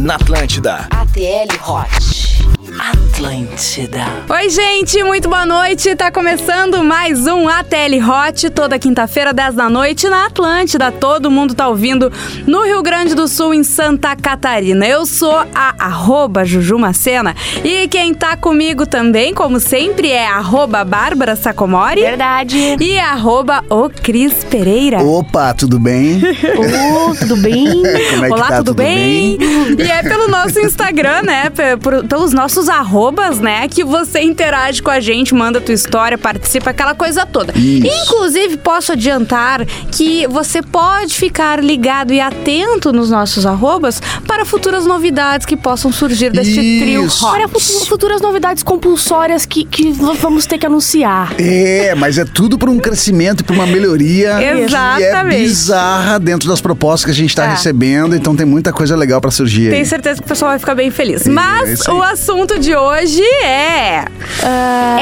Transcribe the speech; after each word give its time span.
na 0.00 0.14
Atlântida. 0.14 0.88
ATL 0.90 1.50
Hot. 1.60 2.59
Atlântida. 2.78 4.04
Oi, 4.28 4.48
gente, 4.48 5.02
muito 5.02 5.28
boa 5.28 5.44
noite. 5.44 5.94
Tá 5.96 6.10
começando 6.10 6.84
mais 6.84 7.26
um 7.26 7.48
ATL 7.48 7.96
Hot, 8.06 8.48
toda 8.50 8.78
quinta-feira, 8.78 9.32
10 9.32 9.54
da 9.54 9.68
noite, 9.68 10.08
na 10.08 10.26
Atlântida. 10.26 10.92
Todo 10.92 11.30
mundo 11.30 11.54
tá 11.54 11.68
ouvindo 11.68 12.12
no 12.46 12.62
Rio 12.64 12.82
Grande 12.82 13.14
do 13.14 13.26
Sul, 13.26 13.52
em 13.54 13.64
Santa 13.64 14.14
Catarina. 14.14 14.86
Eu 14.86 15.04
sou 15.04 15.34
a 15.54 15.74
arroba 15.78 16.44
Jujumacena 16.44 17.34
e 17.64 17.88
quem 17.88 18.14
tá 18.14 18.36
comigo 18.36 18.86
também, 18.86 19.34
como 19.34 19.58
sempre, 19.58 20.08
é 20.10 20.26
arroba 20.26 20.84
Bárbara 20.84 21.34
Sacomori. 21.34 22.02
Verdade. 22.02 22.76
E 22.80 22.98
arroba 22.98 23.64
o 23.68 23.88
Cris 23.90 24.44
Pereira. 24.44 25.02
Opa, 25.02 25.52
tudo 25.54 25.78
bem? 25.78 26.20
Ô, 26.56 27.14
tudo 27.16 27.36
bem? 27.36 27.66
Como 28.10 28.24
é 28.24 28.28
que 28.28 28.34
Olá, 28.34 28.48
tá? 28.48 28.56
tudo, 28.58 28.74
bem? 28.74 29.38
E 29.78 29.82
é 29.90 30.02
pelo 30.02 30.28
nosso 30.28 30.58
Instagram, 30.60 31.22
né? 31.22 31.50
Por- 31.80 32.04
pelos 32.06 32.32
nossos 32.32 32.59
arrobas, 32.68 33.38
né? 33.40 33.68
Que 33.68 33.84
você 33.84 34.20
interage 34.20 34.82
com 34.82 34.90
a 34.90 35.00
gente, 35.00 35.34
manda 35.34 35.60
tua 35.60 35.74
história, 35.74 36.16
participa, 36.18 36.70
aquela 36.70 36.94
coisa 36.94 37.24
toda. 37.26 37.52
Isso. 37.56 37.86
Inclusive, 37.86 38.56
posso 38.58 38.92
adiantar 38.92 39.64
que 39.92 40.26
você 40.28 40.62
pode 40.62 41.14
ficar 41.14 41.62
ligado 41.62 42.12
e 42.12 42.20
atento 42.20 42.92
nos 42.92 43.10
nossos 43.10 43.46
arrobas 43.46 44.00
para 44.26 44.44
futuras 44.44 44.84
novidades 44.86 45.46
que 45.46 45.56
possam 45.56 45.90
surgir 45.92 46.30
deste 46.30 46.54
trio 46.80 47.04
Isso. 47.06 47.24
hot. 47.26 47.34
Olha, 47.34 47.48
fu- 47.48 47.86
futuras 47.86 48.20
novidades 48.20 48.62
compulsórias 48.62 49.46
que, 49.46 49.64
que 49.64 49.92
vamos 49.92 50.46
ter 50.46 50.58
que 50.58 50.66
anunciar. 50.66 51.34
É, 51.38 51.94
mas 51.94 52.18
é 52.18 52.24
tudo 52.24 52.58
para 52.58 52.70
um 52.70 52.78
crescimento 52.78 53.40
e 53.40 53.44
para 53.44 53.54
uma 53.54 53.66
melhoria 53.66 54.36
que 54.38 54.44
é 54.44 54.60
Exatamente. 54.60 55.42
bizarra 55.42 56.18
dentro 56.18 56.48
das 56.48 56.60
propostas 56.60 57.04
que 57.06 57.10
a 57.10 57.14
gente 57.14 57.30
está 57.30 57.44
É. 57.44 57.50
recebendo, 57.50 58.14
então 58.14 58.34
tem 58.36 58.46
muita 58.46 58.72
coisa 58.72 58.96
legal 58.96 59.20
para 59.20 59.30
surgir 59.30 59.66
aí. 59.66 59.70
Tenho 59.70 59.86
certeza 59.86 60.20
que 60.20 60.26
o 60.26 60.28
pessoal 60.28 60.50
vai 60.50 60.58
ficar 60.58 60.74
bem 60.74 60.90
feliz. 60.90 61.26
É 61.26 61.30
Mas 61.30 61.86
aí. 61.88 61.94
o 61.94 62.02
assunto 62.02 62.49
de 62.58 62.74
hoje 62.74 63.22
é. 63.44 64.04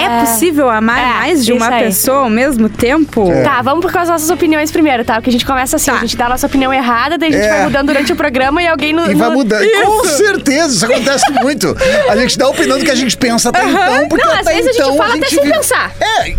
É 0.09 0.21
possível 0.25 0.69
amar 0.71 0.99
é, 0.99 1.05
mais 1.19 1.45
de 1.45 1.53
uma 1.53 1.69
aí. 1.69 1.85
pessoa 1.85 2.19
ao 2.21 2.31
mesmo 2.31 2.69
tempo? 2.69 3.29
Tá, 3.45 3.61
vamos 3.63 3.91
com 3.91 3.99
as 3.99 4.09
nossas 4.09 4.31
opiniões 4.31 4.71
primeiro, 4.71 5.05
tá? 5.05 5.15
Porque 5.15 5.31
a 5.31 5.33
gente 5.33 5.45
começa 5.47 5.77
assim, 5.77 5.91
Tá. 5.91 5.97
a 5.99 6.01
gente 6.01 6.17
dá 6.17 6.27
a 6.27 6.29
nossa 6.31 6.47
opinião 6.47 6.73
errada, 6.73 7.19
daí 7.19 7.29
a 7.29 7.33
gente 7.33 7.45
É. 7.45 7.49
vai 7.51 7.65
mudando 7.65 7.87
durante 7.89 8.13
o 8.13 8.17
programa 8.17 8.63
e 8.63 8.69
alguém 8.69 8.93
no. 8.93 9.11
E 9.11 9.15
vai 9.15 9.29
no- 9.29 9.35
mudar. 9.37 9.61
Com 9.85 10.05
certeza, 10.05 10.75
isso 10.75 10.85
acontece 10.87 11.31
muito. 11.43 11.77
A 12.09 12.17
gente 12.17 12.39
dá 12.39 12.47
a 12.47 12.49
opinião 12.49 12.79
do 12.79 12.85
que 12.85 12.91
a 12.91 12.95
gente 12.95 13.17
pensa 13.17 13.49
até 13.51 13.65
então, 13.69 14.09
porque 14.09 14.25
Não, 14.25 14.33
às 14.35 14.47
vezes 14.47 14.69
a 14.69 14.73
gente 14.73 14.81
então 14.83 14.97
fala 14.97 15.15
até 15.15 15.27
sem 15.29 15.41
vive- 15.43 15.53
pensar. 15.53 15.93
É, 16.01 16.35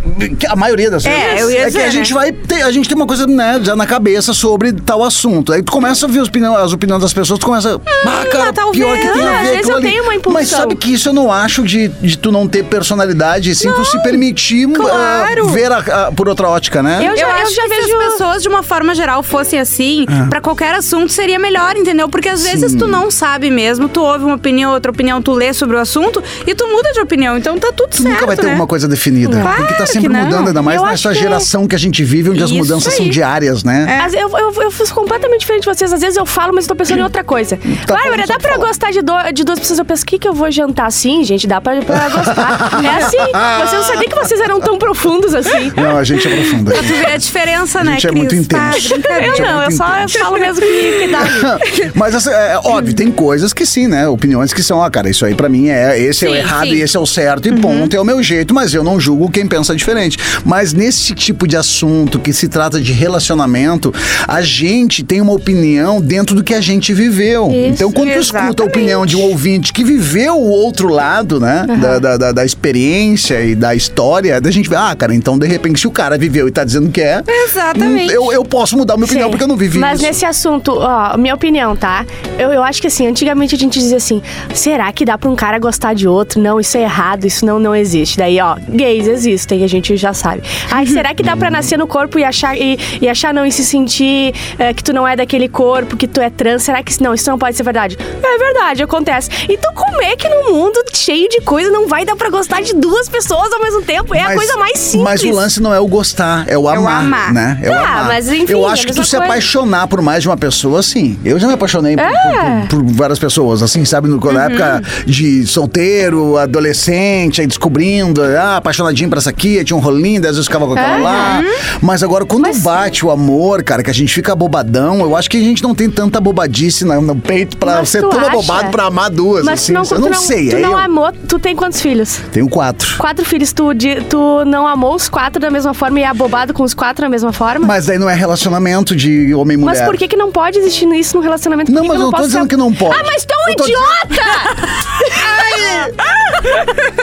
a 0.47 0.55
maioria 0.55 0.89
das 0.91 1.05
É, 1.05 1.09
vezes. 1.29 1.41
eu 1.41 1.51
ia 1.51 1.59
é 1.67 1.71
que 1.71 1.77
a 1.77 1.81
né? 1.81 1.91
gente 1.91 2.13
vai 2.13 2.31
ter, 2.31 2.61
a 2.63 2.71
gente 2.71 2.87
tem 2.87 2.95
uma 2.95 3.05
coisa, 3.07 3.25
né, 3.27 3.59
já 3.63 3.75
na 3.75 3.85
cabeça 3.85 4.33
sobre 4.33 4.73
tal 4.73 5.03
assunto. 5.03 5.53
Aí 5.53 5.61
tu 5.61 5.71
começa 5.71 6.05
a 6.05 6.09
ver 6.09 6.19
as 6.19 6.27
opiniões, 6.27 6.57
as 6.59 6.73
opiniões 6.73 7.01
das 7.01 7.13
pessoas, 7.13 7.39
tu 7.39 7.45
começa, 7.45 7.79
ah, 8.05 8.25
cara, 8.31 8.51
talvez. 8.53 8.77
pior 8.83 8.97
que 8.97 9.07
tem 9.07 9.23
a 9.27 9.31
Às 9.31 9.39
ver 9.39 9.43
vezes 9.43 9.57
aquilo 9.59 9.71
eu 9.71 9.77
ali. 9.77 9.87
tenho 9.89 10.03
uma 10.03 10.15
impulsão. 10.15 10.39
Mas 10.41 10.49
sabe 10.49 10.75
que 10.75 10.93
isso 10.93 11.09
eu 11.09 11.13
não 11.13 11.31
acho 11.31 11.63
de, 11.63 11.87
de 11.87 12.17
tu 12.17 12.31
não 12.31 12.47
ter 12.47 12.63
personalidade, 12.63 13.49
sim, 13.59 13.71
tu 13.73 13.85
se 13.85 14.01
permitir 14.01 14.67
ah, 14.69 14.75
claro. 14.75 15.47
ver 15.49 15.71
a- 15.71 15.77
a- 16.07 16.11
por 16.11 16.27
outra 16.27 16.47
ótica, 16.49 16.81
né? 16.83 16.97
Eu 17.01 17.11
Eu, 17.11 17.17
já- 17.17 17.23
eu 17.23 17.29
acho 17.43 17.55
já 17.55 17.61
que 17.63 17.69
se 17.75 17.81
vejo- 17.81 17.97
as 17.97 18.11
pessoas, 18.13 18.41
de 18.43 18.49
uma 18.49 18.63
forma 18.63 18.93
geral, 18.95 19.21
fossem 19.23 19.59
assim, 19.59 20.05
Ah. 20.07 20.27
pra 20.29 20.41
qualquer 20.41 20.73
assunto 20.75 21.11
seria 21.11 21.37
melhor, 21.39 21.75
entendeu? 21.75 22.07
Porque 22.09 22.29
às 22.29 22.43
vezes 22.43 22.73
tu 22.75 22.87
não 22.87 23.09
sabe 23.11 23.49
mesmo, 23.51 23.89
tu 23.89 24.01
ouve 24.01 24.23
uma 24.25 24.35
opinião, 24.35 24.71
outra 24.73 24.91
opinião, 24.91 25.21
tu 25.21 25.31
lê 25.33 25.53
sobre 25.53 25.75
o 25.75 25.79
assunto 25.79 26.23
e 26.47 26.53
tu 26.55 26.67
muda 26.67 26.91
de 26.93 26.99
opinião. 27.01 27.37
Então 27.37 27.57
tá 27.57 27.71
tudo 27.75 27.89
Tu 27.89 27.97
certo, 28.03 28.13
nunca 28.13 28.25
vai 28.25 28.35
ter 28.35 28.43
né? 28.43 28.49
alguma 28.49 28.67
coisa 28.67 28.87
definida. 28.87 29.39
Claro 29.41 29.57
porque 29.57 29.73
tá 29.75 29.83
que 29.83 29.89
sempre 29.91 30.09
não. 30.09 30.25
mudando, 30.25 30.47
ainda 30.47 30.61
mais 30.61 30.79
Eu 30.81 30.85
nessa 30.87 31.09
que- 31.09 31.19
geração 31.19 31.67
que 31.67 31.75
a 31.75 31.79
gente 31.79 32.03
vive, 32.03 32.29
onde 32.29 32.43
as 32.43 32.49
Isso 32.49 32.59
mudanças 32.59 32.93
são 32.93 33.05
aí. 33.05 33.11
diárias, 33.11 33.63
né? 33.63 33.99
Mas 34.01 34.13
eu, 34.13 34.29
eu, 34.37 34.53
eu 34.63 34.71
fiz 34.71 34.91
completamente 34.91 35.41
diferente 35.41 35.63
de 35.63 35.73
vocês. 35.73 35.91
Às 35.93 36.01
vezes 36.01 36.17
eu 36.17 36.25
falo, 36.25 36.53
mas 36.53 36.65
eu 36.65 36.69
tô 36.69 36.75
pensando 36.75 36.99
em 36.99 37.03
outra 37.03 37.23
coisa. 37.23 37.57
Tá 37.85 37.93
Bárbara, 37.95 38.25
dá 38.27 38.37
pra 38.39 38.53
falar. 38.53 38.67
gostar 38.67 38.91
de, 38.91 39.01
do- 39.01 39.31
de 39.33 39.43
duas 39.43 39.59
pessoas? 39.59 39.79
Eu 39.79 39.85
penso, 39.85 40.03
o 40.03 40.05
que, 40.05 40.19
que 40.19 40.27
eu 40.27 40.33
vou 40.33 40.49
jantar? 40.51 40.91
Sim, 40.91 41.23
gente, 41.23 41.47
dá 41.47 41.59
pra, 41.61 41.81
pra 41.81 42.09
gostar. 42.09 42.69
é 42.83 43.03
assim. 43.03 43.17
Você 43.65 43.75
não 43.75 43.83
sabia 43.83 44.07
que 44.09 44.15
vocês 44.15 44.39
eram 44.41 44.59
tão 44.59 44.77
profundos 44.77 45.33
assim. 45.33 45.71
Não, 45.75 45.97
a 45.97 46.03
gente 46.03 46.27
é 46.27 46.35
profunda. 46.35 46.73
Tu 46.73 46.83
vê 46.83 47.05
a 47.07 47.17
diferença, 47.17 47.79
A 47.79 47.83
né, 47.83 47.91
gente 47.93 48.07
é 48.07 48.09
Cris? 48.09 48.19
muito 48.19 48.35
intenso. 48.35 48.93
Eu 48.93 49.13
é 49.13 49.39
não, 49.39 49.49
eu 49.49 49.57
muito 49.61 49.75
só 49.77 49.95
intenso. 49.97 50.19
falo 50.19 50.37
mesmo 50.39 50.61
que, 50.61 50.99
que 50.99 51.07
dá. 51.07 51.59
Mas 51.95 52.15
assim, 52.15 52.29
é, 52.29 52.59
óbvio, 52.63 52.93
tem 52.93 53.11
coisas 53.11 53.53
que 53.53 53.65
sim, 53.65 53.87
né? 53.87 54.07
Opiniões 54.07 54.53
que 54.53 54.61
são, 54.63 54.81
ah, 54.83 54.89
cara, 54.89 55.09
isso 55.09 55.25
aí 55.25 55.33
pra 55.35 55.49
mim 55.49 55.69
é 55.69 55.99
esse 55.99 56.25
é 56.25 56.29
o 56.29 56.33
Sim, 56.33 56.37
errado 56.39 56.67
sim. 56.67 56.73
e 56.75 56.81
esse 56.81 56.97
é 56.97 56.99
o 56.99 57.05
certo 57.05 57.47
e 57.47 57.51
ponto, 57.59 57.95
é 57.95 57.99
o 57.99 58.05
meu 58.05 58.21
jeito, 58.21 58.53
mas 58.53 58.73
eu 58.73 58.83
não 58.83 58.99
julgo 58.99 59.29
quem 59.29 59.47
pensa 59.47 59.75
diferente. 59.75 60.17
Mas 60.45 60.73
nesse 60.73 61.13
tipo 61.15 61.47
de 61.47 61.55
assunto 61.57 62.19
que 62.19 62.31
se 62.33 62.47
trata 62.47 62.79
de 62.79 62.91
relacionamento, 62.91 63.93
a 64.27 64.41
gente 64.41 65.03
tem 65.03 65.21
uma 65.21 65.33
opinião 65.33 66.01
dentro 66.01 66.35
do 66.35 66.43
que 66.43 66.53
a 66.53 66.61
gente 66.61 66.93
viveu. 66.93 67.49
então, 67.51 67.91
quando 67.91 68.11
tu 68.13 68.19
escuta 68.19 68.37
a 68.39 68.45
exatamente. 68.47 68.69
opinião 68.69 69.05
de 69.05 69.15
um 69.15 69.21
ouvinte 69.21 69.71
que 69.73 69.83
viveu 69.83 70.35
o 70.35 70.49
outro 70.49 70.87
lado, 70.89 71.39
né? 71.39 71.65
Da, 71.81 71.99
da, 71.99 72.17
da- 72.17 72.31
da 72.31 72.45
experiência 72.45 73.38
e 73.45 73.55
da 73.55 73.73
história, 73.75 74.39
da 74.41 74.51
gente 74.51 74.69
vê, 74.69 74.75
ah, 74.75 74.95
cara, 74.95 75.13
então 75.13 75.37
de 75.37 75.47
repente 75.47 75.79
se 75.79 75.87
o 75.87 75.91
cara 75.91 76.17
viveu 76.17 76.47
e 76.47 76.51
tá 76.51 76.63
dizendo 76.63 76.89
que 76.89 77.01
é, 77.01 77.23
Exatamente. 77.27 78.13
eu, 78.13 78.31
eu 78.31 78.43
posso 78.43 78.77
mudar 78.77 78.95
minha 78.95 79.05
opinião 79.05 79.23
Sei. 79.25 79.31
porque 79.31 79.43
eu 79.43 79.47
não 79.47 79.57
vivi 79.57 79.79
Mas 79.79 79.99
isso. 79.99 80.07
nesse 80.07 80.25
assunto, 80.25 80.73
ó, 80.77 81.17
minha 81.17 81.33
opinião, 81.33 81.75
tá? 81.75 82.05
Eu, 82.37 82.51
eu 82.51 82.63
acho 82.63 82.81
que 82.81 82.87
assim, 82.87 83.07
antigamente 83.07 83.55
a 83.55 83.57
gente 83.57 83.79
dizia 83.79 83.97
assim: 83.97 84.21
será 84.53 84.91
que 84.91 85.05
dá 85.05 85.17
pra 85.17 85.29
um 85.29 85.35
cara 85.35 85.57
gostar 85.59 85.93
de 85.93 86.07
outro? 86.07 86.41
Não, 86.41 86.59
isso 86.59 86.77
é 86.77 86.81
errado, 86.81 87.25
isso 87.25 87.45
não, 87.45 87.59
não 87.59 87.75
existe. 87.75 88.17
Daí, 88.17 88.39
ó, 88.39 88.55
gays 88.67 89.07
existem, 89.07 89.63
a 89.63 89.67
gente 89.67 89.95
já 89.95 90.13
sabe. 90.13 90.43
Ai, 90.71 90.85
será 90.87 91.13
que 91.13 91.23
dá 91.23 91.35
pra 91.37 91.49
nascer 91.49 91.77
no 91.77 91.87
corpo 91.87 92.19
e 92.19 92.23
achar, 92.23 92.57
e, 92.57 92.77
e 93.01 93.07
achar 93.07 93.33
não, 93.33 93.45
e 93.45 93.51
se 93.51 93.63
sentir 93.63 94.33
é, 94.57 94.73
que 94.73 94.83
tu 94.83 94.93
não 94.93 95.07
é 95.07 95.15
daquele 95.15 95.47
corpo, 95.47 95.95
que 95.95 96.07
tu 96.07 96.19
é 96.19 96.29
trans? 96.29 96.63
Será 96.63 96.83
que 96.83 96.91
isso 96.91 97.03
não, 97.03 97.13
isso 97.13 97.29
não 97.29 97.37
pode 97.37 97.55
ser 97.55 97.63
verdade? 97.63 97.97
É 98.21 98.37
verdade, 98.37 98.83
acontece. 98.83 99.29
Então, 99.47 99.73
como 99.73 100.01
é 100.01 100.15
que 100.15 100.27
no 100.27 100.51
mundo 100.51 100.83
cheio 100.93 101.29
de 101.29 101.41
coisa 101.41 101.69
não 101.69 101.87
vai 101.87 102.05
dar 102.05 102.15
pra 102.15 102.29
gostar 102.29 102.61
de 102.61 102.73
duas 102.73 103.07
pessoas 103.07 103.28
ao 103.35 103.61
mesmo 103.61 103.81
tempo? 103.81 104.15
É 104.15 104.21
a 104.21 104.25
Mas- 104.25 104.35
coisa 104.35 104.57
mais 104.57 104.79
simples. 104.79 105.03
Mas 105.03 105.23
o 105.23 105.31
lance 105.31 105.61
não 105.61 105.73
é 105.73 105.79
o 105.79 105.87
gostar, 105.87 106.45
é 106.47 106.57
o 106.57 106.67
amar, 106.69 107.01
amar. 107.01 107.33
né? 107.33 107.59
É 107.61 107.69
o 107.69 107.73
Tá, 107.73 107.79
amar. 107.79 108.05
mas 108.07 108.27
enfim, 108.29 108.51
Eu 108.53 108.63
é 108.63 108.69
a 108.69 108.71
acho 108.71 108.85
que 108.87 108.93
tu 108.93 109.03
se 109.03 109.11
coisa. 109.11 109.25
apaixonar 109.25 109.87
por 109.87 110.01
mais 110.01 110.21
de 110.23 110.29
uma 110.29 110.37
pessoa, 110.37 110.81
sim. 110.83 111.17
Eu 111.23 111.39
já 111.39 111.47
me 111.47 111.53
apaixonei 111.53 111.95
por, 111.95 112.03
É. 112.05 112.65
por- 112.69 112.83
por 112.83 112.93
várias 112.93 113.19
pessoas, 113.19 113.61
assim, 113.61 113.83
sabe? 113.85 114.07
No, 114.07 114.17
Uhum. 114.19 114.31
Na 114.33 114.45
época 114.45 114.81
de 115.05 115.45
solteiro, 115.47 116.37
adolescente, 116.37 117.41
aí 117.41 117.47
descobrindo, 117.47 118.21
ah, 118.23 118.57
apaixonadinho 118.57 119.09
pra 119.09 119.19
essa 119.19 119.29
aqui, 119.31 119.63
tinha 119.63 119.75
um 119.75 119.79
rolinho, 119.79 120.19
às 120.21 120.27
vezes 120.35 120.45
ficava 120.45 120.65
com 120.67 120.73
aquela 120.73 120.97
lá. 120.97 121.41
Mas 121.81 122.03
agora, 122.03 122.25
quando 122.25 122.43
Mas- 122.43 122.59
bate 122.59 123.05
o 123.05 123.11
amor, 123.11 123.63
cara, 123.63 123.81
que 123.83 123.89
a 123.89 123.93
gente 123.93 124.13
fica 124.13 124.35
bobadão, 124.35 124.99
eu 125.01 125.15
acho 125.15 125.29
que 125.29 125.37
a 125.37 125.41
gente 125.41 125.63
não 125.63 125.73
tem 125.73 125.89
tanta 125.89 126.19
bobadice 126.21 126.85
no, 126.85 127.01
no 127.01 127.15
peito 127.15 127.57
pra 127.57 127.77
Mas 127.77 127.89
ser 127.89 128.01
tão 128.01 128.11
acha? 128.19 128.27
abobado 128.27 128.69
pra 128.69 128.83
amar 128.85 129.09
duas, 129.09 129.43
Mas 129.45 129.61
assim. 129.63 129.71
não, 129.73 129.83
eu 129.89 129.99
não, 129.99 130.11
tu 130.11 130.21
sei, 130.21 130.49
Tu 130.49 130.55
é 130.57 130.59
não 130.59 130.71
eu. 130.71 130.77
amou. 130.77 131.11
Tu 131.27 131.39
tem 131.39 131.55
quantos 131.55 131.81
filhos? 131.81 132.19
Tenho 132.31 132.47
quatro. 132.49 132.97
Quatro 132.97 133.18
filhos. 133.25 133.51
Tu, 133.53 133.73
de- 133.73 134.01
tu 134.01 134.43
não 134.45 134.67
amou 134.67 134.95
os 134.95 135.07
quatro 135.09 135.39
da 135.39 135.49
mesma 135.49 135.73
forma 135.73 135.99
e 135.99 136.03
é 136.03 136.07
abobado 136.07 136.53
com 136.53 136.63
os 136.63 136.73
quatro 136.73 137.01
da 137.03 137.09
mesma 137.09 137.31
forma? 137.33 137.65
Mas 137.67 137.85
daí 137.87 137.97
não 137.97 138.09
é 138.09 138.13
relacionamento 138.13 138.95
de 138.95 139.33
homem 139.33 139.55
e 139.55 139.57
mulher. 139.59 139.79
Mas 139.79 139.85
por 139.87 139.97
que, 139.97 140.07
que 140.07 140.15
não 140.15 140.31
pode 140.31 140.57
existir 140.59 140.87
isso 140.93 141.15
no 141.17 141.23
relacionamento? 141.23 141.71
Não, 141.71 141.81
que 141.83 141.87
mas 141.87 141.97
que 141.97 142.01
eu 142.01 142.05
não 142.05 142.11
tô 142.11 142.21
dizendo 142.23 142.41
ser- 142.43 142.47
que 142.49 142.57
não 142.57 142.73
pode. 142.73 142.99
Ah, 142.99 143.03
mas 143.05 143.25
tu 143.25 143.33
é 143.33 143.51
um 143.51 143.55
tô 143.55 143.63
idiota! 143.65 144.23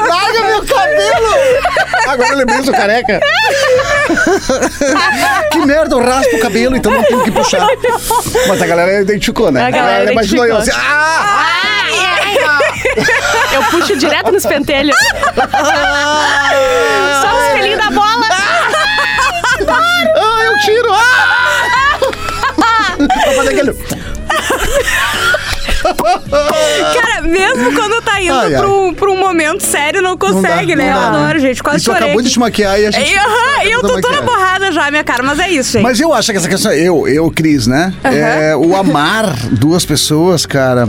Larga 0.09 0.41
meu 0.45 0.65
cabelo! 0.65 1.27
Agora 2.09 2.29
eu 2.31 2.37
lembrei, 2.39 2.63
sou 2.63 2.73
careca. 2.75 3.21
que 5.51 5.59
merda, 5.67 5.95
eu 5.97 6.01
raspo 6.05 6.37
o 6.37 6.41
cabelo, 6.41 6.77
então 6.77 6.93
não 6.93 7.03
tenho 7.05 7.23
que 7.25 7.31
puxar. 7.31 7.67
Mas 8.49 8.63
a 8.63 8.67
galera 8.67 9.01
identificou, 9.03 9.51
né? 9.51 9.65
A 9.67 9.71
galera 9.71 10.13
imaginou 10.13 10.45
eu 10.47 10.57
assim, 10.57 10.71
identificou. 10.71 10.97
ah! 10.99 12.26
Eu 13.53 13.63
puxo 13.71 13.97
direto 13.97 14.31
nos 14.33 14.45
pentelhos. 14.47 14.97
Só 17.23 17.37
os 17.39 17.53
pelinhos 17.55 17.79
da 17.79 17.91
bola. 17.91 18.27
Ah, 19.69 20.45
eu 20.45 20.55
tiro! 20.65 20.93
Ah! 20.93 21.99
Pra 22.97 23.33
fazer 23.33 23.49
aquele... 23.51 23.73
Cara, 26.95 27.23
mesmo 27.23 27.73
quando 27.75 28.03
tá 28.03 28.21
indo 28.21 28.33
Ai, 28.35 28.55
ai. 28.55 28.61
pra 28.61 28.69
um, 28.69 28.93
pra 28.95 29.11
um 29.11 29.17
momento 29.19 29.61
sério, 29.63 30.03
não 30.03 30.17
consegue, 30.17 30.75
Não 30.75 30.85
dá, 30.85 30.91
né? 30.91 30.91
não 30.91 30.97
eu 30.97 31.01
dá, 31.01 31.11
né? 31.13 31.19
adoro, 31.25 31.39
gente. 31.39 31.63
Quase 31.63 31.79
E 31.79 31.81
tu 31.83 31.85
chorei. 31.87 32.03
acabou 32.05 32.23
de 32.23 32.31
te 32.31 32.39
maquiar 32.39 32.81
e 32.81 32.87
a 32.87 32.91
gente... 32.91 33.13
E, 33.13 33.71
eu 33.71 33.81
tô 33.83 34.01
toda 34.01 34.23
borrada 34.23 34.73
já, 34.73 34.91
minha 34.91 35.05
cara, 35.05 35.23
mas 35.23 35.39
é 35.39 35.49
isso, 35.49 35.73
gente. 35.73 35.83
Mas 35.83 36.01
eu 36.01 36.13
acho 36.13 36.31
que 36.33 36.39
essa 36.39 36.49
questão, 36.49 36.73
eu, 36.73 37.07
eu, 37.07 37.31
Cris, 37.31 37.67
né? 37.67 37.93
É, 38.05 38.57
o 38.57 38.75
amar 38.77 39.37
duas 39.53 39.85
pessoas, 39.85 40.45
cara. 40.47 40.87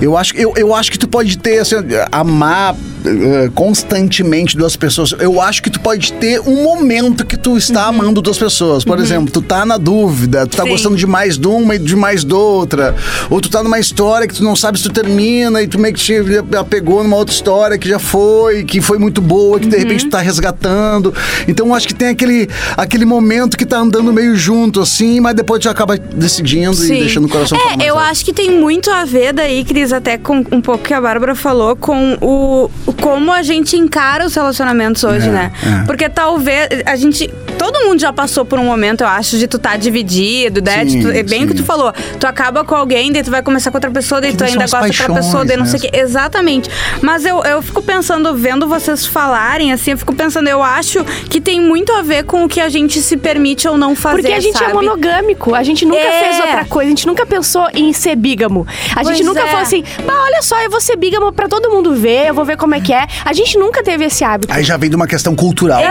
Eu 0.00 0.16
acho, 0.16 0.36
eu, 0.36 0.52
eu 0.56 0.74
acho 0.74 0.92
que 0.92 0.98
tu 0.98 1.08
pode 1.08 1.38
ter, 1.38 1.58
assim, 1.58 1.76
amar 2.12 2.74
eh, 3.06 3.50
constantemente 3.54 4.56
duas 4.56 4.76
pessoas. 4.76 5.14
Eu 5.18 5.40
acho 5.40 5.62
que 5.62 5.70
tu 5.70 5.80
pode 5.80 6.12
ter 6.14 6.40
um 6.40 6.64
momento 6.64 7.24
que 7.24 7.36
tu 7.36 7.56
está 7.56 7.86
amando 7.86 8.20
duas 8.20 8.38
pessoas. 8.38 8.84
Por 8.84 8.98
exemplo, 8.98 9.30
tu 9.30 9.40
tá 9.40 9.64
na 9.64 9.76
dúvida, 9.76 10.46
tu 10.46 10.56
tá 10.56 10.64
Sim. 10.64 10.70
gostando 10.70 10.96
de 10.96 11.06
mais 11.06 11.38
de 11.38 11.46
uma 11.46 11.76
e 11.76 11.78
de 11.78 11.94
mais 11.94 12.24
de 12.24 12.34
outra. 12.34 12.94
Ou 13.30 13.40
tu 13.40 13.48
tá 13.48 13.62
numa 13.62 13.78
história 13.78 14.26
que 14.26 14.34
tu 14.34 14.42
não 14.42 14.56
sabe 14.56 14.78
se 14.78 14.84
tu 14.84 14.92
termina 14.92 15.62
e 15.62 15.68
tu 15.68 15.78
meio 15.78 15.94
que 15.94 16.00
te 16.00 16.14
apegou 16.58 17.02
numa 17.02 17.16
outra 17.16 17.34
história 17.34 17.78
que 17.78 17.88
já 17.88 17.98
foi, 17.98 18.64
que 18.64 18.80
foi 18.80 18.98
muito 18.98 19.20
boa, 19.20 19.58
que 19.60 19.66
de 19.66 19.76
repente 19.76 20.04
tu 20.06 20.10
tá 20.10 20.20
resgatando. 20.20 21.14
Então 21.46 21.68
eu 21.68 21.74
acho 21.74 21.86
que 21.86 21.94
tem 21.94 22.08
aquele, 22.08 22.48
aquele 22.76 23.04
momento 23.04 23.56
que 23.56 23.64
tá 23.64 23.78
andando 23.78 24.12
meio 24.12 24.36
junto, 24.36 24.80
assim, 24.80 25.20
mas 25.20 25.34
depois 25.34 25.60
tu 25.62 25.68
acaba 25.68 25.96
decidindo 25.96 26.72
e 26.72 26.86
Sim. 26.86 26.98
deixando 27.00 27.26
o 27.26 27.28
coração 27.28 27.58
É, 27.58 27.84
eu 27.84 27.98
acho 27.98 28.24
que 28.24 28.32
tem 28.32 28.50
muito 28.50 28.90
a 28.90 29.04
ver 29.04 29.32
daí, 29.32 29.64
Cris, 29.64 29.92
até 29.92 30.18
com 30.18 30.44
um 30.50 30.60
pouco 30.60 30.84
que 30.84 30.94
a 30.94 31.00
Bárbara 31.00 31.34
falou, 31.34 31.76
com 31.76 32.16
o, 32.20 32.70
o 32.86 32.92
como 33.00 33.32
a 33.32 33.42
gente 33.42 33.76
encara 33.76 34.24
os 34.26 34.34
relacionamentos 34.34 35.02
hoje, 35.04 35.28
É, 35.28 35.32
né? 35.32 35.52
é. 35.82 35.86
Porque 35.86 36.08
talvez 36.08 36.68
a 36.84 36.96
gente. 36.96 37.28
Todo 37.58 37.86
mundo 37.88 37.98
já 37.98 38.12
passou 38.12 38.44
por 38.44 38.58
um 38.58 38.64
momento, 38.64 39.00
eu 39.00 39.06
acho, 39.06 39.38
de 39.38 39.46
tu 39.48 39.58
tá 39.58 39.76
dividido, 39.78 40.60
né? 40.60 40.80
Sim, 40.84 40.98
De 40.98 41.02
tu- 41.02 41.10
é 41.10 41.22
bem 41.22 41.44
o 41.44 41.48
que 41.48 41.54
tu 41.54 41.64
falou. 41.64 41.90
Tu 42.20 42.26
acaba 42.26 42.62
com 42.64 42.74
alguém, 42.74 43.10
daí 43.10 43.22
tu 43.22 43.30
vai 43.30 43.42
começar 43.42 43.70
com 43.70 43.78
outra 43.78 43.90
pessoa, 43.90 44.20
daí 44.20 44.32
Que 44.32 44.36
tu 44.36 44.44
ainda 44.44 44.66
gosta 44.66 44.78
pra 45.04 45.14
pessoa, 45.14 45.42
daí 45.44 45.56
não 45.56 45.64
sei 45.64 45.78
o 45.78 45.82
paixões 45.82 45.90
quê. 45.90 45.90
Exatamente. 45.98 46.70
Mas 47.00 47.24
eu, 47.24 47.42
eu 47.44 47.62
fico 47.62 47.80
pensando, 47.82 48.34
vendo 48.36 48.66
vocês 48.68 49.06
falarem, 49.06 49.72
assim, 49.72 49.92
eu 49.92 49.98
fico 49.98 50.14
pensando, 50.14 50.48
eu 50.48 50.62
acho 50.62 51.02
que 51.30 51.40
tem 51.40 51.58
muito 51.58 51.92
a 51.92 52.02
ver 52.02 52.24
com 52.24 52.44
o 52.44 52.48
que 52.48 52.60
a 52.60 52.68
gente 52.68 53.00
se 53.00 53.16
permite 53.16 53.66
ou 53.66 53.78
não 53.78 53.96
fazer. 53.96 54.16
Porque 54.20 54.32
a 54.34 54.40
gente 54.40 54.58
sabe? 54.58 54.72
é 54.72 54.74
monogâmico, 54.74 55.54
a 55.54 55.62
gente 55.62 55.86
nunca 55.86 55.98
É. 56.00 56.24
fez 56.24 56.40
outra 56.40 56.64
coisa, 56.66 56.88
a 56.88 56.90
gente 56.90 57.06
nunca 57.06 57.24
pensou 57.24 57.66
em 57.72 57.90
ser 57.94 58.16
bígamo. 58.16 58.66
A 58.94 59.02
Pois 59.02 59.16
gente 59.16 59.24
nunca 59.26 59.40
é. 59.40 59.46
falou 59.46 59.62
assim, 59.62 59.82
bah, 60.06 60.22
olha 60.24 60.42
só, 60.42 60.60
eu 60.60 60.70
vou 60.70 60.80
ser 60.80 60.96
bígamo 60.96 61.32
pra 61.32 61.48
todo 61.48 61.70
mundo 61.70 61.94
ver, 61.94 62.26
eu 62.28 62.34
vou 62.34 62.44
ver 62.44 62.58
como 62.58 62.74
é 62.74 62.80
que 62.80 62.85
é. 62.92 63.06
A 63.24 63.32
gente 63.32 63.58
nunca 63.58 63.82
teve 63.82 64.04
esse 64.04 64.24
hábito. 64.24 64.52
Aí 64.52 64.62
já 64.64 64.76
vem 64.76 64.90
de 64.90 64.96
uma 64.96 65.06
questão 65.06 65.34
cultural. 65.34 65.80
É. 65.80 65.86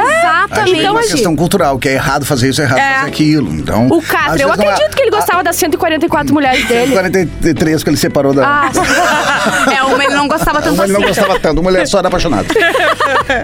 Exatamente. 0.45 0.71
vem 0.71 0.81
de 0.81 0.87
uma 0.89 0.99
Então, 1.01 1.11
questão 1.11 1.35
cultural, 1.35 1.79
que 1.79 1.89
é 1.89 1.93
errado 1.93 2.25
fazer 2.25 2.49
isso, 2.49 2.61
é 2.61 2.65
errado 2.65 2.79
É. 2.79 2.93
fazer 2.99 3.07
aquilo. 3.07 3.53
Então, 3.53 3.87
O 3.87 4.01
Catra, 4.01 4.41
eu 4.41 4.49
é- 4.49 4.53
acredito 4.53 4.95
que 4.95 5.01
ele 5.03 5.11
gostava 5.11 5.43
das 5.43 5.55
144 5.55 6.33
mulheres 6.33 6.65
dele. 6.67 6.91
43 6.91 7.83
que 7.83 7.89
ele 7.89 7.97
separou 7.97 8.33
da. 8.33 8.45
Ah, 8.47 8.71
É, 9.75 9.83
uma 9.83 10.03
ele 10.03 10.13
não 10.15 10.27
gostava 10.27 10.61
tanto 10.61 10.73
Uma 10.75 10.83
ele 10.85 10.93
não 10.93 10.99
assim. 10.99 11.07
gostava 11.09 11.39
tanto, 11.39 11.59
uma 11.61 11.69
mulher 11.71 11.87
só 11.87 11.99
era 11.99 12.07
apaixonada. 12.07 12.47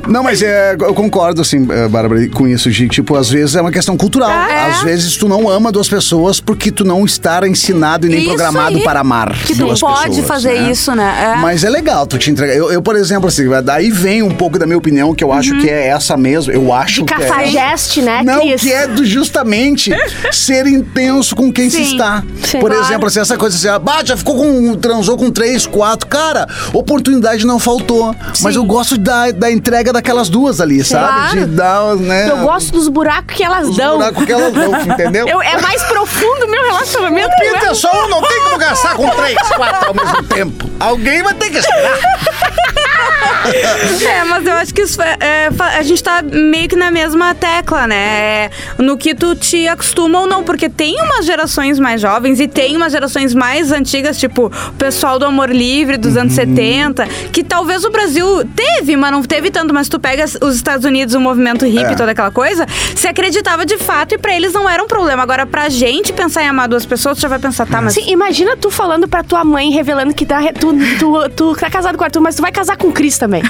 não, 0.07 0.23
mas 0.23 0.41
é, 0.41 0.75
eu 0.79 0.93
concordo, 0.93 1.41
assim, 1.41 1.67
eh, 1.69 1.87
Bárbara, 1.87 2.27
com 2.29 2.47
isso, 2.47 2.69
de 2.71 2.87
tipo, 2.87 3.15
às 3.15 3.29
vezes 3.29 3.55
é 3.55 3.61
uma 3.61 3.71
questão 3.71 3.95
cultural. 3.97 4.31
É. 4.31 4.65
Às 4.71 4.81
vezes 4.83 5.15
tu 5.17 5.27
não 5.27 5.49
ama 5.49 5.71
duas 5.71 5.87
pessoas 5.87 6.39
porque 6.39 6.71
tu 6.71 6.83
não 6.83 7.05
está 7.05 7.45
ensinado 7.47 8.05
e 8.05 8.09
nem 8.09 8.19
Isso 8.19 8.29
programado 8.29 8.77
aí. 8.77 8.83
para 8.83 8.99
amar 8.99 9.33
Que 9.33 9.55
tu 9.55 9.59
pode 9.67 9.71
pessoas, 9.71 10.27
fazer 10.27 10.59
né? 10.59 10.71
isso, 10.71 10.93
né? 10.95 11.33
É. 11.35 11.37
Mas 11.37 11.63
é 11.63 11.69
legal 11.69 12.05
tu 12.05 12.17
te 12.17 12.29
entregar. 12.31 12.53
Eu, 12.55 12.71
eu, 12.71 12.81
por 12.81 12.95
exemplo, 12.95 13.30
assim, 13.31 13.49
daí 13.63 13.89
vem 13.89 14.21
um 14.23 14.31
pouco 14.31 14.57
da 14.59 14.65
minha 14.65 14.77
opinião, 14.77 15.13
que 15.15 15.23
eu 15.23 15.31
acho 15.33 15.57
que 15.57 15.69
é 15.69 15.87
essa 15.87 16.15
mesmo. 16.17 16.51
Eu 16.53 16.71
acho 16.73 17.01
Uhum. 17.01 17.05
de 17.05 17.13
que 17.15 17.21
é 17.21 17.27
cafajeste, 17.27 18.01
né, 18.01 18.21
não, 18.23 18.39
Cris? 18.41 18.61
que 18.61 18.71
é 18.71 18.87
justamente 19.03 19.91
ser 20.31 20.67
intenso 20.67 21.35
com 21.35 21.51
quem 21.51 21.69
se 21.69 21.77
Sim. 21.83 21.91
está. 21.93 22.23
Sim. 22.43 22.59
Por 22.59 22.69
Claro. 22.71 22.85
exemplo, 22.85 23.07
assim, 23.07 23.19
essa 23.19 23.37
coisa 23.37 23.55
assim, 23.55 23.67
ah, 23.89 24.01
já 24.03 24.15
ficou 24.17 24.35
com. 24.35 24.75
transou 24.75 25.17
com 25.17 25.29
três, 25.31 25.65
quatro. 25.65 26.07
Cara, 26.07 26.47
oportunidade 26.73 27.45
não 27.45 27.59
faltou. 27.59 28.15
Mas 28.41 28.55
eu 28.55 28.63
gosto 28.63 28.97
da, 28.97 29.31
da 29.31 29.51
entrega 29.51 29.93
daquelas 29.93 30.29
duas 30.29 30.59
ali, 30.61 30.83
sabe? 30.83 31.07
Claro. 31.07 31.39
De 31.39 31.45
dar, 31.45 31.95
né? 31.95 32.29
Eu 32.29 32.37
gosto 32.39 32.71
dos 32.71 32.87
buracos 32.87 33.35
que 33.35 33.43
elas 33.43 33.67
os 33.69 33.77
dão. 33.77 33.97
buracos 33.97 34.25
que 34.25 34.31
elas 34.31 34.53
dão, 34.53 34.81
entendeu? 34.93 35.27
Eu- 35.27 35.41
é 35.41 35.59
mais 35.61 35.81
profundo 35.83 36.45
o 36.45 36.49
meu 36.51 36.63
relacionamento. 36.63 37.29
que 37.39 37.47
o 37.49 37.53
Pinta 37.53 37.73
só, 37.75 38.07
não 38.09 38.21
tem 38.21 38.41
como 38.43 38.57
gastar 38.57 38.95
com 38.95 39.09
três, 39.09 39.37
quatro 39.55 39.87
ao 39.89 39.93
mesmo 39.93 40.23
tempo. 40.23 40.69
Alguém 40.79 41.21
vai 41.23 41.33
ter 41.33 41.49
que 41.49 41.57
esperar. 41.57 41.97
É, 44.11 44.23
mas 44.23 44.45
eu 44.45 44.53
acho 44.53 44.73
que 44.73 44.81
isso 44.81 45.01
é, 45.01 45.17
é, 45.19 45.49
a 45.77 45.81
gente 45.81 46.03
tá 46.03 46.21
meio 46.21 46.67
que 46.67 46.75
na 46.75 46.91
mesma 46.91 47.33
tecla, 47.33 47.87
né? 47.87 47.95
É, 47.95 48.49
no 48.77 48.97
que 48.97 49.13
tu 49.15 49.35
te 49.35 49.67
acostuma 49.67 50.19
ou 50.21 50.27
não, 50.27 50.43
porque 50.43 50.69
tem 50.69 50.95
umas 51.01 51.25
gerações 51.25 51.79
mais 51.79 52.01
jovens 52.01 52.39
e 52.39 52.47
tem 52.47 52.75
umas 52.75 52.91
gerações 52.91 53.33
mais 53.33 53.71
antigas, 53.71 54.17
tipo 54.17 54.47
o 54.47 54.73
pessoal 54.73 55.17
do 55.19 55.25
Amor 55.25 55.49
Livre 55.49 55.97
dos 55.97 56.17
anos 56.17 56.33
70, 56.33 57.05
que 57.31 57.43
talvez 57.43 57.83
o 57.83 57.89
Brasil 57.89 58.25
teve, 58.55 58.95
mas 58.95 59.11
não 59.11 59.23
teve 59.23 59.49
tanto. 59.49 59.73
Mas 59.73 59.87
tu 59.89 59.99
pega 59.99 60.25
os 60.41 60.55
Estados 60.55 60.85
Unidos, 60.85 61.15
o 61.15 61.19
movimento 61.19 61.65
hippie, 61.65 61.93
É. 61.93 61.95
toda 61.95 62.11
aquela 62.11 62.31
coisa, 62.31 62.65
se 62.95 63.07
acreditava 63.07 63.65
de 63.65 63.77
fato 63.77 64.13
e 64.15 64.17
pra 64.17 64.35
eles 64.35 64.53
não 64.53 64.69
era 64.69 64.83
um 64.83 64.87
problema. 64.87 65.23
Agora, 65.23 65.45
pra 65.45 65.69
gente 65.69 66.13
pensar 66.13 66.43
em 66.43 66.47
amar 66.47 66.67
duas 66.67 66.85
pessoas, 66.85 67.17
tu 67.17 67.21
já 67.21 67.27
vai 67.27 67.39
pensar, 67.39 67.65
tá, 67.67 67.81
mas. 67.81 67.93
Sim, 67.93 68.09
imagina 68.11 68.55
tu 68.57 68.69
falando 68.69 69.07
pra 69.07 69.23
tua 69.23 69.43
mãe, 69.43 69.71
revelando 69.71 70.13
que 70.13 70.25
tá, 70.25 70.39
tu, 70.59 70.73
tu, 70.99 71.29
tu 71.35 71.55
tá 71.55 71.69
casado 71.69 71.97
com 71.97 72.03
o 72.03 72.05
Arthur, 72.05 72.21
mas 72.21 72.35
tu 72.35 72.41
vai 72.41 72.51
casar 72.51 72.77
com 72.77 72.90
Cris 72.91 73.17
também. 73.17 73.41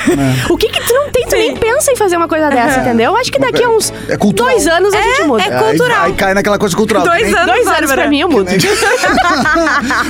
O 0.49 0.57
que 0.57 0.69
que 0.69 0.81
tu 0.85 0.93
não 0.93 1.09
tem? 1.11 1.25
Tu 1.27 1.35
nem 1.35 1.55
pensa 1.55 1.91
em 1.91 1.95
fazer 1.95 2.17
uma 2.17 2.27
coisa 2.27 2.49
dessa, 2.49 2.79
entendeu? 2.79 3.15
Acho 3.15 3.31
que 3.31 3.39
daqui 3.39 3.63
a 3.63 3.69
uns 3.69 3.91
É 4.09 4.17
dois 4.17 4.67
anos 4.67 4.93
a 4.93 5.01
gente 5.01 5.23
muda. 5.23 5.43
é 5.43 5.53
Aí- 5.55 5.63
cultural. 5.69 6.03
Aí, 6.05 6.13
cai 6.13 6.33
naquela 6.33 6.57
coisa 6.59 6.75
cultural. 6.75 7.03
Dois 7.03 7.17
que 7.19 7.23
nem- 7.25 7.35
anos, 7.35 7.45
Dois 7.47 7.67
anos 7.67 7.79
Bárbara. 7.79 8.01
pra 8.01 8.09
mim 8.09 8.19
eu 8.19 8.29
mudo. 8.29 8.49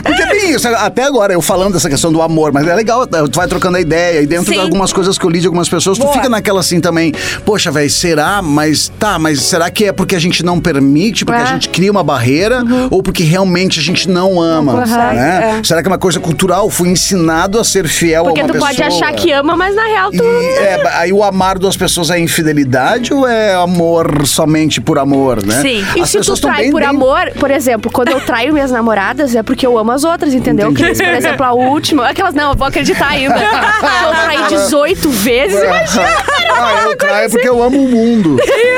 Porque 0.03 0.25
tem 0.27 0.51
isso, 0.51 0.67
até 0.67 1.03
agora, 1.03 1.33
eu 1.33 1.41
falando 1.41 1.73
dessa 1.73 1.89
questão 1.89 2.11
do 2.11 2.21
amor, 2.21 2.51
mas 2.51 2.67
é 2.67 2.75
legal, 2.75 3.05
tu 3.07 3.35
vai 3.35 3.47
trocando 3.47 3.77
a 3.77 3.81
ideia, 3.81 4.21
e 4.21 4.25
dentro 4.27 4.45
Sim. 4.47 4.53
de 4.53 4.59
algumas 4.59 4.91
coisas 4.93 5.17
que 5.17 5.25
eu 5.25 5.29
li 5.29 5.39
de 5.39 5.47
algumas 5.47 5.69
pessoas, 5.69 5.97
tu 5.97 6.01
Boa. 6.03 6.13
fica 6.13 6.29
naquela 6.29 6.59
assim 6.59 6.79
também, 6.79 7.13
poxa, 7.45 7.71
velho, 7.71 7.89
será? 7.89 8.41
Mas 8.41 8.91
tá, 8.99 9.17
mas 9.19 9.41
será 9.41 9.69
que 9.69 9.85
é 9.85 9.91
porque 9.91 10.15
a 10.15 10.19
gente 10.19 10.43
não 10.43 10.59
permite, 10.59 11.25
porque 11.25 11.39
É. 11.41 11.43
a 11.43 11.47
gente 11.47 11.69
cria 11.69 11.91
uma 11.91 12.03
barreira, 12.03 12.63
Uhum. 12.63 12.87
ou 12.91 13.03
porque 13.03 13.23
realmente 13.23 13.79
a 13.79 13.83
gente 13.83 14.09
não 14.09 14.41
ama? 14.41 14.73
consegue, 14.81 15.15
né? 15.15 15.59
é. 15.59 15.63
Será 15.63 15.81
que 15.81 15.87
é 15.87 15.91
uma 15.91 15.97
coisa 15.97 16.19
cultural? 16.19 16.69
Fui 16.69 16.89
ensinado 16.89 17.59
a 17.59 17.63
ser 17.63 17.87
fiel 17.87 18.23
Porque 18.25 18.39
a 18.41 18.43
uma 18.43 18.49
tu 18.49 18.53
pessoa. 18.53 18.69
pode 18.69 18.83
achar 18.83 19.13
que 19.13 19.20
ama, 19.29 19.57
mas 19.57 19.75
na 19.75 19.83
real 19.83 20.09
E 20.13 20.17
tu. 20.17 20.23
é, 20.23 20.81
aí 20.95 21.11
o 21.11 21.21
amar 21.23 21.59
duas 21.59 21.75
pessoas 21.75 22.09
é 22.09 22.17
infidelidade 22.19 23.13
ou 23.13 23.27
é 23.27 23.53
amor 23.53 24.25
somente 24.25 24.79
por 24.79 24.97
amor, 24.97 25.45
né? 25.45 25.61
Sim. 25.61 25.85
E 25.97 26.01
As 26.01 26.09
se 26.09 26.19
tu 26.21 26.39
trai 26.39 26.61
bem- 26.63 26.71
por 26.71 26.79
bem- 26.79 26.89
amor, 26.89 27.31
por 27.39 27.51
exemplo, 27.51 27.91
quando 27.91 28.09
eu 28.09 28.21
traio 28.21 28.53
minhas 28.53 28.71
namoradas 28.71 29.35
é 29.35 29.43
porque 29.43 29.67
eu 29.67 29.77
amo 29.77 29.91
as 29.91 30.03
outras, 30.05 30.33
entendeu? 30.33 30.71
Entendi. 30.71 30.93
Que, 30.97 31.03
por 31.03 31.13
exemplo, 31.13 31.45
a 31.45 31.51
última. 31.53 32.07
Aquelas, 32.07 32.33
não, 32.33 32.51
eu 32.51 32.55
vou 32.57 32.67
acreditar 32.67 33.09
ainda. 33.09 33.35
eu 33.35 34.11
traí 34.23 34.47
18 34.49 35.09
vezes, 35.09 35.61
imagina. 35.61 36.07
ah, 36.53 36.83
eu 36.83 36.97
traio 36.97 37.29
porque 37.29 37.49
eu 37.49 37.61
amo 37.61 37.77
o 37.83 37.87
mundo. 37.89 38.37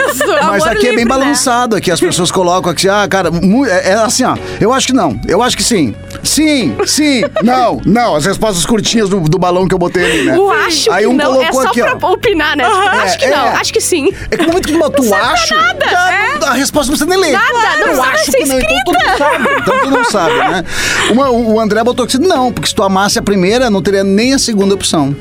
Isso, 0.10 0.24
Mas 0.48 0.64
aqui 0.66 0.78
é 0.88 0.90
bem 0.90 0.90
livre, 0.92 1.06
né? 1.06 1.06
balançado, 1.06 1.76
aqui 1.76 1.92
as 1.92 2.00
pessoas 2.00 2.32
colocam 2.32 2.72
aqui, 2.72 2.88
ah, 2.90 3.08
cara, 3.08 3.30
é, 3.70 3.90
é 3.92 3.94
assim, 3.94 4.24
ó, 4.24 4.36
eu 4.60 4.74
acho 4.74 4.88
que 4.88 4.94
não, 4.94 5.20
eu 5.28 5.42
acho 5.42 5.56
que 5.58 5.64
sim, 5.64 5.94
sim, 6.24 6.76
sim, 6.86 7.22
não, 7.44 7.82
não, 7.86 8.16
as 8.16 8.26
respostas 8.26 8.66
curtinhas 8.66 9.10
do, 9.10 9.20
do 9.22 9.38
balão 9.38 9.68
que 9.68 9.74
eu 9.74 9.80
botei 9.80 10.04
ali, 10.04 10.24
né? 10.24 10.36
Eu 10.38 10.50
acho 10.52 10.92
Aí 10.92 11.04
que 11.04 11.08
um 11.10 11.14
não. 11.14 11.26
É 11.44 11.48
colocou 11.52 11.62
só 11.62 11.68
aqui, 11.68 11.82
pra 11.82 11.98
ó. 12.02 12.14
opinar, 12.14 12.56
né? 12.58 12.64
É, 12.64 12.68
acho 12.68 13.18
que 13.20 13.28
não, 13.28 13.46
é. 13.46 13.50
acho 13.54 13.74
que 13.74 13.82
sim. 13.82 14.10
É 14.32 14.38
que 14.38 14.42
no 14.44 14.48
momento 14.50 14.66
que 14.68 14.74
tu 14.74 14.80
bota 14.80 15.02
o 15.02 15.14
acho, 15.14 15.48
já 15.50 15.74
não- 16.40 16.48
a 16.48 16.54
resposta 16.54 16.92
não 16.92 16.98
precisa 16.98 17.06
nem 17.06 17.20
ler. 17.20 17.34
Nada, 17.34 17.86
não 17.86 18.04
precisa 18.04 18.04
acho 18.04 18.32
que 18.32 18.46
não, 18.46 18.60
então 18.60 18.84
tu 18.86 18.92
não 18.94 19.18
sabe, 19.18 19.50
então 19.62 19.80
tu 19.80 19.92
não 19.92 20.04
sabe, 20.06 20.34
né? 20.36 20.66
Uma- 21.12 21.30
o 21.32 21.60
André 21.60 21.84
botou 21.84 22.06
aqui, 22.06 22.18
não, 22.18 22.52
porque 22.52 22.68
se 22.70 22.76
tu 22.76 22.84
amasse 22.84 23.20
a 23.20 23.22
primeira, 23.22 23.70
não 23.70 23.82
teria 23.82 24.04
nem 24.04 24.34
a 24.34 24.40
segunda 24.40 24.74
opção. 24.74 25.16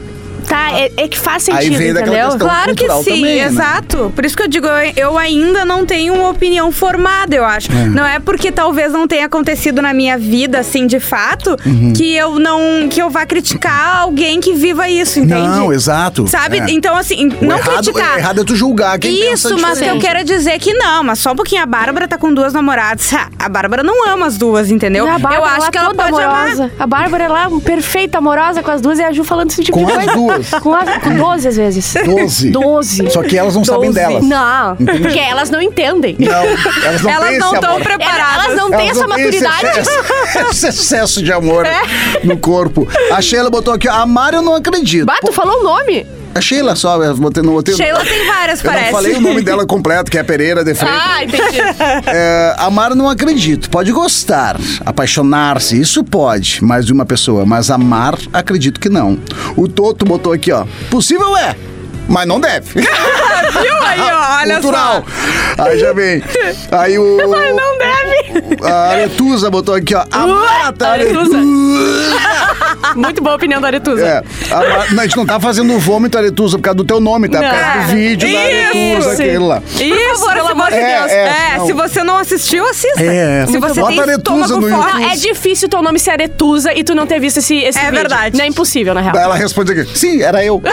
Tá, 0.53 0.71
é, 0.79 0.93
é 0.99 1.09
que 1.09 1.19
faz 1.19 1.49
Aí 1.49 1.55
sentido, 1.65 1.79
vem 1.79 1.93
daquela 1.95 2.11
entendeu? 2.17 2.31
questão. 2.33 2.47
Claro 2.49 2.75
que 2.75 2.87
cultural 2.87 3.03
sim, 3.05 3.11
também, 3.11 3.37
né? 3.37 3.45
exato. 3.47 4.13
Por 4.15 4.25
isso 4.27 4.37
que 4.37 4.43
eu 4.43 4.49
digo, 4.49 4.67
eu, 4.67 4.93
eu 4.97 5.19
ainda 5.19 5.65
não 5.65 5.87
tenho 5.87 6.13
uma 6.13 6.29
opinião 6.29 6.71
formada, 6.71 7.35
eu 7.35 7.45
acho. 7.45 7.73
Não 7.73 8.05
é 8.05 8.19
porque 8.19 8.53
talvez 8.53 8.93
não 8.93 9.09
tenha 9.09 9.25
acontecido 9.27 9.81
na 9.81 9.95
minha 9.95 10.19
vida, 10.19 10.59
assim, 10.59 10.87
de 10.87 11.01
fato, 11.01 11.57
Uhum. 11.65 11.93
que 11.97 12.15
eu 12.15 12.39
não. 12.39 12.87
que 12.91 13.01
eu 13.01 13.09
vá 13.09 13.25
criticar 13.25 14.01
alguém 14.01 14.41
que 14.41 14.53
viva 14.53 14.89
isso, 14.91 15.21
entende? 15.21 15.41
Não, 15.49 15.73
exato. 15.73 16.27
Sabe? 16.29 16.59
É. 16.59 16.71
Então, 16.71 16.95
assim, 16.97 17.29
O 17.41 17.45
não 17.45 17.57
errado, 17.57 17.85
criticar. 17.85 18.17
o 18.17 18.19
errado 18.19 18.41
é 18.43 18.45
tu 18.45 18.55
julgar 18.55 18.99
quem 18.99 19.11
Isso, 19.33 19.49
pensa 19.49 19.63
mas 19.67 19.79
que 19.79 19.85
eu 19.87 19.95
diferente. 19.95 20.01
quero 20.03 20.25
dizer 20.25 20.59
que 20.59 20.75
não, 20.75 21.03
mas 21.03 21.19
só 21.19 21.33
um 21.33 21.37
pouquinho. 21.37 21.63
A 21.63 21.67
Bárbara 21.67 22.07
tá 22.07 22.19
com 22.19 22.33
duas 22.35 22.53
namoradas. 22.53 23.11
Ha, 23.15 23.29
A 23.39 23.49
Bárbara 23.49 23.83
não 23.83 24.07
ama 24.09 24.27
as 24.27 24.37
duas, 24.37 24.71
entendeu? 24.71 25.07
A 25.07 25.19
Bárbara, 25.19 25.35
eu 25.37 25.45
acho 25.45 25.57
ela 25.63 25.71
que 25.71 25.79
ela 25.79 25.87
toda 25.89 26.03
pode 26.11 26.23
amorosa. 26.23 26.65
amar. 26.65 26.71
A 26.79 26.87
Bárbara, 26.87 27.25
é 27.25 27.61
perfeita, 27.65 28.19
amorosa 28.19 28.63
com 28.63 28.71
as 28.71 28.81
duas 28.83 28.99
e 28.99 29.03
a 29.03 29.13
Ju 29.13 29.25
falando 29.25 29.51
esse 29.51 29.63
tipo 29.65 29.79
Com 29.79 29.87
de 29.87 29.93
as 29.93 29.97
coisa. 30.05 30.13
duas. 30.15 30.42
Com, 30.63 30.75
as, 30.75 31.03
com 31.03 31.15
12 31.17 31.49
às 31.49 31.57
vezes. 31.57 31.95
Doze. 32.05 32.51
12. 32.51 33.11
Só 33.11 33.23
que 33.23 33.37
elas 33.37 33.55
não 33.55 33.65
sabem 33.65 33.91
Doze. 33.91 33.99
delas. 33.99 34.25
Não, 34.25 34.77
porque 34.77 35.19
elas 35.19 35.51
não 35.51 35.61
entendem. 35.61 36.17
Não, 36.19 36.33
elas 36.85 37.03
não 37.03 37.11
Elas 37.11 37.33
estão 37.35 37.81
preparadas. 37.81 38.45
Elas 38.45 38.57
não 38.57 38.71
têm 38.71 38.89
Elas 38.89 38.97
essa 38.99 39.07
não 39.07 39.17
têm 39.17 39.29
esse 39.29 39.41
maturidade. 39.43 39.81
excesso- 39.81 40.49
Esse 40.51 40.67
excesso 40.69 41.23
de 41.23 41.33
amor 41.33 41.67
É. 41.67 41.81
no 42.25 42.37
corpo. 42.37 42.87
A 43.13 43.21
Sheila 43.21 43.51
botou 43.51 43.75
aqui, 43.75 43.89
amar 43.89 44.35
eu 44.35 44.43
não 44.43 44.55
acredito. 44.55 45.07
Bah, 45.07 45.19
tu 45.25 45.33
falou 45.33 45.61
o 45.61 45.63
nome. 45.63 46.07
A 46.35 46.41
Sheila 46.41 46.75
só, 46.75 47.03
eu 47.03 47.15
botei, 47.17 47.43
não 47.43 47.53
botei. 47.53 47.75
Sheila 47.75 48.01
tem 48.05 48.27
várias, 48.27 48.65
eu 48.65 48.71
parece. 48.71 48.85
não 48.87 48.93
falei 48.93 49.15
o 49.15 49.21
nome 49.21 49.43
dela 49.43 49.67
completo, 49.67 50.11
que 50.11 50.17
é 50.19 50.23
Pereira 50.23 50.65
de 50.65 50.75
Freitas. 50.75 51.01
Ah, 51.03 51.25
entendi. 51.25 51.59
É, 52.07 52.55
amar 52.59 52.91
eu 52.91 52.97
não 52.97 53.09
acredito. 53.09 53.69
Pode 53.71 53.93
gostar, 53.93 54.57
apaixonar-se, 54.85 55.79
isso 55.81 56.03
pode, 56.05 56.63
mais 56.65 56.87
de 56.87 56.93
uma 56.93 57.05
pessoa. 57.05 57.45
Mas 57.45 57.71
amar, 57.71 58.17
acredito 58.33 58.81
que 58.81 58.89
não. 58.89 59.19
O 59.57 59.69
Toto 59.69 60.05
botou 60.05 60.33
aqui, 60.33 60.53
ó. 60.53 60.65
Possível 60.91 61.37
é, 61.37 61.55
mas 62.09 62.27
não 62.27 62.41
deve. 62.41 62.81
Viu 62.81 63.83
aí, 63.83 64.01
ó? 64.01 64.41
Olha 64.41 64.55
Cultural. 64.55 65.05
só. 65.57 65.65
Aí 65.65 65.79
já 65.79 65.93
vem. 65.93 66.23
Aí 66.71 66.99
o. 66.99 67.17
Não 67.27 67.79
deve. 67.79 68.22
A 68.63 68.91
Aretusa 68.91 69.51
botou 69.51 69.75
aqui, 69.75 69.95
ó. 69.95 70.05
A 70.11 70.73
Aretusa. 70.91 71.39
Muito 72.97 73.23
boa 73.23 73.35
a 73.35 73.37
opinião 73.37 73.61
da 73.61 73.69
Aretusa. 73.69 74.05
É, 74.05 74.23
a, 74.53 75.01
a 75.01 75.03
gente 75.05 75.17
não 75.17 75.25
tá 75.25 75.39
fazendo 75.41 75.79
vômito, 75.79 76.19
Aretusa, 76.19 76.59
por 76.59 76.63
causa 76.65 76.77
do 76.77 76.85
teu 76.85 77.01
nome, 77.01 77.29
tá? 77.29 77.39
Por 77.39 77.49
causa 77.51 77.79
do 77.87 77.93
vídeo 77.95 78.31
da 78.31 78.39
Isso. 78.51 78.69
Aretusa, 78.69 79.13
aquele 79.13 79.39
lá. 79.39 79.63
Isso, 79.81 80.19
favor, 80.21 80.35
pelo 80.35 80.49
amor 80.49 80.67
de 80.71 80.75
você- 80.77 80.83
Deus. 80.99 81.11
É, 81.11 81.15
É, 81.23 81.57
é, 81.57 81.67
se 81.67 81.73
você 81.73 82.03
não 82.05 82.19
assistiu, 82.19 82.69
assista. 82.69 83.03
É, 83.03 83.47
se 83.47 83.59
você 83.59 83.81
bota 83.81 83.93
tem 83.93 84.01
Aretusa 84.01 84.57
no. 84.61 84.69
Não, 84.69 84.99
é 85.11 85.17
difícil 85.17 85.69
teu 85.69 85.83
nome 85.83 85.99
ser 85.99 86.11
Aretusa 86.11 86.73
e 86.75 86.85
tu 86.85 86.95
não 86.95 87.07
ter 87.07 87.21
visto 87.21 87.39
esse, 87.39 87.57
esse 87.57 87.79
É 87.79 87.83
vídeo. 87.83 87.95
verdade. 87.97 88.37
Não 88.37 88.45
é 88.45 88.49
impossível, 88.49 88.95
na 88.95 89.01
real. 89.01 89.17
Ela 89.17 89.37
responde 89.37 89.73
aqui, 89.73 89.99
sim, 89.99 90.21
era 90.23 90.45
eu. 90.45 90.63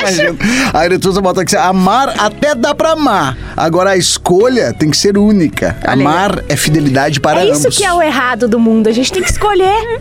Imagina. 0.00 0.36
A 0.72 0.78
Aretusa 0.80 1.20
bota 1.20 1.42
aqui, 1.42 1.56
amar 1.56 2.12
até 2.18 2.54
dá 2.54 2.74
pra 2.74 2.90
amar. 2.92 3.36
Agora 3.56 3.90
a 3.90 3.96
escolha 3.96 4.72
tem 4.78 4.90
que 4.90 4.96
ser 4.96 5.16
única. 5.16 5.76
Amar 5.84 6.42
é 6.48 6.56
fidelidade 6.62 7.20
para 7.20 7.40
É 7.40 7.44
isso 7.48 7.62
ambos. 7.66 7.76
que 7.76 7.84
é 7.84 7.92
o 7.92 8.00
errado 8.02 8.48
do 8.48 8.58
mundo. 8.58 8.88
A 8.88 8.92
gente 8.92 9.12
tem 9.12 9.22
que 9.22 9.30
escolher. 9.30 10.00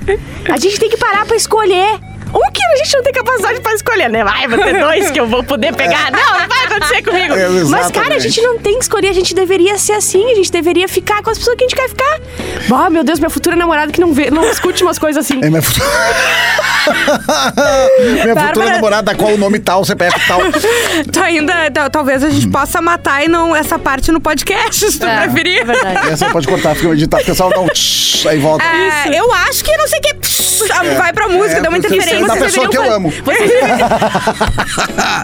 A 0.49 0.57
gente 0.57 0.79
tem 0.79 0.89
que 0.89 0.97
parar 0.97 1.25
pra 1.25 1.35
escolher. 1.35 1.99
Um 2.33 2.51
que 2.51 2.61
a 2.63 2.75
gente 2.77 2.95
não 2.95 3.03
tem 3.03 3.13
capacidade 3.13 3.59
pra 3.61 3.73
escolher, 3.73 4.09
né? 4.09 4.23
Vai, 4.23 4.47
vou 4.47 4.57
ter 4.57 4.79
dois 4.79 5.11
que 5.11 5.19
eu 5.19 5.27
vou 5.27 5.43
poder 5.43 5.73
pegar. 5.75 6.11
Não, 6.11 6.19
não 6.39 6.47
vai 6.47 6.65
acontecer 6.65 7.01
comigo. 7.03 7.33
É, 7.35 7.49
Mas, 7.65 7.91
cara, 7.91 8.15
a 8.15 8.19
gente 8.19 8.41
não 8.41 8.57
tem 8.59 8.75
que 8.77 8.83
escolher. 8.83 9.09
A 9.09 9.13
gente 9.13 9.33
deveria 9.35 9.77
ser 9.77 9.93
assim. 9.93 10.31
A 10.31 10.35
gente 10.35 10.51
deveria 10.51 10.87
ficar 10.87 11.21
com 11.21 11.29
as 11.29 11.37
pessoas 11.37 11.55
que 11.57 11.63
a 11.63 11.67
gente 11.67 11.75
quer 11.75 11.89
ficar. 11.89 12.19
Oh, 12.69 12.89
meu 12.89 13.03
Deus, 13.03 13.19
minha 13.19 13.29
futura 13.29 13.55
namorada 13.55 13.91
que 13.91 13.99
não, 13.99 14.13
vê, 14.13 14.29
não 14.31 14.49
escute 14.49 14.81
umas 14.83 14.97
coisas 14.97 15.25
assim. 15.25 15.39
É 15.43 15.49
minha 15.49 15.61
futura... 15.61 15.85
minha 17.99 18.17
futura 18.21 18.35
Bárbara- 18.35 18.69
namorada, 18.71 19.15
qual 19.15 19.33
o 19.33 19.37
nome 19.37 19.59
tal, 19.59 19.83
CPF 19.85 20.27
tal. 20.27 20.39
Tu 21.11 21.19
ainda, 21.19 21.69
ta- 21.71 21.89
talvez 21.89 22.23
a 22.23 22.29
gente 22.29 22.47
possa 22.49 22.81
matar 22.81 23.23
e 23.23 23.27
não 23.27 23.55
essa 23.55 23.77
parte 23.77 24.11
no 24.11 24.19
podcast, 24.21 24.79
se 24.91 24.99
tu 24.99 25.05
É, 25.05 25.21
preferir. 25.27 25.59
é 25.61 25.65
verdade. 25.65 26.09
Essa 26.09 26.25
aí 26.27 26.31
pode 26.31 26.47
cortar, 26.47 26.75
fica 26.75 26.89
editar, 26.93 27.17
porque 27.17 27.31
o 27.31 27.33
pessoal 27.33 27.49
dá 27.49 27.59
um 27.59 27.67
tsh, 27.67 28.25
aí 28.27 28.39
volta. 28.39 28.63
É, 28.65 29.19
eu 29.19 29.31
acho 29.33 29.63
que 29.63 29.75
não 29.77 29.87
sei 29.87 29.99
o 29.99 30.01
que. 30.01 30.13
pss, 30.15 30.41
Vai 30.97 31.11
pra 31.13 31.27
música, 31.27 31.57
É, 31.57 31.61
dá 31.61 31.69
uma 31.69 31.79
você- 31.79 31.87
interferência. 32.23 32.61
da 32.61 32.67
pessoa 32.67 32.69
que 32.69 32.77
eu 32.77 32.93
amo. 32.93 33.13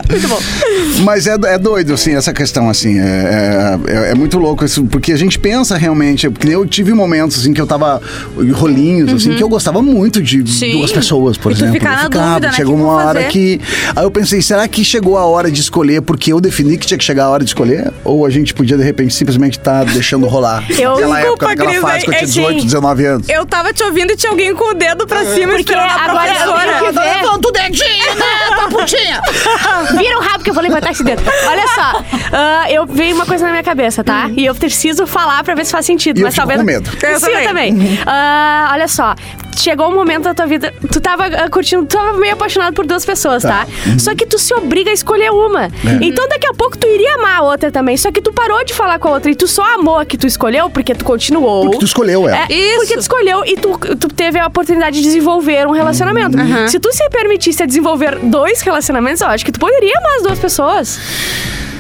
Muito 0.10 0.28
bom. 0.28 0.40
Mas 1.04 1.28
é, 1.28 1.36
é 1.46 1.58
doido, 1.58 1.94
assim, 1.94 2.16
essa 2.16 2.34
questão, 2.34 2.70
assim. 2.70 3.00
É, 3.00 3.78
é, 3.88 4.12
é 4.12 4.16
muito 4.16 4.38
louco 4.38 4.66
isso, 4.66 4.84
porque 4.86 5.12
a 5.12 5.18
gente 5.18 5.38
pensa 5.40 5.78
realmente. 5.78 6.30
Porque 6.30 6.48
eu 6.50 6.66
tive 6.66 6.94
momentos, 6.94 7.40
assim, 7.40 7.54
que 7.54 7.62
eu 7.62 7.68
tava. 7.68 8.02
rolinhos, 8.54 9.14
assim, 9.14 9.36
que 9.36 9.44
eu 9.44 9.50
gostava 9.50 9.82
muito 9.82 10.22
de 10.22 10.38
Uhum. 10.38 10.48
Sim. 10.48 10.72
duas 10.74 10.92
pessoas, 10.92 11.38
por 11.38 11.52
E 11.52 11.56
exemplo. 11.56 11.74
ficar 11.74 11.92
na 11.92 12.04
ficava, 12.04 12.28
dúvida, 12.30 12.48
né? 12.48 12.54
Chegou 12.54 12.76
uma 12.76 12.94
hora 12.94 13.20
fazer? 13.22 13.32
que. 13.32 13.62
Aí 13.96 14.04
eu 14.04 14.12
pensei, 14.12 14.42
será 14.42 14.68
que 14.68 14.84
chegou 14.84 15.18
a 15.18 15.26
hora 15.26 15.50
de 15.52 15.60
escolher 15.62 16.02
porque 16.02 16.32
eu 16.32 16.40
defini 16.40 16.78
que 16.78 16.86
tinha 16.86 16.98
que 16.98 17.04
chegar 17.04 17.26
a 17.26 17.30
hora 17.30 17.44
de 17.44 17.50
escolher? 17.50 17.92
Ou 18.04 18.26
a 18.26 18.30
gente 18.30 18.54
podia, 18.54 18.78
de 18.78 18.84
repente, 18.84 19.14
simplesmente 19.14 19.58
estar 19.58 19.84
deixando 19.86 20.26
rolar? 20.28 20.64
Eu- 20.78 20.92
Naquela 20.98 21.16
Desculpa, 21.18 21.20
época, 21.20 21.48
naquela 21.48 21.70
Cris, 21.72 21.82
fase 21.82 22.06
que 22.06 22.10
eu 22.10 22.14
é- 22.14 22.18
tinha 22.18 22.24
é 22.24 22.26
18, 22.26 22.58
que- 22.60 22.66
19 22.66 23.06
anos. 23.06 23.30
Eu 23.30 23.46
tava 23.46 23.74
te 23.74 23.84
ouvindo 23.84 24.12
e 24.12 24.16
tinha 24.16 24.32
alguém 24.32 24.54
com 24.56 24.72
o 24.72 24.74
dedo 24.74 25.06
pra 25.08 25.26
cima 25.26 25.48
Porque 25.54 25.62
esperando 25.62 25.90
a 25.92 26.04
agora 26.04 26.87
eu 26.88 26.94
que 26.94 27.00
ver. 27.00 27.22
Levanta 27.22 27.48
o 27.48 27.52
dedinho, 27.52 28.16
né, 28.16 28.56
paputinha? 28.56 29.22
Vira 29.98 30.18
o 30.18 30.22
rabo 30.22 30.44
que 30.44 30.50
eu 30.50 30.54
vou 30.54 30.64
levantar 30.64 30.92
esse 30.92 31.04
dedo. 31.04 31.22
Olha 31.48 31.68
só, 31.68 32.04
ah, 32.34 32.72
eu 32.72 32.86
veio 32.86 33.16
uma 33.16 33.26
coisa 33.26 33.46
na 33.46 33.52
minha 33.52 33.64
cabeça, 33.64 34.04
tá? 34.04 34.30
E 34.36 34.46
eu 34.46 34.56
preciso 34.56 35.06
falar 35.08 35.44
pra 35.44 35.56
ver 35.56 35.66
se 35.66 35.72
faz 35.72 35.86
sentido. 35.86 36.18
E 36.18 36.22
eu 36.22 36.26
mas 36.26 36.36
fico 36.36 36.48
talvez. 36.48 36.60
com 36.60 36.66
medo. 36.66 36.90
Eu 37.02 37.20
Sim, 37.20 37.32
eu 37.32 37.44
também. 37.44 38.00
Ah, 38.06 38.70
olha 38.74 38.88
só. 38.88 39.16
Chegou 39.58 39.90
um 39.90 39.96
momento 39.96 40.26
da 40.26 40.36
tua 40.36 40.46
vida, 40.46 40.72
tu 40.92 41.02
tava 41.02 41.26
ah, 41.26 41.50
curtindo, 41.50 41.84
tu 41.84 41.98
tava 41.98 42.16
meio 42.16 42.34
apaixonado 42.34 42.76
por 42.76 42.86
duas 42.86 43.04
pessoas, 43.04 43.42
tá? 43.42 43.66
Só 43.98 44.14
que 44.14 44.24
tu 44.26 44.38
se 44.38 44.54
obriga 44.54 44.92
a 44.92 44.94
escolher 44.94 45.32
uma. 45.32 45.70
Então 46.00 46.28
daqui 46.30 46.46
a 46.46 46.54
pouco 46.54 46.78
tu 46.78 46.86
iria 46.86 47.16
amar 47.16 47.38
a 47.38 47.42
outra 47.42 47.72
também. 47.72 47.98
Só 47.98 48.12
que 48.12 48.22
tu 48.22 48.32
parou 48.32 48.64
de 48.64 48.74
falar 48.74 49.00
com 49.00 49.08
a 49.08 49.12
outra 49.14 49.32
e 49.32 49.36
tu 49.36 49.48
só 49.48 49.64
amou 49.74 49.98
a 49.98 50.06
que 50.06 50.16
tu 50.16 50.28
escolheu 50.28 50.70
porque 50.70 50.94
tu 50.94 51.04
continuou. 51.04 51.64
Porque 51.64 51.80
tu 51.80 51.86
escolheu 51.86 52.30
ela. 52.30 52.46
É, 52.48 52.54
Isso. 52.54 52.78
porque 52.78 52.94
tu 52.94 53.00
escolheu 53.00 53.44
e 53.46 53.56
tu, 53.58 53.78
tu 53.96 54.08
teve 54.10 54.38
a 54.38 54.46
oportunidade 54.46 54.98
de 54.98 55.02
desenvolver 55.02 55.66
um 55.66 55.72
relacionamento. 55.72 56.38
Se 56.70 56.77
tu 56.80 56.92
se 56.92 57.10
permitisse 57.10 57.66
desenvolver 57.66 58.18
dois 58.20 58.62
relacionamentos, 58.62 59.22
eu 59.22 59.28
acho 59.28 59.46
que 59.46 59.52
tu 59.52 59.60
poderia 59.60 59.98
amar 59.98 60.16
as 60.18 60.24
duas 60.24 60.40
pessoas. 60.40 61.00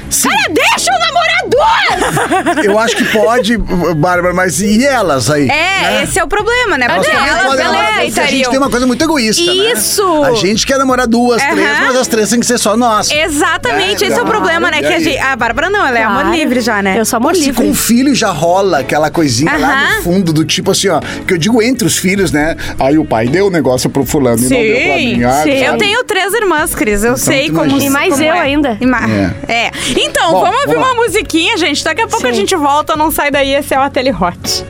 Cara, 0.09 0.53
deixa 0.53 0.91
eu 0.91 0.99
namorar 0.99 2.57
duas! 2.57 2.65
Eu 2.65 2.79
acho 2.79 2.95
que 2.95 3.05
pode, 3.05 3.57
Bárbara, 3.57 4.33
mas 4.33 4.61
e 4.61 4.85
elas 4.85 5.29
aí? 5.29 5.49
É, 5.49 6.03
esse 6.03 6.19
é 6.19 6.23
o 6.23 6.27
problema, 6.27 6.77
né? 6.77 6.85
Elas 6.85 7.05
Porque 7.05 7.11
elas, 7.15 7.29
podem 7.43 7.47
elas 7.47 7.59
namorar, 7.65 8.01
porque 8.05 8.19
a 8.19 8.25
gente 8.27 8.49
tem 8.49 8.57
uma 8.57 8.69
coisa 8.69 8.87
muito 8.87 9.03
egoísta, 9.03 9.53
né? 9.53 9.71
Isso! 9.73 10.23
A 10.23 10.33
gente 10.33 10.65
quer 10.65 10.77
namorar 10.77 11.07
duas, 11.07 11.41
Aham. 11.41 11.51
três, 11.55 11.79
mas 11.79 11.95
as 11.97 12.07
três 12.07 12.29
têm 12.29 12.39
que 12.39 12.45
ser 12.45 12.57
só 12.57 12.75
nossas. 12.77 13.11
Exatamente, 13.15 14.03
É, 14.03 14.07
esse 14.07 14.17
é 14.17 14.21
o 14.21 14.25
claro. 14.25 14.29
problema, 14.29 14.71
né? 14.71 14.79
Que 14.81 14.93
a, 14.93 14.99
gente, 14.99 15.17
a 15.17 15.35
Bárbara 15.35 15.69
não, 15.69 15.85
ela 15.85 15.97
é 15.99 16.03
amor 16.03 16.25
livre 16.33 16.61
já, 16.61 16.81
né? 16.81 16.99
Eu 16.99 17.05
sou 17.05 17.17
amor 17.17 17.35
Se 17.35 17.41
livre. 17.45 17.63
com 17.65 17.71
o 17.71 17.75
filho 17.75 18.13
já 18.15 18.29
rola 18.31 18.79
aquela 18.79 19.09
coisinha 19.09 19.57
lá 19.57 19.95
no 19.97 20.03
fundo, 20.03 20.31
do 20.33 20.45
tipo 20.45 20.71
assim, 20.71 20.87
ó, 20.89 20.99
que 21.27 21.33
eu 21.33 21.37
digo 21.37 21.61
entre 21.61 21.85
os 21.87 21.97
filhos, 21.97 22.31
né? 22.31 22.55
Aí 22.79 22.97
o 22.97 23.05
pai 23.05 23.27
deu 23.27 23.47
o 23.47 23.49
negócio 23.49 23.89
pro 23.89 24.05
fulano 24.05 24.37
e 24.39 24.41
não 24.43 24.49
deu 24.49 24.75
pra 24.75 24.95
mim. 24.95 25.23
Ah, 25.23 25.43
sim. 25.43 25.51
sabe? 25.51 25.63
Eu 25.63 25.77
tenho 25.77 26.03
três 26.03 26.33
irmãs, 26.33 26.73
Cris. 26.75 27.03
Eu 27.03 27.17
sei 27.17 27.47
tu 27.47 27.55
como. 27.55 27.77
E 27.79 27.89
mais 27.89 28.09
como 28.13 28.23
eu 28.23 28.33
é. 28.33 28.39
ainda. 28.39 28.77
E 28.79 28.85
ma- 28.85 29.01
É. 29.47 29.71
Então, 29.99 30.31
Bom, 30.31 30.41
vamos 30.41 30.61
ouvir 30.61 30.75
vamos 30.75 30.89
uma 30.89 31.03
musiquinha, 31.03 31.57
gente. 31.57 31.83
Daqui 31.83 32.01
a 32.01 32.07
pouco 32.07 32.25
a 32.25 32.29
Sim. 32.29 32.37
gente 32.37 32.55
volta, 32.55 32.95
não 32.95 33.11
sai 33.11 33.31
daí. 33.31 33.53
Esse 33.53 33.73
é 33.73 33.79
o 33.79 33.81
Ateli 33.81 34.11
Hot. 34.11 34.65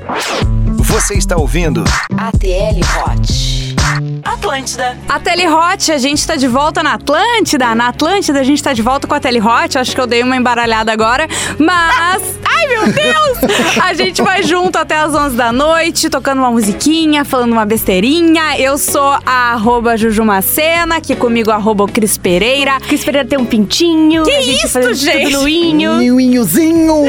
Você 0.77 1.15
está 1.15 1.35
ouvindo 1.35 1.83
ATL 2.17 2.79
Hot. 3.03 3.57
Atlântida. 4.23 4.97
A 5.07 5.19
Telehot, 5.19 5.91
a 5.91 5.97
gente 5.97 6.25
tá 6.25 6.35
de 6.35 6.47
volta 6.47 6.83
na 6.83 6.93
Atlântida. 6.93 7.73
Na 7.73 7.87
Atlântida, 7.89 8.39
a 8.39 8.43
gente 8.43 8.61
tá 8.61 8.73
de 8.73 8.81
volta 8.81 9.07
com 9.07 9.13
a 9.13 9.19
Telehot. 9.19 9.77
Acho 9.77 9.95
que 9.95 10.01
eu 10.01 10.07
dei 10.07 10.23
uma 10.23 10.35
embaralhada 10.35 10.91
agora, 10.91 11.27
mas. 11.57 12.37
Ai, 12.57 12.67
meu 12.67 12.91
Deus! 12.91 13.37
A 13.83 13.93
gente 13.93 14.19
vai 14.23 14.41
junto 14.41 14.77
até 14.77 14.95
as 14.97 15.13
11 15.13 15.35
da 15.35 15.51
noite, 15.51 16.09
tocando 16.09 16.39
uma 16.39 16.49
musiquinha, 16.49 17.23
falando 17.23 17.51
uma 17.51 17.65
besteirinha. 17.65 18.57
Eu 18.57 18.79
sou 18.79 19.15
a 19.25 19.53
arroba 19.53 19.95
Jujumacena, 19.95 20.97
aqui 20.97 21.15
comigo 21.15 21.51
arroba 21.51 21.83
o 21.83 21.87
Cris 21.87 22.17
Pereira. 22.17 22.79
Cris 22.79 23.05
Pereira 23.05 23.27
tem 23.27 23.37
um 23.37 23.45
pintinho. 23.45 24.23
Que 24.23 24.31
a 24.31 24.41
gente 24.41 24.65
isso, 24.65 24.69
faz 24.69 24.99
gente? 24.99 25.25
tudo 25.25 25.41
no 25.41 25.47
inho. 25.47 25.97
Ninhozinho, 25.97 27.05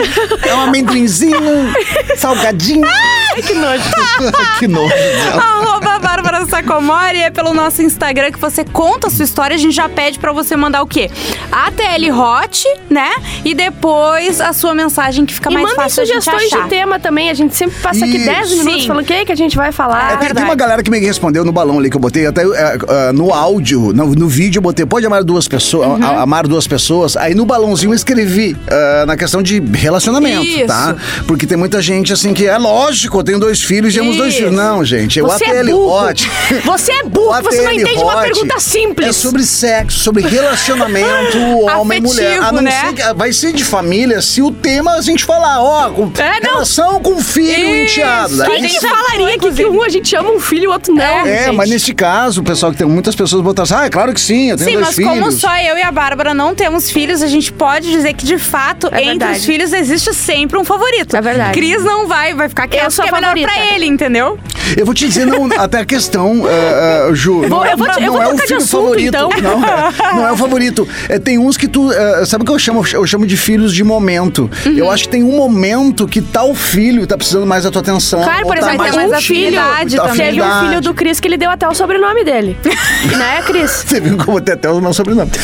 é 0.46 0.54
um 0.54 0.60
amendoinzinho, 0.60 1.38
salgadinho. 2.18 2.86
Ai, 2.86 3.40
que 3.42 3.54
nojo. 3.54 3.82
que 4.58 4.68
nojo. 4.68 4.92
Arroba 5.32 5.98
Bárbara 5.98 6.44
Sacomori 6.46 7.20
é 7.20 7.30
pelo 7.30 7.54
nosso 7.54 7.82
Instagram 7.82 8.32
que 8.32 8.38
você 8.38 8.64
conta 8.64 9.06
a 9.06 9.10
sua 9.10 9.24
história. 9.24 9.54
A 9.54 9.58
gente 9.58 9.74
já 9.74 9.88
pede 9.88 10.18
pra 10.18 10.30
você 10.32 10.56
mandar 10.56 10.82
o 10.82 10.86
quê? 10.86 11.10
ATL 11.50 12.12
Hot, 12.12 12.66
né? 12.90 13.10
E 13.44 13.54
depois 13.54 14.40
a 14.40 14.52
sua 14.52 14.74
mensagem 14.74 15.24
que 15.24 15.37
fica 15.38 15.50
E 15.50 15.54
mais 15.54 15.64
mandem 15.66 15.76
fácil 15.76 16.02
a 16.02 16.06
gente 16.06 16.22
sugestões 16.24 16.52
achar. 16.52 16.62
de 16.64 16.68
tema 16.70 16.98
também. 17.00 17.30
A 17.30 17.34
gente 17.34 17.54
sempre 17.54 17.76
passa 17.80 18.04
aqui 18.04 18.16
Isso. 18.16 18.26
10 18.26 18.50
minutos 18.58 18.86
falando 18.86 19.02
o 19.02 19.06
que, 19.06 19.24
que 19.24 19.32
a 19.32 19.36
gente 19.36 19.56
vai 19.56 19.72
falar. 19.72 20.12
É, 20.12 20.16
tem, 20.16 20.34
tem 20.34 20.44
uma 20.44 20.54
galera 20.54 20.82
que 20.82 20.90
me 20.90 20.98
respondeu 21.00 21.44
no 21.44 21.52
balão 21.52 21.78
ali 21.78 21.90
que 21.90 21.96
eu 21.96 22.00
botei, 22.00 22.26
até 22.26 22.42
é, 22.42 22.78
é, 23.08 23.12
no 23.12 23.32
áudio, 23.32 23.92
no, 23.92 24.06
no 24.14 24.28
vídeo 24.28 24.58
eu 24.58 24.62
botei, 24.62 24.84
pode 24.86 25.06
amar 25.06 25.22
duas 25.24 25.48
pessoas, 25.48 25.88
Uhum. 25.88 26.04
a- 26.04 26.22
amar 26.22 26.46
duas 26.46 26.66
pessoas. 26.66 27.16
Aí 27.16 27.34
no 27.34 27.44
balãozinho 27.46 27.90
eu 27.92 27.94
escrevi 27.96 28.56
é, 28.66 29.04
na 29.06 29.16
questão 29.16 29.42
de 29.42 29.60
relacionamento, 29.60 30.42
Isso. 30.44 30.66
tá? 30.66 30.94
Porque 31.26 31.46
tem 31.46 31.56
muita 31.56 31.80
gente 31.80 32.12
assim 32.12 32.32
que 32.34 32.46
é 32.46 32.56
lógico, 32.58 33.18
eu 33.18 33.24
tenho 33.24 33.38
dois 33.38 33.62
filhos 33.62 33.94
e 33.94 33.98
amos 34.00 34.16
dois 34.16 34.34
filhos. 34.34 34.52
Não, 34.52 34.84
gente, 34.84 35.20
Você 35.20 35.44
o 35.44 35.46
é 35.48 35.60
ATL 35.60 35.70
burro. 35.70 36.08
Hot. 36.08 36.30
Você 36.64 36.92
é 36.92 37.02
burro, 37.04 37.42
você 37.42 37.62
não 37.62 37.72
entende 37.72 37.98
uma 38.02 38.20
pergunta 38.22 38.58
simples. 38.58 39.08
É 39.08 39.12
sobre 39.12 39.42
sexo, 39.44 39.98
sobre 40.00 40.22
relacionamento, 40.22 41.38
homem 41.78 41.98
e 41.98 42.02
mulher. 42.02 42.38
A 42.42 42.52
não 42.52 42.62
né? 42.62 42.70
ser 42.70 42.92
que 42.94 43.14
vai 43.14 43.32
ser 43.32 43.52
de 43.52 43.64
família 43.64 44.20
se 44.22 44.42
o 44.42 44.50
tema 44.50 44.94
a 44.94 45.00
gente 45.00 45.24
falar, 45.28 45.62
ó, 45.62 45.90
com 45.90 46.10
É, 46.18 46.40
não. 46.40 46.52
relação 46.52 47.00
com 47.00 47.20
filho 47.20 47.74
Isso. 47.84 47.92
enteado. 48.00 48.42
A 48.42 48.56
gente 48.58 48.80
falaria 48.80 49.38
que, 49.38 49.50
que 49.52 49.66
um 49.66 49.82
a 49.82 49.88
gente 49.90 50.16
ama 50.16 50.30
um 50.30 50.40
filho 50.40 50.64
e 50.64 50.66
o 50.68 50.72
outro 50.72 50.94
não? 50.94 51.04
é, 51.26 51.44
gente? 51.44 51.56
mas 51.56 51.68
nesse 51.68 51.92
caso, 51.92 52.40
o 52.40 52.44
pessoal 52.44 52.72
que 52.72 52.78
tem 52.78 52.86
muitas 52.86 53.14
pessoas 53.14 53.42
botaram 53.42 53.64
assim, 53.64 53.74
ah, 53.74 53.86
é 53.86 53.90
claro 53.90 54.14
que 54.14 54.20
sim, 54.20 54.50
eu 54.50 54.56
tenho 54.56 54.68
Sim, 54.70 54.74
dois 54.76 54.86
mas 54.86 54.96
filhos. 54.96 55.10
como 55.12 55.30
só 55.32 55.54
eu 55.58 55.76
e 55.76 55.82
a 55.82 55.92
Bárbara 55.92 56.32
não 56.32 56.54
temos 56.54 56.90
filhos, 56.90 57.22
a 57.22 57.26
gente 57.26 57.52
pode 57.52 57.90
dizer 57.90 58.14
que, 58.14 58.24
de 58.24 58.38
fato, 58.38 58.86
É 58.90 58.98
entre 59.02 59.10
verdade. 59.10 59.38
os 59.40 59.44
filhos 59.44 59.72
existe 59.74 60.14
sempre 60.14 60.58
um 60.58 60.64
favorito. 60.64 61.14
É 61.14 61.20
verdade. 61.20 61.52
Cris 61.52 61.84
não 61.84 62.08
vai, 62.08 62.34
vai 62.34 62.48
ficar 62.48 62.66
quieto, 62.66 62.90
sou 62.90 63.04
que 63.04 63.10
é 63.10 63.12
a 63.12 63.16
melhor 63.20 63.28
favorita. 63.36 63.52
pra 63.52 63.74
ele, 63.74 63.84
entendeu? 63.86 64.38
Eu 64.76 64.84
vou 64.86 64.94
te 64.94 65.06
dizer, 65.06 65.26
não, 65.26 65.46
até 65.60 65.80
a 65.80 65.84
questão, 65.84 66.42
ah, 66.46 67.06
ah, 67.10 67.14
Ju, 67.14 67.42
não, 67.42 67.48
Vou- 67.48 67.64
é- 67.66 67.72
eu 67.74 67.76
vou 67.76 67.88
te- 67.90 68.00
eu 68.02 68.06
não 68.06 68.12
vou 68.14 68.22
é 68.22 68.28
o 68.32 68.38
filho 68.38 68.56
assunto, 68.56 68.82
favorito. 68.82 69.08
então. 69.08 69.28
Não, 69.42 69.64
é, 69.68 70.14
não 70.14 70.28
é 70.28 70.32
o 70.32 70.36
favorito. 70.36 70.88
É, 71.08 71.18
tem 71.18 71.38
uns 71.38 71.56
que 71.58 71.68
tu. 71.68 71.90
ah, 71.92 72.24
sabe 72.24 72.42
o 72.42 72.46
que 72.46 72.52
eu 72.52 72.58
chamo? 72.58 72.84
Eu 72.92 73.06
chamo 73.06 73.26
de 73.26 73.36
filhos 73.36 73.74
de 73.74 73.84
momento. 73.84 74.50
Uhum. 74.66 74.72
Eu 74.76 74.90
acho 74.90 75.04
que 75.04 75.08
tem 75.10 75.17
um 75.22 75.36
momento 75.36 76.06
que 76.06 76.20
tal 76.20 76.54
filho 76.54 77.06
tá 77.06 77.16
precisando 77.16 77.46
mais 77.46 77.64
da 77.64 77.70
tua 77.70 77.80
atenção. 77.82 78.22
Claro, 78.22 78.46
por 78.46 78.54
tá 78.54 78.60
exemplo, 78.60 78.78
mais 78.78 78.94
tem 78.94 79.08
mais 79.08 79.12
contigo, 79.12 79.38
afinidade 79.38 79.96
tá 79.96 80.02
também. 80.08 80.26
Teve 80.26 80.42
um 80.42 80.60
filho 80.60 80.80
do 80.80 80.94
Cris 80.94 81.20
que 81.20 81.28
ele 81.28 81.36
deu 81.36 81.50
até 81.50 81.68
o 81.68 81.74
sobrenome 81.74 82.24
dele. 82.24 82.56
né, 83.16 83.42
Cris? 83.42 83.84
Você 83.86 84.00
viu 84.00 84.16
como 84.18 84.40
tem 84.40 84.54
até 84.54 84.70
o 84.70 84.80
meu 84.80 84.92
sobrenome. 84.92 85.30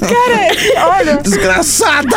Cara, 0.00 0.88
olha. 0.96 1.16
Desgraçada! 1.16 2.16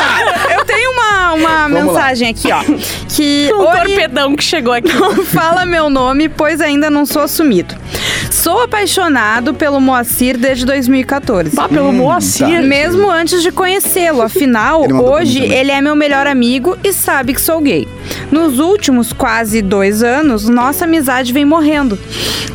Eu 0.53 0.65
tenho 0.65 0.91
uma, 0.91 1.33
uma 1.33 1.67
Vamos 1.67 1.93
lá. 1.93 1.93
mensagem 1.93 2.29
aqui, 2.29 2.51
ó. 2.51 2.63
Que. 3.09 3.51
Um 3.53 3.65
torpedão 3.65 4.35
que 4.35 4.43
chegou 4.43 4.73
aqui. 4.73 4.91
Fala 5.25 5.65
meu 5.65 5.89
nome, 5.89 6.27
pois 6.27 6.59
ainda 6.59 6.89
não 6.89 7.05
sou 7.05 7.21
assumido. 7.23 7.75
Sou 8.43 8.59
apaixonado 8.59 9.53
pelo 9.53 9.79
Moacir 9.79 10.37
desde 10.37 10.65
2014. 10.65 11.55
Pá, 11.55 11.69
pelo 11.69 11.93
Moacir. 11.93 12.45
tá. 12.45 12.61
Mesmo 12.61 13.09
antes 13.09 13.41
de 13.41 13.53
conhecê-lo, 13.53 14.21
afinal, 14.21 14.83
Ele 14.83 14.93
hoje 14.95 15.39
ele 15.39 15.71
é 15.71 15.81
meu 15.81 15.95
melhor 15.95 16.27
amigo 16.27 16.77
e 16.83 16.91
sabe 16.91 17.33
que 17.33 17.39
sou 17.39 17.61
gay. 17.61 17.87
Nos 18.33 18.57
últimos 18.57 19.13
quase 19.13 19.61
dois 19.61 20.01
anos, 20.01 20.49
nossa 20.49 20.85
amizade 20.85 21.31
vem 21.31 21.45
morrendo. 21.45 21.99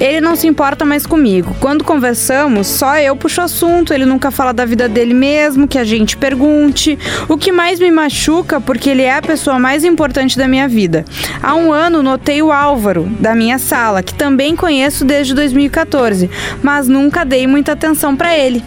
Ele 0.00 0.20
não 0.20 0.34
se 0.34 0.48
importa 0.48 0.84
mais 0.84 1.06
comigo. 1.06 1.54
Quando 1.60 1.84
conversamos, 1.84 2.66
só 2.66 2.98
eu 2.98 3.14
puxo 3.14 3.40
assunto, 3.40 3.94
ele 3.94 4.04
nunca 4.04 4.32
fala 4.32 4.52
da 4.52 4.64
vida 4.64 4.88
dele 4.88 5.14
mesmo, 5.14 5.68
que 5.68 5.78
a 5.78 5.84
gente 5.84 6.16
pergunte. 6.16 6.98
O 7.28 7.38
que 7.38 7.52
mais 7.52 7.78
me 7.78 7.92
machuca, 7.92 8.60
porque 8.60 8.90
ele 8.90 9.02
é 9.02 9.14
a 9.14 9.22
pessoa 9.22 9.56
mais 9.60 9.84
importante 9.84 10.36
da 10.36 10.48
minha 10.48 10.66
vida. 10.66 11.04
Há 11.40 11.54
um 11.54 11.72
ano 11.72 12.02
notei 12.02 12.42
o 12.42 12.50
Álvaro, 12.50 13.04
da 13.20 13.32
minha 13.36 13.60
sala, 13.60 14.02
que 14.02 14.14
também 14.14 14.56
conheço 14.56 15.04
desde 15.04 15.32
2014, 15.32 16.28
mas 16.60 16.88
nunca 16.88 17.24
dei 17.24 17.46
muita 17.46 17.70
atenção 17.70 18.16
pra 18.16 18.36
ele. 18.36 18.64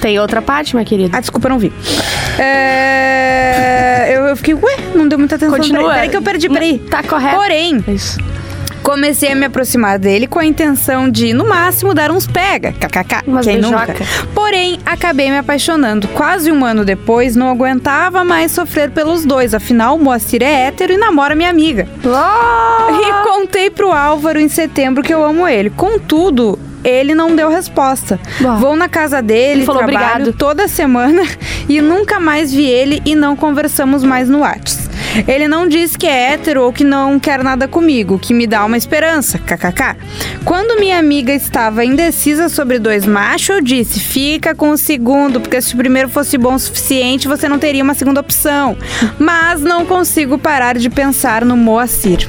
Tem 0.00 0.18
outra 0.18 0.40
parte, 0.40 0.74
minha 0.74 0.84
querida? 0.84 1.16
Ah, 1.16 1.20
desculpa, 1.20 1.48
não 1.48 1.58
vi. 1.58 1.72
É, 2.38 4.10
eu, 4.16 4.26
eu 4.26 4.36
fiquei, 4.36 4.54
ué, 4.54 4.76
não 4.94 5.08
deu 5.08 5.18
muita 5.18 5.34
atenção. 5.36 5.56
Continua. 5.56 5.80
Peraí, 5.80 5.94
peraí 5.94 6.08
que 6.08 6.16
eu 6.16 6.22
perdi, 6.22 6.48
peraí. 6.48 6.78
Tá 6.78 7.02
correto. 7.02 7.36
Porém, 7.36 7.84
Isso. 7.88 8.16
comecei 8.82 9.32
a 9.32 9.34
me 9.34 9.46
aproximar 9.46 9.98
dele 9.98 10.26
com 10.28 10.38
a 10.38 10.44
intenção 10.44 11.10
de, 11.10 11.32
no 11.32 11.46
máximo, 11.48 11.92
dar 11.94 12.10
uns 12.12 12.26
pega. 12.28 12.72
KKK. 12.72 13.22
Umas 13.26 13.44
Quem 13.44 13.58
nunca? 13.58 13.94
Porém, 14.34 14.78
acabei 14.86 15.30
me 15.30 15.38
apaixonando. 15.38 16.06
Quase 16.08 16.52
um 16.52 16.64
ano 16.64 16.84
depois, 16.84 17.34
não 17.34 17.50
aguentava 17.50 18.24
mais 18.24 18.52
sofrer 18.52 18.90
pelos 18.90 19.24
dois. 19.24 19.52
Afinal, 19.52 19.96
o 19.96 19.98
Moacir 19.98 20.42
é 20.42 20.66
hétero 20.68 20.92
e 20.92 20.96
namora 20.96 21.34
minha 21.34 21.50
amiga. 21.50 21.88
E 22.04 23.24
contei 23.28 23.68
pro 23.68 23.90
Álvaro 23.92 24.38
em 24.38 24.48
setembro 24.48 25.02
que 25.02 25.12
eu 25.12 25.24
amo 25.24 25.46
ele. 25.48 25.70
Contudo, 25.70 26.58
ele 26.88 27.14
não 27.14 27.34
deu 27.34 27.48
resposta. 27.48 28.18
Uau. 28.40 28.58
Vou 28.58 28.76
na 28.76 28.88
casa 28.88 29.20
dele, 29.22 29.60
Ele 29.60 29.66
falou 29.66 29.84
trabalho 29.84 30.22
obrigado. 30.22 30.32
toda 30.38 30.68
semana 30.68 31.22
e 31.68 31.80
nunca 31.80 32.18
mais 32.18 32.52
vi 32.52 32.64
ele 32.66 33.02
e 33.04 33.14
não 33.14 33.36
conversamos 33.36 34.02
mais 34.02 34.28
no 34.28 34.40
Whats. 34.40 34.88
Ele 35.26 35.48
não 35.48 35.66
diz 35.66 35.96
que 35.96 36.06
é 36.06 36.32
hétero 36.32 36.62
ou 36.62 36.72
que 36.72 36.84
não 36.84 37.18
quer 37.18 37.42
nada 37.42 37.66
comigo, 37.66 38.18
que 38.18 38.34
me 38.34 38.46
dá 38.46 38.64
uma 38.64 38.76
esperança, 38.76 39.38
kkk. 39.38 39.96
Quando 40.44 40.78
minha 40.78 40.98
amiga 40.98 41.32
estava 41.32 41.84
indecisa 41.84 42.48
sobre 42.48 42.78
dois 42.78 43.06
machos, 43.06 43.48
eu 43.56 43.60
disse: 43.60 44.00
fica 44.00 44.54
com 44.54 44.70
o 44.70 44.76
segundo, 44.78 45.40
porque 45.40 45.60
se 45.60 45.74
o 45.74 45.76
primeiro 45.76 46.08
fosse 46.08 46.36
bom 46.36 46.54
o 46.54 46.58
suficiente, 46.58 47.26
você 47.26 47.48
não 47.48 47.58
teria 47.58 47.82
uma 47.82 47.94
segunda 47.94 48.20
opção. 48.20 48.76
Mas 49.18 49.60
não 49.60 49.86
consigo 49.86 50.38
parar 50.38 50.76
de 50.76 50.90
pensar 50.90 51.44
no 51.44 51.56
Moacir. 51.56 52.28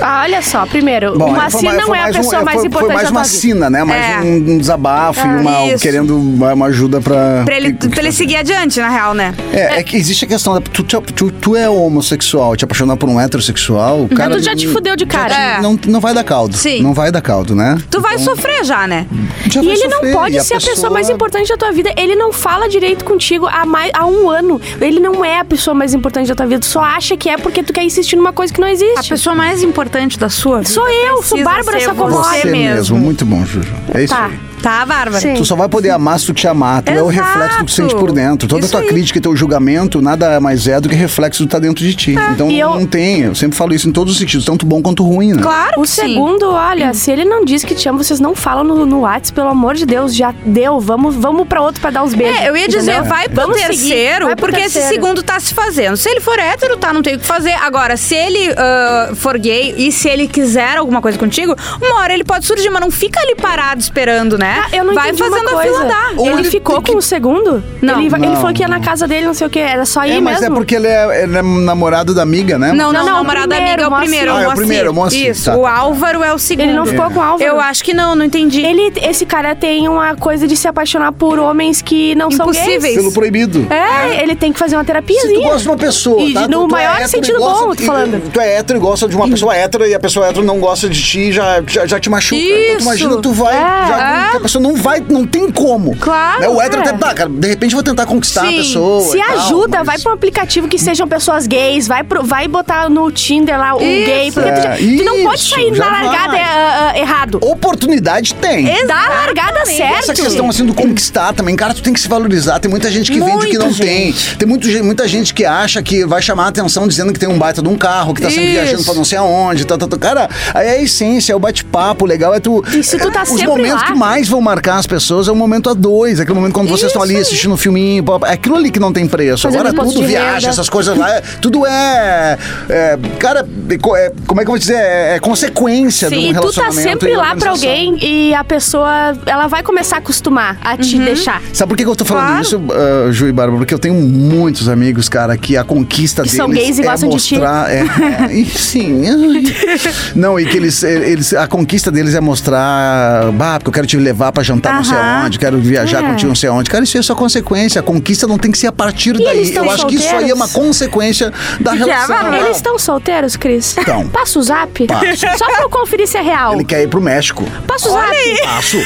Ah, 0.00 0.22
olha 0.24 0.42
só, 0.42 0.66
primeiro, 0.66 1.14
o 1.14 1.18
Moacir 1.18 1.50
foi 1.60 1.62
mais- 1.62 1.78
não 1.86 1.94
é 1.94 1.98
a 1.98 2.02
mais 2.02 2.16
um- 2.16 2.18
pessoa 2.20 2.42
mais 2.42 2.58
foi, 2.58 2.66
importante 2.66 2.86
Foi 2.92 2.96
mais 2.96 3.10
uma 3.10 3.22
vida. 3.22 3.34
sina, 3.34 3.70
né? 3.70 3.84
Mais 3.84 4.04
É. 4.04 4.20
um, 4.20 4.36
um 4.54 4.58
desabafo 4.58 5.20
e 5.26 5.30
uma, 5.40 5.66
isso. 5.66 5.82
querendo 5.82 6.16
uma, 6.18 6.52
uma 6.54 6.66
ajuda 6.66 7.00
pra... 7.00 7.42
Pra 7.44 7.56
ele, 7.56 7.72
pra 7.74 8.00
ele 8.00 8.12
seguir 8.12 8.36
adiante, 8.36 8.78
na 8.80 8.88
real, 8.88 9.14
né? 9.14 9.34
É, 9.52 9.78
é 9.78 9.82
que 9.82 9.96
existe 9.96 10.24
a 10.24 10.28
questão 10.28 10.54
da. 10.54 10.60
Tu, 10.60 10.82
tu, 10.82 11.00
tu, 11.00 11.30
tu 11.30 11.56
é 11.56 11.68
homossexual, 11.68 12.56
te 12.56 12.64
apaixonar 12.64 12.96
por 12.96 13.08
um 13.08 13.20
heterossexual, 13.20 14.02
o 14.02 14.08
cara. 14.08 14.34
tu 14.36 14.42
já 14.42 14.54
te 14.54 14.66
fudeu 14.68 14.96
de 14.96 15.06
cara. 15.06 15.28
já 15.34 15.40
É. 15.58 15.60
não, 15.60 15.78
não 15.86 16.00
vai 16.00 16.12
dar 16.14 16.24
caldo. 16.24 16.56
Sim. 16.56 16.82
Não 16.82 16.92
vai 16.92 17.10
dar 17.10 17.20
caldo, 17.22 17.54
né? 17.54 17.78
Tu 17.90 18.00
vai 18.00 18.18
sofrer 18.18 18.64
já, 18.64 18.86
né? 18.86 19.06
Já 19.50 19.62
E 19.62 19.66
ele 19.68 19.76
sofrer, 19.76 19.90
não 20.12 20.12
pode 20.20 20.36
e 20.36 20.40
ser 20.42 20.54
a 20.54 20.60
pessoa 20.60 20.90
mais 20.90 21.08
importante 21.08 21.48
da 21.48 21.56
tua 21.56 21.72
vida. 21.72 21.92
Ele 21.96 22.14
não 22.14 22.32
fala 22.32 22.68
direito 22.68 23.04
contigo 23.04 23.46
há, 23.46 23.64
mais, 23.64 23.90
há 23.94 24.04
um 24.06 24.28
ano. 24.28 24.60
Ele 24.80 25.00
não 25.00 25.24
é 25.24 25.38
a 25.40 25.44
pessoa 25.44 25.74
mais 25.74 25.94
importante 25.94 26.28
da 26.28 26.34
tua 26.34 26.46
vida. 26.46 26.60
Tu 26.60 26.66
só 26.66 26.80
acha 26.80 27.16
que 27.16 27.28
é 27.28 27.36
porque 27.38 27.62
tu 27.62 27.72
quer 27.72 27.82
insistir 27.84 28.16
numa 28.16 28.32
coisa 28.32 28.52
que 28.52 28.60
não 28.60 28.68
A 28.68 28.72
existe. 28.72 29.08
pessoa 29.08 29.34
mais 29.34 29.62
importante 29.62 29.85
da 30.18 30.28
sua 30.28 30.58
vida. 30.58 30.70
Sou 30.70 30.88
eu, 30.88 31.22
sou 31.22 31.42
Bárbara 31.42 31.80
Sacomori. 31.80 32.40
Você 32.40 32.50
mesmo. 32.50 32.98
Muito 32.98 33.24
bom, 33.24 33.44
Juju. 33.44 33.72
É 33.94 34.02
isso 34.04 34.14
Tá. 34.14 34.26
aí. 34.26 34.46
Tá, 34.62 34.84
Bárbara? 34.86 35.20
Sim. 35.20 35.34
Tu 35.34 35.44
só 35.44 35.54
vai 35.54 35.68
poder 35.68 35.90
amar 35.90 36.18
se 36.18 36.26
tu 36.26 36.32
te 36.34 36.48
amar. 36.48 36.82
Tu 36.82 36.90
é 36.90 37.00
o 37.00 37.10
Exato. 37.12 37.28
reflexo 37.28 37.58
do 37.58 37.64
que 37.66 37.70
tu 37.70 37.74
sente 37.76 37.94
por 37.94 38.10
dentro. 38.10 38.48
Toda 38.48 38.62
Isso 38.62 38.72
tua 38.72 38.80
aí. 38.80 38.88
crítica 38.88 39.18
e 39.18 39.22
teu 39.22 39.36
julgamento 39.36 40.00
nada 40.02 40.40
mais 40.40 40.66
é 40.66 40.80
do 40.80 40.88
que 40.88 40.94
reflexo 40.94 41.42
do 41.44 41.46
que 41.46 41.52
tá 41.52 41.58
dentro 41.60 41.84
de 41.84 41.94
ti. 41.94 42.16
então 42.32 42.50
E 42.50 42.58
eu- 42.58 42.70
não 42.70 42.86
tem. 42.86 43.20
Eu 43.20 43.34
sempre 43.34 43.56
falo 43.56 43.74
isso 43.74 43.88
em 43.88 43.92
todos 43.92 44.14
os 44.14 44.18
sentidos, 44.18 44.44
tanto 44.44 44.66
bom 44.66 44.82
quanto 44.82 45.04
ruim, 45.04 45.34
né? 45.34 45.42
Claro 45.42 45.74
O 45.78 45.82
que 45.82 45.88
sim. 45.88 46.00
segundo, 46.02 46.50
olha, 46.50 46.92
se 46.94 47.12
ele 47.12 47.24
não 47.24 47.44
diz 47.44 47.62
que 47.64 47.74
te 47.76 47.88
ama, 47.88 48.02
vocês 48.02 48.18
não 48.18 48.34
falam 48.34 48.64
no, 48.64 48.84
no 48.86 49.00
WhatsApp, 49.00 49.34
pelo 49.34 49.50
amor 49.50 49.74
de 49.74 49.86
Deus, 49.86 50.12
já 50.16 50.34
deu. 50.44 50.80
Vamos, 50.80 51.14
vamos 51.14 51.46
pra 51.46 51.60
outro 51.60 51.80
pra 51.80 51.90
dar 51.90 52.02
os 52.02 52.14
beijos. 52.14 52.40
É, 52.40 52.48
eu 52.48 52.56
ia 52.56 52.66
dizer, 52.66 52.92
entendeu? 52.92 53.04
vai 53.10 53.28
pro 53.28 53.42
Vamos 53.42 53.60
seguir, 53.60 53.68
terceiro, 53.76 54.26
vai 54.26 54.36
pro 54.36 54.46
porque 54.46 54.60
esse 54.62 54.74
terceiro. 54.80 54.94
segundo 55.04 55.22
tá 55.22 55.38
se 55.38 55.54
fazendo. 55.54 55.96
Se 55.96 56.08
ele 56.08 56.20
for 56.20 56.36
hétero, 56.38 56.76
tá, 56.76 56.92
não 56.92 57.02
tem 57.02 57.14
o 57.14 57.18
que 57.20 57.26
fazer. 57.26 57.52
Agora, 57.52 57.96
se 57.96 58.16
ele 58.16 58.52
ah, 58.56 59.10
for 59.14 59.38
gay 59.38 59.74
e 59.76 59.92
se 59.92 60.08
ele 60.08 60.26
quiser 60.28 60.76
alguma 60.78 61.00
coisa 61.00 61.18
contigo, 61.18 61.54
uma 61.80 62.00
hora 62.00 62.12
ele 62.14 62.24
pode 62.24 62.46
surgir, 62.46 62.70
mas 62.70 62.80
não 62.80 62.90
fica 62.90 63.20
ali 63.20 63.34
parado 63.36 63.80
esperando, 63.80 64.36
né? 64.38 64.62
Ah, 64.64 64.76
eu 64.76 64.84
não 64.84 64.94
vai 64.94 65.12
fazendo 65.14 65.48
a 65.56 65.62
fila 65.62 65.84
dar. 65.84 66.12
Ou 66.16 66.26
Ele, 66.26 66.40
ele 66.40 66.50
ficou 66.50 66.80
que- 66.82 66.92
com 66.92 66.98
o 66.98 67.02
segundo? 67.02 67.62
Não. 67.82 67.98
Ele, 68.00 68.06
ele 68.06 68.26
Não. 68.26 68.36
falou 68.36 68.52
que 68.52 68.62
ia 68.62 68.68
na 68.68 68.80
casa 68.80 69.06
dele, 69.06 69.26
não 69.26 69.34
sei 69.34 69.46
o 69.46 69.50
que, 69.50 69.58
era 69.58 69.84
só 69.84 70.04
ir 70.04 70.12
É, 70.12 70.20
mas 70.20 70.40
mesmo. 70.40 70.54
é 70.54 70.58
porque 70.58 70.74
ele 70.76 70.86
é, 70.86 71.22
ele 71.24 71.36
é 71.38 71.42
namorado 71.42 72.14
da 72.14 72.22
amiga, 72.22 72.58
né? 72.58 72.72
Não, 72.72 72.92
não, 72.92 73.04
Não, 73.04 73.16
namorado 73.16 73.48
da 73.48 73.56
amiga 73.56 73.82
é 73.82 73.86
o 73.88 73.96
primeiro. 73.98 74.32
Ah, 74.32 74.42
é 74.42 74.48
o 74.48 74.54
primeiro, 74.54 74.90
o 74.90 74.94
Moacir, 74.94 75.30
Isso, 75.30 75.50
tá. 75.50 75.56
o 75.56 75.66
Álvaro 75.66 76.22
é 76.22 76.32
o 76.32 76.38
segundo. 76.38 76.64
Ele 76.66 76.72
não 76.76 76.86
ficou 76.86 77.10
com 77.10 77.18
o 77.18 77.22
Álvaro. 77.22 77.42
Eu 77.50 77.60
acho 77.60 77.84
que 77.84 77.92
não, 77.94 78.14
não 78.14 78.24
entendi. 78.24 78.62
Ele, 78.64 78.92
esse 79.02 79.24
cara 79.26 79.54
tem 79.54 79.88
uma 79.88 80.16
coisa 80.16 80.46
de 80.46 80.56
se 80.56 80.66
apaixonar 80.68 81.12
por 81.12 81.38
homens 81.38 81.82
que 81.82 82.14
não 82.14 82.30
são 82.30 82.46
Impossíveis. 82.46 82.82
gays. 82.82 82.96
Pelo 82.96 83.12
proibido. 83.12 83.66
É, 83.70 84.22
ele 84.22 84.34
tem 84.34 84.52
que 84.52 84.58
fazer 84.58 84.76
uma 84.76 84.84
Se 84.84 85.32
tu 85.34 85.40
gosta 85.42 85.58
de 85.58 85.68
uma 85.68 85.76
pessoa, 85.76 86.22
E 86.22 86.32
tá? 86.34 86.42
no 86.42 86.62
tu, 86.62 86.68
tu 86.68 86.72
maior 86.72 86.90
é 86.92 86.94
hétero 87.02 87.08
sentido 87.10 87.38
bom, 87.38 87.74
tô 87.74 87.82
falando. 87.84 88.32
Tu 88.32 88.40
é 88.40 88.56
hétero 88.56 88.78
e 88.78 88.82
gosta 88.82 89.08
de 89.08 89.16
uma 89.16 89.28
pessoa 89.28 89.54
hétero 89.54 89.65
e 89.88 89.94
a 89.94 90.00
pessoa 90.00 90.26
hétero 90.28 90.44
não 90.44 90.58
gosta 90.60 90.88
de 90.88 91.02
ti 91.02 91.32
já, 91.32 91.62
já, 91.66 91.86
já 91.86 91.98
te 92.00 92.08
machuca. 92.08 92.36
Então, 92.40 92.56
tu 92.56 92.72
Isso. 92.78 92.82
imagina, 92.82 93.16
tu 93.22 93.32
vai. 93.32 93.54
É, 93.56 93.58
já, 93.88 94.30
é. 94.32 94.36
A 94.36 94.40
pessoa 94.40 94.62
não 94.62 94.74
vai, 94.74 95.00
não 95.08 95.26
tem 95.26 95.50
como. 95.50 95.96
Claro, 95.96 96.40
Né? 96.40 96.48
O 96.48 96.60
hétero 96.60 96.82
é. 96.82 96.88
até, 96.88 96.98
tá, 96.98 97.14
cara, 97.14 97.28
de 97.30 97.48
repente 97.48 97.72
eu 97.72 97.76
vou 97.76 97.82
tentar 97.82 98.06
conquistar 98.06 98.42
Sim. 98.46 98.54
a 98.54 98.62
pessoa. 98.62 99.00
Se 99.12 99.18
tal, 99.18 99.38
ajuda, 99.38 99.78
mas- 99.78 99.86
vai 99.86 99.98
pra 99.98 100.10
um 100.10 100.14
aplicativo 100.14 100.68
que 100.68 100.78
sejam 100.78 101.06
pessoas 101.08 101.46
gays, 101.46 101.86
vai, 101.88 102.02
pro, 102.04 102.22
vai 102.22 102.48
botar 102.48 102.88
no 102.88 103.10
Tinder 103.10 103.58
lá 103.58 103.74
o 103.76 103.82
Isso. 103.82 104.06
gay. 104.06 104.32
Porque 104.32 104.52
tu, 104.52 104.62
já- 104.62 104.74
É, 104.74 104.76
tu 104.76 105.04
não 105.04 105.22
pode 105.24 105.40
isso, 105.40 105.50
sair 105.54 105.70
na 105.72 105.86
largada 105.86 106.36
ah, 106.36 106.92
ah, 106.94 106.98
errado. 106.98 107.38
Oportunidade 107.42 108.34
tem. 108.34 108.64
Dá 108.86 109.06
a 109.06 109.08
largada 109.08 109.64
certo. 109.66 109.98
Essa 109.98 110.14
questão 110.14 110.48
assim 110.48 110.64
do 110.64 110.74
conquistar 110.74 111.32
também, 111.32 111.56
cara, 111.56 111.74
tu 111.74 111.82
tem 111.82 111.92
que 111.92 112.00
se 112.00 112.08
valorizar. 112.08 112.58
Tem 112.58 112.70
muita 112.70 112.90
gente 112.90 113.10
que 113.10 113.18
vende 113.20 113.46
que 113.46 113.58
não 113.58 113.66
Muita 113.66 113.82
tem. 113.84 114.12
Tem 114.38 114.48
muito, 114.48 114.68
muita 114.84 115.08
gente 115.08 115.34
que 115.34 115.44
acha 115.44 115.82
que 115.82 116.04
vai 116.06 116.20
chamar 116.22 116.44
a 116.44 116.48
atenção 116.48 116.86
dizendo 116.86 117.12
que 117.12 117.18
tem 117.18 117.28
um 117.28 117.38
baita 117.38 117.60
de 117.62 117.68
um 117.68 117.76
carro, 117.76 118.14
que 118.14 118.22
tá 118.22 118.28
sempre 118.28 118.44
Isso. 118.46 118.52
viajando 118.52 118.84
pra 118.84 118.94
não 118.94 119.04
sei 119.04 119.18
aonde. 119.18 119.55
Tá, 119.64 119.76
tá, 119.78 119.86
tá. 119.86 119.96
Cara, 119.98 120.28
aí 120.54 120.66
é 120.66 120.70
a 120.72 120.82
essência, 120.82 121.32
é 121.32 121.36
o 121.36 121.38
bate-papo, 121.38 122.04
o 122.04 122.08
legal 122.08 122.34
é 122.34 122.40
tu. 122.40 122.62
E 122.72 122.82
se 122.82 122.98
tu 122.98 123.10
tá 123.10 123.22
Os 123.22 123.28
sempre 123.30 123.46
momentos 123.46 123.80
lá? 123.80 123.86
que 123.86 123.94
mais 123.94 124.28
vão 124.28 124.40
marcar 124.40 124.76
as 124.76 124.86
pessoas 124.86 125.28
é 125.28 125.32
o 125.32 125.36
momento 125.36 125.70
a 125.70 125.74
dois. 125.74 126.20
Aquele 126.20 126.34
momento 126.36 126.52
quando 126.54 126.68
vocês 126.68 126.90
estão 126.90 127.02
ali 127.02 127.16
aí. 127.16 127.22
assistindo 127.22 127.54
um 127.54 127.56
filminho. 127.56 128.04
É 128.26 128.32
aquilo 128.32 128.56
ali 128.56 128.70
que 128.70 128.78
não 128.80 128.92
tem 128.92 129.06
preço. 129.06 129.42
Fazendo 129.42 129.66
Agora 129.68 129.84
tudo 129.90 130.00
renda. 130.02 130.48
essas 130.48 130.68
coisas 130.68 130.96
lá, 130.96 131.10
é- 131.16 131.20
tudo 131.40 131.66
é. 131.66 132.38
é, 132.68 132.98
cara, 133.18 133.46
é 133.70 133.74
é- 133.74 134.12
como 134.26 134.40
é 134.40 134.44
que 134.44 134.48
eu 134.50 134.52
vou 134.52 134.58
dizer? 134.58 134.74
É, 134.76 135.14
é 135.16 135.18
consequência 135.18 136.08
de 136.08 136.16
um 136.16 136.18
E 136.18 136.26
tu 136.28 136.34
tá 136.34 136.40
relacionamento. 136.40 136.82
sempre 136.82 137.14
lá 137.16 137.34
pra 137.36 137.50
alguém 137.50 137.96
e 138.02 138.34
a 138.34 138.44
pessoa, 138.44 139.16
ela 139.26 139.46
vai 139.46 139.62
começar 139.62 139.96
a 139.96 139.98
acostumar 139.98 140.58
a 140.62 140.76
te 140.76 140.98
deixar. 140.98 141.40
Sabe 141.52 141.70
por 141.70 141.76
que 141.76 141.84
que 141.84 141.90
eu 141.90 141.96
tô 141.96 142.04
falando 142.04 142.26
Claro. 142.26 142.42
isso, 142.42 142.56
uh, 142.58 143.12
Ju 143.12 143.28
e 143.28 143.32
Bárbara? 143.32 143.58
Porque 143.58 143.72
eu 143.74 143.78
tenho 143.78 143.94
muitos 143.94 144.68
amigos, 144.68 145.08
cara, 145.08 145.36
que 145.36 145.56
a 145.56 145.64
conquista 145.64 146.22
Que 146.22 146.28
deles 146.28 146.36
são 146.36 146.50
gays 146.50 146.78
e 146.78 146.82
é 146.82 146.84
gostam 146.84 147.08
de 147.08 147.16
ti. 147.18 147.34
mostrar... 147.34 147.70
É, 147.70 147.84
é, 148.30 148.32
e 148.34 148.44
sim. 148.46 149.02
Não, 150.14 150.38
e 150.38 150.46
que 150.46 150.56
eles, 150.56 150.82
eles... 150.82 151.34
A 151.34 151.46
conquista 151.46 151.90
deles 151.90 152.14
é 152.14 152.20
mostrar... 152.20 153.30
Bah, 153.32 153.54
porque 153.58 153.68
eu 153.68 153.72
quero 153.72 153.86
te 153.86 153.96
levar 153.96 154.32
pra 154.32 154.42
jantar 154.42 154.74
não 154.74 154.84
sei 154.84 154.96
Aham. 154.96 155.22
aonde, 155.24 155.38
quero 155.38 155.58
viajar 155.58 156.02
É. 156.04 156.08
contigo 156.08 156.28
não 156.28 156.34
sei 156.34 156.48
aonde. 156.48 156.70
Cara, 156.70 156.84
isso 156.84 156.96
é 156.98 157.02
só 157.02 157.14
consequência. 157.14 157.80
A 157.80 157.82
conquista 157.82 158.26
não 158.26 158.38
tem 158.38 158.50
que 158.50 158.58
ser 158.58 158.66
a 158.68 158.72
partir 158.72 159.14
eles 159.14 159.50
daí. 159.50 159.54
Eu 159.54 159.70
acho 159.70 159.86
que 159.86 159.94
isso 159.96 160.04
aí 160.04 160.10
é 160.10 160.28
solteiros? 160.28 160.36
uma 160.40 160.48
consequência 160.48 161.32
da 161.60 161.72
Que 161.72 161.82
é, 161.82 161.84
relação. 161.86 162.16
Bárbara? 162.16 162.38
Eles 162.44 162.56
estão 162.56 162.78
solteiros, 162.78 163.36
Cris? 163.36 163.76
Estão. 163.76 164.08
Passa 164.10 164.38
o 164.38 164.42
zap? 164.42 164.86
Passo. 164.86 165.38
Só 165.38 165.46
pra 165.46 165.62
eu 165.62 165.70
conferir 165.70 166.06
se 166.06 166.16
é 166.16 166.22
real. 166.22 166.54
Ele 166.54 166.64
quer 166.64 166.82
ir 166.82 166.88
pro 166.88 167.00
México. 167.00 167.44
Passa 167.66 167.88
o 167.88 167.92
zap. 167.92 168.16
Passo. 168.44 168.76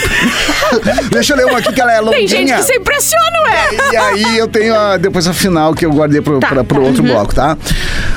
Deixa 1.10 1.32
eu 1.32 1.36
ler 1.36 1.46
uma 1.46 1.58
aqui 1.58 1.72
que 1.72 1.80
ela 1.80 1.92
é 1.92 2.00
longuinha. 2.00 2.18
Tem 2.18 2.28
gente 2.28 2.52
que 2.54 2.62
se 2.62 2.74
impressiona, 2.74 3.38
ué. 3.46 3.92
E 3.92 3.96
aí 3.96 4.38
eu 4.38 4.48
tenho 4.48 4.74
a, 4.74 4.96
depois 4.96 5.26
a 5.26 5.32
final 5.32 5.74
que 5.74 5.84
eu 5.84 5.92
guardei 5.92 6.20
pro, 6.20 6.38
Tá, 6.40 6.48
pra, 6.48 6.64
pro 6.64 6.80
tá. 6.80 6.86
outro 6.86 7.02
bloco, 7.02 7.34
tá? 7.34 7.56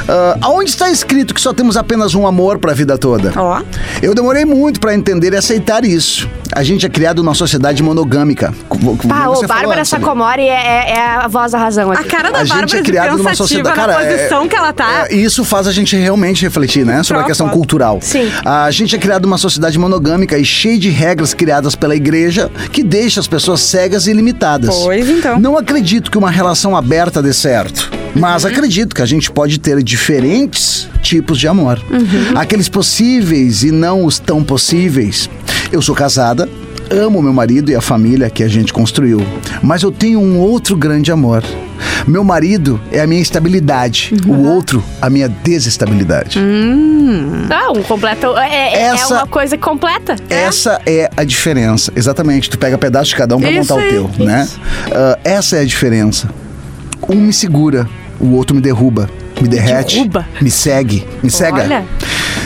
Ah, 0.07 0.37
aonde 0.41 0.69
está 0.69 0.89
escrito 0.89 1.33
que 1.33 1.41
só 1.41 1.53
temos 1.53 1.77
apenas 1.77 2.13
um 2.15 2.22
amor 2.27 2.57
pra 2.59 2.73
vida 2.73 2.97
toda? 2.97 3.31
Ó. 3.35 3.61
Eu 4.01 4.13
demorei 4.13 4.45
muito 4.45 4.79
pra 4.79 4.93
entender 4.93 5.33
e 5.33 5.37
aceitar 5.37 5.83
isso. 5.85 6.29
A 6.55 6.61
gente 6.63 6.85
é 6.85 6.89
criado 6.89 7.23
numa 7.23 7.33
sociedade 7.33 7.81
monogâmica. 7.81 8.53
Pá, 9.07 9.27
ô, 9.29 9.41
Bárbara? 9.47 9.83
Sacomori 9.83 10.43
é, 10.43 10.45
é- 10.53 10.91
é 10.91 11.05
a 11.23 11.27
voz 11.27 11.51
da 11.51 11.57
razão 11.57 11.89
A 11.91 11.95
aqui. 11.95 12.09
cara 12.09 12.31
da 12.31 12.39
A 12.39 12.43
gente 12.43 12.49
Bárbara 12.55 12.77
é 12.77 12.81
de 12.81 12.83
criado 12.83 13.17
numa 13.17 13.33
sociedade. 13.35 13.75
na 13.77 13.85
Cara, 13.87 14.03
é- 14.03 14.15
posição 14.17 14.47
que 14.47 14.55
ela 14.55 14.71
tá. 14.71 15.07
É, 15.09 15.15
isso 15.15 15.43
faz 15.43 15.65
a 15.67 15.71
gente 15.71 15.95
realmente 15.95 16.43
refletir, 16.43 16.85
né? 16.85 17.01
Sobre 17.03 17.23
a 17.23 17.25
questão 17.25 17.49
cultural. 17.49 17.99
Sim. 18.01 18.31
A 18.45 18.69
gente 18.71 18.95
é 18.95 18.99
criado 18.99 19.23
numa 19.23 19.37
sociedade 19.37 19.79
monogâmica 19.79 20.37
e 20.37 20.45
cheia 20.45 20.77
de 20.77 20.89
regras 20.89 21.33
criadas 21.33 21.75
pela 21.75 21.95
igreja 21.95 22.51
que 22.71 22.83
deixa 22.83 23.19
as 23.19 23.27
pessoas 23.27 23.61
cegas 23.61 24.05
e 24.07 24.13
limitadas. 24.13 24.75
Pois 24.75 25.09
então. 25.09 25.39
Não 25.39 25.57
acredito 25.57 26.11
que 26.11 26.17
uma 26.17 26.29
relação 26.29 26.75
aberta 26.77 27.21
dê 27.21 27.33
certo. 27.33 27.91
Mas 28.15 28.45
acredito 28.45 28.95
que 28.95 29.01
a 29.01 29.05
gente 29.05 29.31
pode 29.31 29.59
ter 29.59 29.81
diferentes 29.83 30.87
tipos 31.01 31.39
de 31.39 31.47
amor. 31.47 31.79
Aqueles 32.35 32.69
possíveis 32.69 33.63
e 33.63 33.71
não 33.71 34.05
os 34.05 34.19
tão 34.19 34.43
possíveis. 34.43 35.29
Eu 35.71 35.81
sou 35.81 35.95
casada. 35.95 36.47
amo 36.91 37.21
meu 37.23 37.33
marido 37.33 37.71
e 37.71 37.75
a 37.75 37.81
família 37.81 38.29
que 38.29 38.43
a 38.43 38.47
gente 38.47 38.71
construiu, 38.71 39.25
mas 39.63 39.81
eu 39.81 39.91
tenho 39.91 40.19
um 40.19 40.37
outro 40.37 40.75
grande 40.77 41.11
amor. 41.11 41.41
Meu 42.05 42.23
marido 42.23 42.79
é 42.91 42.99
a 42.99 43.07
minha 43.07 43.21
estabilidade, 43.21 44.13
o 44.27 44.43
outro 44.47 44.83
a 45.01 45.09
minha 45.09 45.27
desestabilidade. 45.27 46.39
Ah, 47.49 47.71
um 47.71 47.81
completo. 47.81 48.37
É, 48.37 48.47
é- 48.49 48.73
é 48.75 48.81
Essa- 48.93 49.15
uma 49.15 49.27
coisa 49.27 49.57
completa. 49.57 50.15
Essa 50.29 50.79
é 50.85 51.09
a 51.17 51.23
diferença. 51.23 51.91
Exatamente. 51.95 52.49
Tu 52.49 52.59
pega 52.59 52.77
pedaço 52.77 53.09
de 53.11 53.15
cada 53.15 53.35
um 53.35 53.39
pra 53.39 53.49
Isso 53.49 53.59
montar 53.73 53.81
aí, 53.81 53.97
o 53.99 54.07
teu, 54.09 54.25
né? 54.25 54.47
Ah, 54.91 55.17
essa 55.23 55.55
é 55.57 55.61
a 55.61 55.65
diferença. 55.65 56.29
Um 57.09 57.15
me 57.15 57.33
segura, 57.33 57.89
o 58.23 58.31
outro 58.33 58.55
me 58.55 58.61
derruba, 58.61 59.09
me 59.41 59.47
derrete, 59.47 59.95
derruba? 59.97 60.27
me 60.41 60.49
segue, 60.49 61.05
me 61.21 61.29
cega. 61.29 61.61
Olha. 61.63 61.85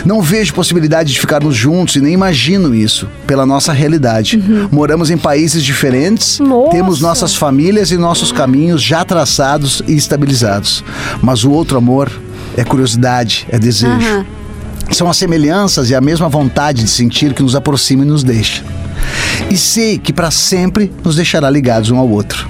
Não 0.05 0.21
vejo 0.21 0.53
possibilidade 0.53 1.11
de 1.11 1.19
ficarmos 1.19 1.55
juntos 1.55 1.95
e 1.95 2.01
nem 2.01 2.13
imagino 2.13 2.73
isso 2.73 3.07
pela 3.25 3.45
nossa 3.45 3.73
realidade. 3.73 4.41
Moramos 4.71 5.09
em 5.09 5.17
países 5.17 5.63
diferentes, 5.63 6.39
Uhum. 6.39 6.47
Nossa. 6.47 6.71
temos 6.71 7.01
nossas 7.01 7.35
famílias 7.35 7.91
e 7.91 7.97
nossos 7.97 8.31
caminhos 8.31 8.81
já 8.81 9.03
traçados 9.03 9.81
e 9.87 9.93
estabilizados. 9.95 10.83
Mas 11.21 11.43
o 11.43 11.51
outro 11.51 11.77
amor 11.77 12.11
é 12.55 12.63
curiosidade, 12.63 13.45
é 13.49 13.59
desejo. 13.59 14.25
São 14.91 15.09
as 15.09 15.17
semelhanças 15.17 15.89
e 15.89 15.95
a 15.95 15.99
mesma 16.01 16.29
vontade 16.29 16.83
de 16.83 16.89
sentir 16.89 17.33
que 17.33 17.43
nos 17.43 17.55
aproxima 17.55 18.03
e 18.03 18.07
nos 18.07 18.23
deixa. 18.23 18.63
E 19.51 19.57
sei 19.57 19.97
que 19.97 20.13
para 20.13 20.31
sempre 20.31 20.91
nos 21.03 21.15
deixará 21.17 21.49
ligados 21.49 21.91
um 21.91 21.97
ao 21.97 22.07
outro. 22.09 22.47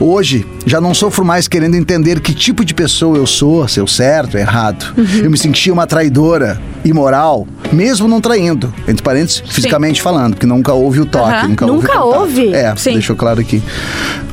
Hoje, 0.00 0.46
já 0.66 0.80
não 0.80 0.92
sofro 0.94 1.24
mais 1.24 1.48
querendo 1.48 1.74
entender 1.74 2.20
que 2.20 2.34
tipo 2.34 2.64
de 2.64 2.74
pessoa 2.74 3.16
eu 3.16 3.26
sou, 3.26 3.66
se 3.68 3.80
eu 3.80 3.86
certo, 3.86 4.36
errado. 4.36 4.94
Eu 5.22 5.30
me 5.30 5.38
sentia 5.38 5.72
uma 5.72 5.86
traidora, 5.86 6.60
imoral, 6.84 7.46
mesmo 7.72 8.06
não 8.08 8.20
traindo, 8.20 8.72
entre 8.86 9.02
parênteses, 9.02 9.42
fisicamente 9.46 10.00
falando, 10.02 10.34
porque 10.34 10.46
nunca 10.46 10.72
houve 10.72 11.00
o 11.00 11.06
toque, 11.06 11.32
Aham. 11.32 11.48
nunca, 11.48 11.66
Nunca 11.66 12.00
houve. 12.00 12.40
houve? 12.46 12.54
É, 12.54 12.74
Sim. 12.76 12.92
deixou 12.94 13.16
claro 13.16 13.40
aqui. 13.40 13.62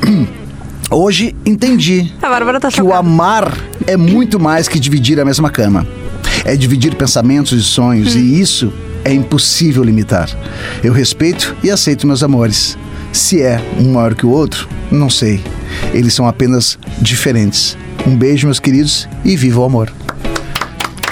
Hoje 0.90 1.34
entendi 1.46 2.12
tá 2.20 2.70
que 2.70 2.82
o 2.82 2.92
amar 2.92 3.52
é 3.86 3.96
muito 3.96 4.38
mais 4.38 4.68
que 4.68 4.78
dividir 4.78 5.18
a 5.18 5.24
mesma 5.24 5.50
cama. 5.50 5.86
É 6.44 6.54
dividir 6.56 6.94
pensamentos 6.94 7.58
e 7.58 7.62
sonhos, 7.62 8.14
e 8.14 8.40
isso 8.40 8.72
é 9.04 9.12
impossível 9.12 9.82
limitar. 9.82 10.28
Eu 10.82 10.92
respeito 10.92 11.56
e 11.64 11.70
aceito 11.70 12.06
meus 12.06 12.22
amores. 12.22 12.76
Se 13.14 13.40
é 13.40 13.60
um 13.78 13.92
maior 13.92 14.16
que 14.16 14.26
o 14.26 14.30
outro, 14.30 14.68
não 14.90 15.08
sei. 15.08 15.40
Eles 15.94 16.12
são 16.12 16.26
apenas 16.26 16.76
diferentes. 17.00 17.78
Um 18.04 18.16
beijo, 18.16 18.48
meus 18.48 18.58
queridos, 18.58 19.08
e 19.24 19.36
viva 19.36 19.60
o 19.60 19.64
amor. 19.64 19.92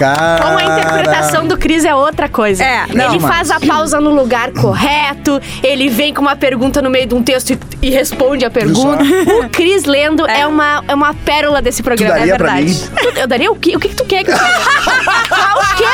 Cara... 0.03 0.43
Como 0.43 0.59
a 0.59 0.65
interpretação 0.65 1.47
do 1.47 1.57
Cris 1.57 1.85
é 1.85 1.95
outra 1.95 2.29
coisa. 2.29 2.65
É, 2.65 2.87
não, 2.93 3.11
ele 3.15 3.21
mas- 3.21 3.37
faz 3.37 3.51
a 3.53 3.61
pausa 3.61 4.01
no 4.01 4.11
lugar 4.15 4.51
correto, 4.53 5.41
ele 5.63 5.89
vem 5.89 6.13
com 6.13 6.21
uma 6.23 6.35
pergunta 6.35 6.83
no 6.83 6.91
meio 6.91 7.07
de 7.07 7.15
um 7.15 7.23
texto 7.23 7.51
e, 7.53 7.59
e 7.83 7.91
responde 7.91 8.45
a 8.45 8.51
pergunta. 8.51 9.03
O 9.45 9.49
Cris 9.49 9.85
lendo 9.85 10.27
é. 10.27 10.45
uma, 10.47 10.83
é 10.89 10.95
uma 10.95 11.15
pérola 11.15 11.63
desse 11.63 11.83
programa. 11.83 12.15
daria 12.15 12.35
é 12.35 12.37
pra 12.37 12.55
verdade. 12.55 12.73
mim? 12.75 12.89
Tu- 13.13 13.19
Eu 13.21 13.27
daria 13.29 13.53
o 13.53 13.57
quê? 13.57 13.77
O 13.77 13.79
que, 13.81 13.89
que 13.91 13.95
tu 13.97 14.05
quer 14.05 14.25
que 14.25 14.31
eu? 14.31 14.37
Ah, 15.35 15.55
o 15.57 15.77
quê? 15.77 15.85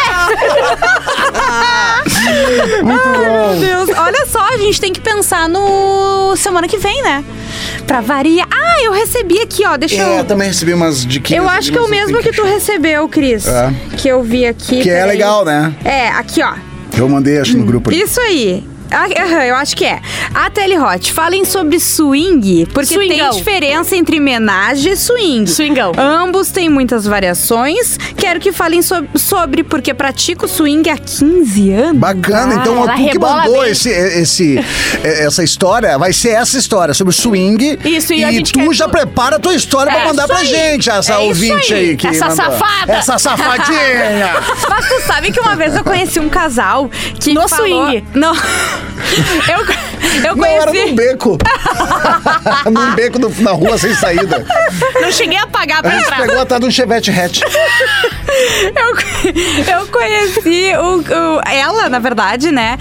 Meu 2.85 3.61
Deus, 3.61 3.89
olha 3.99 4.27
só, 4.27 4.41
a 4.53 4.57
gente 4.59 4.81
tem 4.81 4.93
que 4.93 5.01
pensar 5.01 5.49
no 5.49 6.35
semana 6.37 6.67
que 6.69 6.77
vem, 6.77 7.03
né? 7.03 7.25
Pra 7.87 8.01
variar. 8.01 8.47
Ah, 8.53 8.83
eu 8.83 8.93
recebi 8.93 9.41
aqui, 9.41 9.65
ó, 9.67 9.77
deixa 9.77 9.97
É, 9.97 10.03
eu... 10.03 10.09
eu 10.19 10.25
também 10.25 10.49
recebi 10.49 10.75
umas 10.75 11.05
diquinhas. 11.07 11.43
Eu 11.43 11.49
acho 11.49 11.73
que 11.73 11.79
é 11.79 11.81
o 11.81 11.89
mesmo 11.89 12.19
tenho 12.19 12.23
que 12.23 12.33
tu 12.33 12.45
recebeu, 12.45 13.09
Cris. 13.09 13.47
É. 13.47 13.73
Que 13.99 14.09
eu 14.09 14.23
vi 14.23 14.47
aqui. 14.47 14.81
Que 14.81 14.91
é 14.91 15.01
peraí. 15.01 15.09
legal, 15.09 15.45
né? 15.45 15.75
É, 15.85 16.09
aqui, 16.09 16.41
ó. 16.43 16.55
Eu 16.97 17.09
mandei, 17.09 17.39
acho, 17.39 17.59
no 17.59 17.65
grupo. 17.65 17.93
Isso 17.93 18.21
aí. 18.21 18.65
Ah, 18.91 19.07
aham, 19.23 19.45
eu 19.45 19.55
acho 19.57 19.77
que 19.77 19.85
é. 19.85 20.01
A 20.35 20.49
Telehot, 20.51 21.13
falem 21.13 21.45
sobre 21.45 21.79
swing, 21.81 22.67
porque 22.73 22.95
Swingão. 22.95 23.31
tem 23.31 23.39
diferença 23.39 23.97
entre 23.97 24.19
homenagem 24.19 24.93
e 24.93 24.97
swing. 24.97 25.47
Swingão. 25.51 25.93
Ambos 25.97 26.51
têm 26.51 26.69
muitas 26.69 27.05
variações. 27.07 27.99
Quero 28.17 28.41
que 28.41 28.53
falem 28.53 28.81
so- 28.83 29.07
sobre, 29.15 29.63
porque 29.63 29.93
pratico 29.95 30.49
swing 30.49 30.89
há 30.91 30.97
15 30.97 31.71
anos. 31.73 31.99
Bacana, 31.99 32.57
Ah, 32.57 32.61
então 32.61 32.87
tu 32.87 33.11
que 33.11 33.19
mandou 33.19 33.63
bem. 33.63 33.71
esse, 33.71 33.89
esse, 33.91 34.59
essa 35.03 35.43
história, 35.43 35.99
vai 35.99 36.13
ser 36.13 36.31
essa 36.31 36.57
história 36.59 36.95
sobre 36.95 37.13
swing. 37.15 37.79
Isso, 37.85 38.13
e 38.13 38.25
a 38.25 38.31
gente 38.33 38.53
tu 38.53 38.59
quer 38.61 38.73
já 38.75 38.87
tu- 38.87 38.91
prepara 38.93 39.37
a 39.37 39.39
tua 39.39 39.55
história 39.55 39.93
pra 39.93 40.01
É, 40.03 40.05
mandar 40.07 40.25
isso 40.25 40.33
pra 40.33 40.39
aí. 40.39 40.47
gente, 40.47 40.91
essa 40.91 41.13
É 41.15 41.19
ouvinte 41.19 41.75
aí. 41.75 41.91
aí. 41.91 41.97
que 41.97 42.07
Essa 42.07 42.29
mandou. 42.29 42.45
safada. 42.45 42.93
Essa 42.93 43.19
safadinha! 43.19 44.35
Mas 44.69 44.89
tu 44.89 45.01
sabe 45.07 45.33
que 45.33 45.41
uma 45.41 45.57
vez 45.57 45.75
eu 45.77 45.85
conheci 45.85 46.19
um 46.21 46.29
casal 46.29 46.91
que 47.21 47.33
No 47.35 47.49
falou... 47.49 47.87
swing. 47.87 48.05
Não. 48.15 48.35
Eu, 49.49 50.29
eu 50.31 50.37
Não, 50.37 50.45
era 50.45 50.67
conheci... 50.67 50.87
num 50.91 50.95
beco. 50.95 51.39
num 52.71 52.95
beco 52.95 53.19
do- 53.19 53.43
na 53.43 53.53
rua 53.53 53.77
sem 53.79 53.95
saída. 53.95 54.45
Não 55.01 55.11
cheguei 55.13 55.39
a 55.39 55.47
pagar 55.47 55.79
A 55.79 55.83
pra 55.83 55.99
entrar. 55.99 56.17
pegou 56.23 56.41
atrás 56.41 56.61
de 56.61 56.67
um 56.69 56.71
chevette 56.71 57.11
hatch. 57.11 57.41
Eu, 58.77 59.81
eu 59.81 59.87
conheci 59.89 60.73
o, 60.79 60.99
o- 60.99 61.41
ela, 61.51 61.89
na 61.89 61.99
verdade, 61.99 62.53
né? 62.53 62.79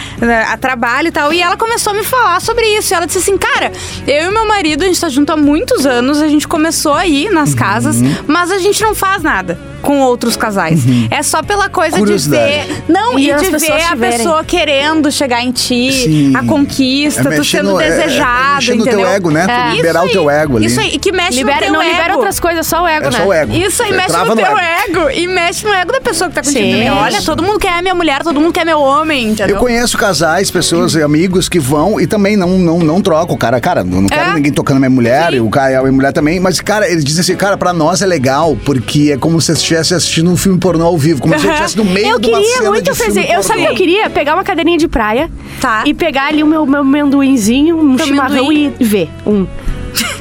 A 0.50 0.58
trabalho 0.58 1.08
e 1.08 1.12
tal. 1.12 1.32
E 1.34 1.42
ela 1.42 1.56
começou 1.58 1.94
a 1.94 1.96
me 1.96 2.04
falar 2.04 2.40
sobre 2.42 2.66
isso. 2.78 2.94
E 2.94 2.96
ela 2.96 3.06
disse 3.08 3.20
assim: 3.20 3.38
Cara, 3.38 3.72
eu 4.06 4.30
e 4.30 4.34
meu 4.34 4.46
marido, 4.48 4.84
a 4.84 4.88
gente 4.88 5.00
tá 5.00 5.10
junto 5.10 5.32
há 5.32 5.38
muitos 5.38 5.86
anos. 5.86 6.22
A 6.22 6.28
gente 6.28 6.48
começou 6.48 6.94
a 6.94 7.08
ir 7.08 7.30
nas 7.32 7.54
casas, 7.56 7.96
Uhum. 7.98 8.16
mas 8.28 8.52
a 8.52 8.60
gente 8.60 8.82
não 8.84 8.94
faz 8.94 9.24
nada 9.24 9.58
com 9.82 10.00
outros 10.02 10.36
casais. 10.36 10.82
É 11.10 11.22
só 11.24 11.42
pela 11.42 11.70
coisa 11.70 12.02
de 12.02 12.30
ver. 12.30 12.84
Não, 12.88 13.18
E 13.18 13.30
e, 13.30 13.36
de 13.36 13.58
ver 13.58 13.72
a 13.92 13.96
pessoa 13.96 14.44
querendo 14.44 15.12
chegar 15.12 15.44
em 15.44 15.52
ti, 15.52 15.92
Sim. 15.92 16.36
a 16.36 16.44
conquista, 16.44 17.34
É 17.34 17.36
tu 17.38 17.44
sendo 17.44 17.72
no- 17.72 17.82
é- 17.82 17.88
é 17.88 17.92
desejado. 17.92 18.76
no 18.76 18.84
teu 18.84 19.06
ego, 19.08 19.32
né? 19.32 19.46
Tu 19.46 19.52
É. 19.52 19.76
liberar 19.76 20.00
Isso 20.02 20.10
o 20.10 20.12
teu 20.12 20.30
aí, 20.30 20.38
ego 20.40 20.58
ali. 20.58 20.66
Isso 20.66 20.80
aí, 20.80 20.98
que 21.00 21.12
mexe 21.12 21.38
Libera, 21.38 21.58
no 21.58 21.64
teu 21.64 21.74
não 21.74 21.82
ego. 21.82 21.92
libera 21.92 22.16
outras 22.16 22.40
coisas, 22.40 22.66
só 22.68 22.84
o 22.84 22.88
ego, 22.88 23.08
É 23.08 23.10
né? 23.12 23.18
só 23.18 23.26
o 23.26 23.34
ego. 23.34 23.54
Isso 23.54 23.84
aí 23.84 23.90
Você 23.90 23.96
mexe 23.96 24.18
no 24.18 24.36
teu 24.36 24.46
ego. 24.46 24.60
ego. 24.60 25.10
E 25.12 25.28
mexe 25.28 25.66
no 25.66 25.74
ego 25.74 25.92
da 25.92 26.02
pessoa 26.02 26.30
que 26.30 26.36
tá 26.36 26.42
contigo 26.44 26.64
Sim. 26.66 26.72
também. 26.72 26.92
Olha, 26.92 27.22
todo 27.22 27.44
mundo 27.44 27.60
quer 27.60 27.82
minha 27.82 27.96
mulher, 27.96 28.24
todo 28.24 28.40
mundo 28.40 28.54
quer 28.54 28.66
meu 28.66 28.80
homem, 28.80 29.30
entendeu? 29.30 29.56
Eu 29.56 29.60
conheço 29.62 29.98
casais, 29.98 30.50
pessoas 30.52 30.96
e 30.96 31.02
amigos 31.02 31.48
que 31.50 31.60
vão 31.60 32.00
e 32.00 32.08
também 32.08 32.36
não, 32.36 32.50
não, 32.58 32.80
não 32.80 33.02
trocam. 33.02 33.36
O 33.36 33.38
cara, 33.38 33.60
cara, 33.60 33.82
eu 33.82 33.86
não 33.86 34.08
quero 34.08 34.32
É. 34.32 34.34
ninguém 34.34 34.52
tocando 34.52 34.78
minha 34.78 34.90
mulher, 34.90 35.34
e 35.34 35.40
o 35.40 35.50
cara 35.50 35.72
e 35.72 35.76
a 35.76 35.82
minha 35.82 35.92
mulher 35.92 36.14
também. 36.14 36.40
Mas, 36.40 36.60
cara, 36.60 36.90
eles 36.90 37.04
dizem 37.04 37.22
assim, 37.22 37.36
cara, 37.36 37.58
pra 37.58 37.74
nós 37.74 38.02
é 38.02 38.06
legal, 38.06 38.58
porque 38.66 39.12
é 39.14 39.18
como 39.18 39.40
se 39.42 39.48
você 39.48 39.56
estivesse 39.68 39.94
assistindo 39.94 40.30
um 40.32 40.38
filme 40.38 40.60
pornô 40.60 40.86
ao 40.86 40.98
vivo, 40.98 41.22
como 41.22 41.34
se 41.34 41.42
você 41.42 41.48
estivesse 41.50 41.78
no 41.78 41.86
meio 41.86 42.08
Eu 42.08 42.20
de 42.20 42.28
uma 42.30 42.38
queria 42.40 42.58
cena 42.58 42.70
muito 42.70 42.92
de 42.92 42.98
filme 42.98 43.14
fazer. 43.22 43.34
Eu 43.34 43.44
sabe 43.44 43.62
o 43.62 43.66
que 43.66 43.72
eu 43.72 43.76
queria? 43.76 44.10
Pegar 44.10 44.34
uma 44.36 44.44
cadeirinha 44.44 44.78
de 44.78 44.88
praia 44.88 45.30
Tá. 45.60 45.84
e 45.86 45.94
pegar 45.94 46.28
ali 46.28 46.42
o 46.44 46.48
meu, 46.48 46.66
meu 46.66 46.82
amendoinzinho, 46.82 47.78
um 47.78 47.96
Teu 47.96 48.06
chimarrão 48.08 48.46
amendoim. 48.46 48.74
e 48.80 48.84
ver. 48.84 49.10
Um. 49.26 49.46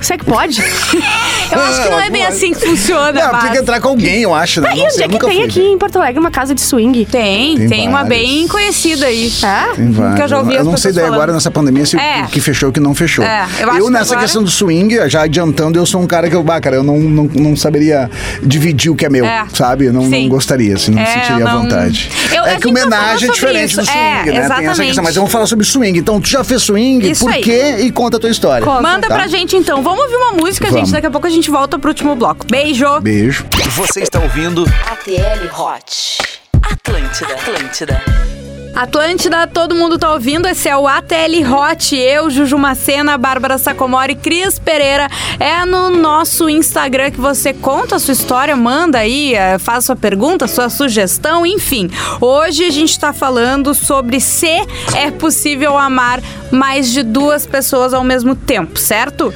Será 0.01 0.19
que 0.19 0.25
pode? 0.25 0.61
Eu 1.53 1.61
acho 1.61 1.83
que 1.83 1.89
não 1.89 2.01
é 2.01 2.11
bem 2.11 2.25
assim 2.27 2.53
que 2.53 2.61
funciona, 2.67 3.13
Não, 3.13 3.33
mas... 3.33 3.43
tem 3.45 3.53
que 3.53 3.59
entrar 3.59 3.81
com 3.81 3.89
alguém, 3.89 4.23
eu 4.23 4.35
acho, 4.35 4.61
né? 4.61 4.69
Ah, 4.73 4.75
e 4.75 4.79
Não 4.79 4.87
onde 4.87 5.03
é 5.03 5.09
que 5.09 5.19
tem 5.21 5.37
fui. 5.37 5.45
aqui 5.45 5.61
em 5.63 5.79
Porto 5.79 5.97
Alegre 5.97 6.19
uma 6.19 6.31
casa 6.31 6.53
de 6.55 6.61
swing? 6.61 7.05
Tem, 7.07 7.57
Tem 7.57 7.69
tem, 7.69 7.89
uma 7.89 8.03
várias. 8.03 8.09
bem 8.21 8.49
conhecida 8.49 9.07
aí. 9.07 9.33
É? 9.43 9.75
Tem 9.77 9.91
vários. 9.93 10.17
Que 10.17 10.23
eu 10.23 10.29
já 10.29 10.39
ouvi 10.39 10.55
Eu 10.55 10.61
as 10.63 10.67
não 10.67 10.77
sei 10.77 10.91
daí 10.93 11.05
falando. 11.05 11.15
agora 11.15 11.33
nessa 11.33 11.51
pandemia 11.51 11.87
se 11.87 11.97
É. 11.97 12.25
o 12.25 12.27
que 12.27 12.41
fechou 12.41 12.69
e 12.69 12.71
o 12.71 12.73
que 12.73 12.81
não 12.81 12.97
fechou. 12.97 13.25
É, 13.25 13.47
eu 13.61 13.71
acho 13.71 13.81
que 13.85 13.91
nessa 13.91 14.05
agora- 14.15 14.21
questão 14.23 14.43
do 14.43 14.51
swing, 14.51 15.09
já 15.09 15.23
adiantando, 15.23 15.79
eu 15.79 15.87
sou 15.87 16.01
um 16.01 16.07
cara 16.07 16.29
que 16.29 16.35
eu, 16.35 16.43
bah, 16.43 16.61
cara, 16.61 16.75
eu 16.77 16.83
não, 16.83 16.99
não, 16.99 17.25
não 17.33 17.57
saberia 17.57 18.11
dividir 18.43 18.91
o 18.91 18.97
que 18.97 19.07
é 19.07 19.09
meu, 19.09 19.25
É. 19.25 19.47
sabe? 19.55 19.87
Eu 19.87 19.93
não, 19.93 20.03
não 20.03 20.29
gostaria, 20.29 20.75
assim, 20.75 20.91
não 20.91 20.99
me 21.01 21.09
É, 21.09 21.13
sentiria 21.13 21.47
à 21.47 21.53
não- 21.53 21.63
vontade. 21.63 22.11
Eu- 22.35 22.45
é 22.45 22.51
gente 22.51 22.63
que 22.63 22.69
homenagem 22.69 23.29
é 23.29 23.33
diferente 23.33 23.71
isso. 23.71 23.81
do 23.81 23.87
swing, 23.87 23.99
É, 23.99 24.03
né? 24.15 24.23
Tem 24.25 24.37
essa 24.37 24.45
exatamente. 24.47 24.87
questão. 24.87 25.05
Mas 25.05 25.15
vamos 25.15 25.31
falar 25.31 25.47
sobre 25.47 25.65
swing. 25.65 25.97
Então, 25.97 26.21
tu 26.21 26.29
já 26.29 26.43
fez 26.43 26.63
swing, 26.63 27.09
Isso 27.09 27.25
por 27.25 27.33
aí. 27.33 27.41
quê? 27.41 27.77
E 27.83 27.93
conta 27.93 28.17
a 28.17 28.21
tua 28.21 28.31
história. 28.31 28.67
Manda 28.67 29.07
Tá? 29.07 29.15
pra 29.15 29.29
gente 29.29 29.55
então. 29.57 29.81
Vamos 29.87 30.01
ouvir 30.01 30.17
uma 30.17 30.33
música, 30.33 30.67
Vamos. 30.67 30.81
gente. 30.81 30.93
Daqui 30.93 31.07
a 31.07 31.11
pouco 31.13 31.29
a 31.29 31.31
gente 31.31 31.49
volta 31.49 31.79
pro 31.79 31.91
último 31.91 32.17
bloco. 32.17 32.45
Beijo! 32.51 33.01
Beijo. 33.01 33.47
Você 33.77 34.01
está 34.01 34.19
ouvindo 34.19 34.65
ATL 34.65 35.47
Hot. 35.57 36.19
Atlântida. 36.61 37.35
Atlântida. 37.35 38.36
Atlântida, 38.77 39.47
todo 39.47 39.75
mundo 39.75 39.99
tá 39.99 40.13
ouvindo. 40.13 40.47
Esse 40.47 40.69
é 40.69 40.77
o 40.77 40.87
ATL 40.87 41.51
Hot. 41.51 41.97
Eu, 41.97 42.29
Juju 42.29 42.59
Macena, 42.59 43.17
Bárbara 43.17 43.57
Sacomori, 43.57 44.15
Cris 44.15 44.59
Pereira. 44.59 45.09
É 45.41 45.65
no 45.65 45.89
nosso 45.89 46.47
Instagram 46.47 47.11
que 47.11 47.19
você 47.19 47.55
conta 47.55 47.97
a 47.97 47.99
sua 47.99 48.13
história, 48.13 48.55
manda 48.55 48.99
aí, 48.99 49.35
eh, 49.35 49.59
faz 49.59 49.87
sua 49.87 49.97
pergunta, 49.97 50.47
sua 50.47 50.69
sugestão, 50.69 51.47
enfim. 51.47 51.91
Hoje 52.21 52.67
a 52.67 52.71
gente 52.71 53.01
tá 53.01 53.15
falando 53.15 53.75
sobre 53.75 54.21
se 54.21 54.67
é 54.95 55.11
possível 55.11 55.79
amar 55.79 56.21
mais 56.51 56.93
de 56.93 57.03
duas 57.03 57.47
pessoas 57.47 57.95
ao 57.95 58.05
mesmo 58.05 58.37
tempo, 58.37 58.79
certo? 58.79 59.33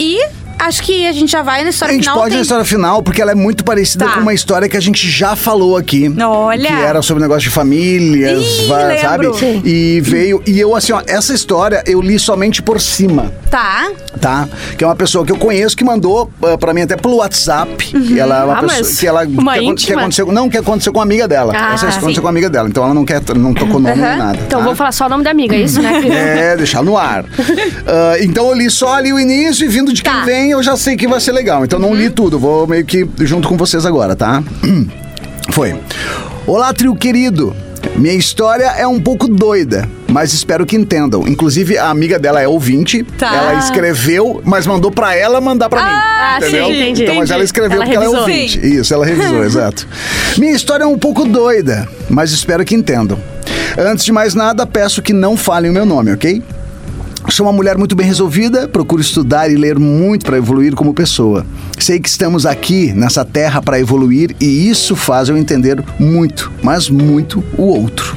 E 0.00 0.39
Acho 0.60 0.82
que 0.82 1.06
a 1.06 1.12
gente 1.12 1.30
já 1.32 1.42
vai 1.42 1.62
na 1.62 1.68
A 1.68 1.70
história 1.70 1.94
gente 1.94 2.02
final. 2.04 2.16
pode 2.16 2.28
ir 2.28 2.30
tem- 2.30 2.38
na 2.38 2.42
história 2.42 2.64
final, 2.64 3.02
porque 3.02 3.20
ela 3.22 3.32
é 3.32 3.34
muito 3.34 3.64
parecida 3.64 4.04
Tá. 4.06 4.12
com 4.12 4.20
uma 4.20 4.34
história 4.34 4.68
que 4.68 4.76
a 4.76 4.80
gente 4.80 5.08
já 5.10 5.34
falou 5.34 5.76
aqui. 5.76 6.12
Olha. 6.22 6.68
Que 6.68 6.82
era 6.82 7.02
sobre 7.02 7.22
negócio 7.22 7.42
de 7.42 7.50
famílias, 7.50 8.42
Ih, 8.42 9.00
sabe? 9.00 9.32
Sim. 9.38 9.62
E 9.64 10.00
veio. 10.02 10.42
E 10.46 10.58
eu, 10.60 10.74
assim, 10.76 10.92
ó, 10.92 11.02
essa 11.06 11.32
história 11.32 11.82
eu 11.86 12.00
li 12.00 12.18
somente 12.18 12.62
por 12.62 12.80
cima. 12.80 13.32
Tá. 13.50 13.90
Tá? 14.20 14.48
Que 14.76 14.84
é 14.84 14.86
uma 14.86 14.94
pessoa 14.96 15.24
que 15.24 15.32
eu 15.32 15.36
conheço 15.36 15.76
que 15.76 15.84
mandou 15.84 16.30
uh, 16.42 16.58
pra 16.58 16.72
mim 16.74 16.82
até 16.82 16.96
pelo 16.96 17.16
WhatsApp. 17.16 17.90
E 17.94 18.18
ela 18.18 18.40
é 18.40 18.44
uma 18.44 18.58
Ah, 18.58 18.62
pessoa 18.62 18.96
que 18.98 19.06
ela. 19.06 19.22
uma 19.26 19.52
que, 19.54 19.58
acon- 19.58 19.66
que 19.66 19.70
íntima? 19.72 20.00
aconteceu, 20.02 20.26
não, 20.32 20.48
que 20.48 20.58
aconteceu 20.58 20.92
com 20.92 21.00
a 21.00 21.02
amiga 21.02 21.26
dela. 21.26 21.52
Ah, 21.56 21.74
Essa 21.74 21.86
aconteceu 21.88 22.14
sim. 22.14 22.20
com 22.20 22.26
a 22.26 22.30
amiga 22.30 22.50
dela. 22.50 22.68
Então 22.68 22.84
ela 22.84 22.94
não 22.94 23.04
quer, 23.04 23.20
não 23.36 23.54
tocou 23.54 23.80
nome 23.80 23.96
nem 23.96 24.16
nada. 24.16 24.38
Então 24.46 24.60
tá? 24.60 24.64
vou 24.64 24.74
falar 24.76 24.92
só 24.92 25.06
o 25.06 25.08
nome 25.08 25.24
da 25.24 25.30
amiga, 25.30 25.54
é 25.56 25.60
isso, 25.62 25.80
né? 25.80 26.00
É, 26.10 26.56
deixar 26.56 26.82
no 26.82 26.96
ar. 26.98 27.24
Ah, 27.86 28.16
então 28.20 28.48
eu 28.48 28.54
li 28.54 28.70
só 28.70 28.94
ali 28.94 29.12
o 29.12 29.18
início 29.18 29.64
e 29.64 29.68
vindo 29.68 29.92
de 29.92 30.02
quem 30.02 30.12
Tá. 30.12 30.22
Eu 30.50 30.62
já 30.62 30.76
sei 30.76 30.96
que 30.96 31.06
vai 31.08 31.20
ser 31.20 31.32
legal. 31.32 31.64
Então 31.64 31.78
não 31.78 31.94
li 31.94 32.10
tudo, 32.10 32.38
vou 32.38 32.66
meio 32.66 32.84
que 32.84 33.08
junto 33.20 33.48
com 33.48 33.56
vocês 33.56 33.84
agora, 33.86 34.14
tá? 34.16 34.42
Foi. 35.52 35.74
Olá, 36.46 36.72
trio 36.72 36.94
querido. 36.94 37.54
Minha 37.96 38.14
história 38.14 38.64
é 38.76 38.86
um 38.86 39.00
pouco 39.00 39.26
doida, 39.26 39.88
mas 40.08 40.32
espero 40.34 40.66
que 40.66 40.76
entendam. 40.76 41.26
Inclusive, 41.26 41.78
a 41.78 41.88
amiga 41.88 42.18
dela 42.18 42.40
é 42.40 42.46
ouvinte. 42.46 43.02
Tá. 43.18 43.34
Ela 43.34 43.58
escreveu, 43.58 44.40
mas 44.44 44.66
mandou 44.66 44.90
pra 44.90 45.14
ela 45.16 45.40
mandar 45.40 45.68
pra 45.68 45.80
mim. 45.82 45.90
Ah, 45.90 46.38
entendeu? 46.38 46.66
sim, 46.66 46.72
entendi. 46.72 47.02
Então, 47.04 47.14
mas 47.16 47.30
ela 47.30 47.42
escreveu 47.42 47.76
Ela 47.76 47.84
porque 47.84 47.96
ela 47.96 48.04
é 48.04 48.08
revisou. 48.08 48.28
ouvinte. 48.28 48.66
Isso, 48.66 48.92
ela 48.94 49.04
revisou, 49.04 49.42
exato. 49.44 49.86
Minha 50.36 50.52
história 50.52 50.84
é 50.84 50.86
um 50.86 50.98
pouco 50.98 51.24
doida, 51.24 51.88
mas 52.08 52.32
espero 52.32 52.64
que 52.64 52.74
entendam. 52.74 53.18
Antes 53.78 54.04
de 54.04 54.12
mais 54.12 54.34
nada, 54.34 54.66
peço 54.66 55.00
que 55.02 55.12
não 55.12 55.36
falem 55.36 55.70
o 55.70 55.74
meu 55.74 55.86
nome, 55.86 56.12
ok? 56.12 56.42
Sou 57.28 57.46
uma 57.46 57.52
mulher 57.52 57.76
muito 57.76 57.94
bem 57.94 58.06
resolvida, 58.06 58.66
procuro 58.66 59.00
estudar 59.00 59.50
e 59.50 59.54
ler 59.54 59.78
muito 59.78 60.24
para 60.24 60.38
evoluir 60.38 60.74
como 60.74 60.94
pessoa. 60.94 61.46
Sei 61.78 62.00
que 62.00 62.08
estamos 62.08 62.46
aqui 62.46 62.92
nessa 62.92 63.24
terra 63.24 63.60
para 63.60 63.78
evoluir 63.78 64.34
e 64.40 64.68
isso 64.68 64.96
faz 64.96 65.28
eu 65.28 65.36
entender 65.36 65.82
muito, 65.98 66.50
mas 66.62 66.88
muito 66.88 67.44
o 67.56 67.64
outro. 67.64 68.16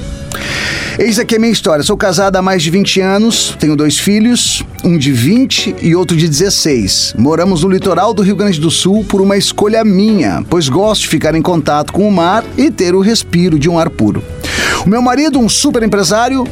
Eis 0.97 1.19
aqui 1.19 1.35
a 1.35 1.39
minha 1.39 1.51
história. 1.51 1.83
Sou 1.83 1.97
casada 1.97 2.39
há 2.39 2.41
mais 2.41 2.63
de 2.63 2.69
20 2.69 3.01
anos, 3.01 3.55
tenho 3.59 3.75
dois 3.75 3.97
filhos, 3.99 4.63
um 4.83 4.97
de 4.97 5.11
20 5.11 5.75
e 5.81 5.95
outro 5.95 6.15
de 6.15 6.27
16. 6.27 7.15
Moramos 7.17 7.63
no 7.63 7.69
litoral 7.69 8.13
do 8.13 8.21
Rio 8.21 8.35
Grande 8.35 8.59
do 8.59 8.71
Sul 8.71 9.03
por 9.03 9.19
uma 9.19 9.35
escolha 9.35 9.83
minha, 9.83 10.43
pois 10.49 10.69
gosto 10.69 11.01
de 11.01 11.07
ficar 11.09 11.35
em 11.35 11.41
contato 11.41 11.91
com 11.91 12.07
o 12.07 12.11
mar 12.11 12.43
e 12.57 12.71
ter 12.71 12.95
o 12.95 13.01
respiro 13.01 13.59
de 13.59 13.69
um 13.69 13.77
ar 13.77 13.89
puro. 13.89 14.23
O 14.85 14.89
meu 14.89 15.01
marido, 15.01 15.39
um 15.39 15.49
super 15.49 15.81
empresário, 15.81 16.47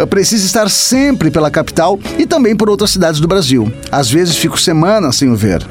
eh, 0.00 0.06
precisa 0.06 0.44
estar 0.44 0.68
sempre 0.70 1.30
pela 1.30 1.50
capital 1.50 1.98
e 2.18 2.26
também 2.26 2.56
por 2.56 2.70
outras 2.70 2.90
cidades 2.90 3.20
do 3.20 3.28
Brasil. 3.28 3.72
Às 3.90 4.10
vezes 4.10 4.36
fico 4.36 4.58
semanas 4.58 5.16
sem 5.16 5.30
o 5.30 5.36
ver. 5.36 5.66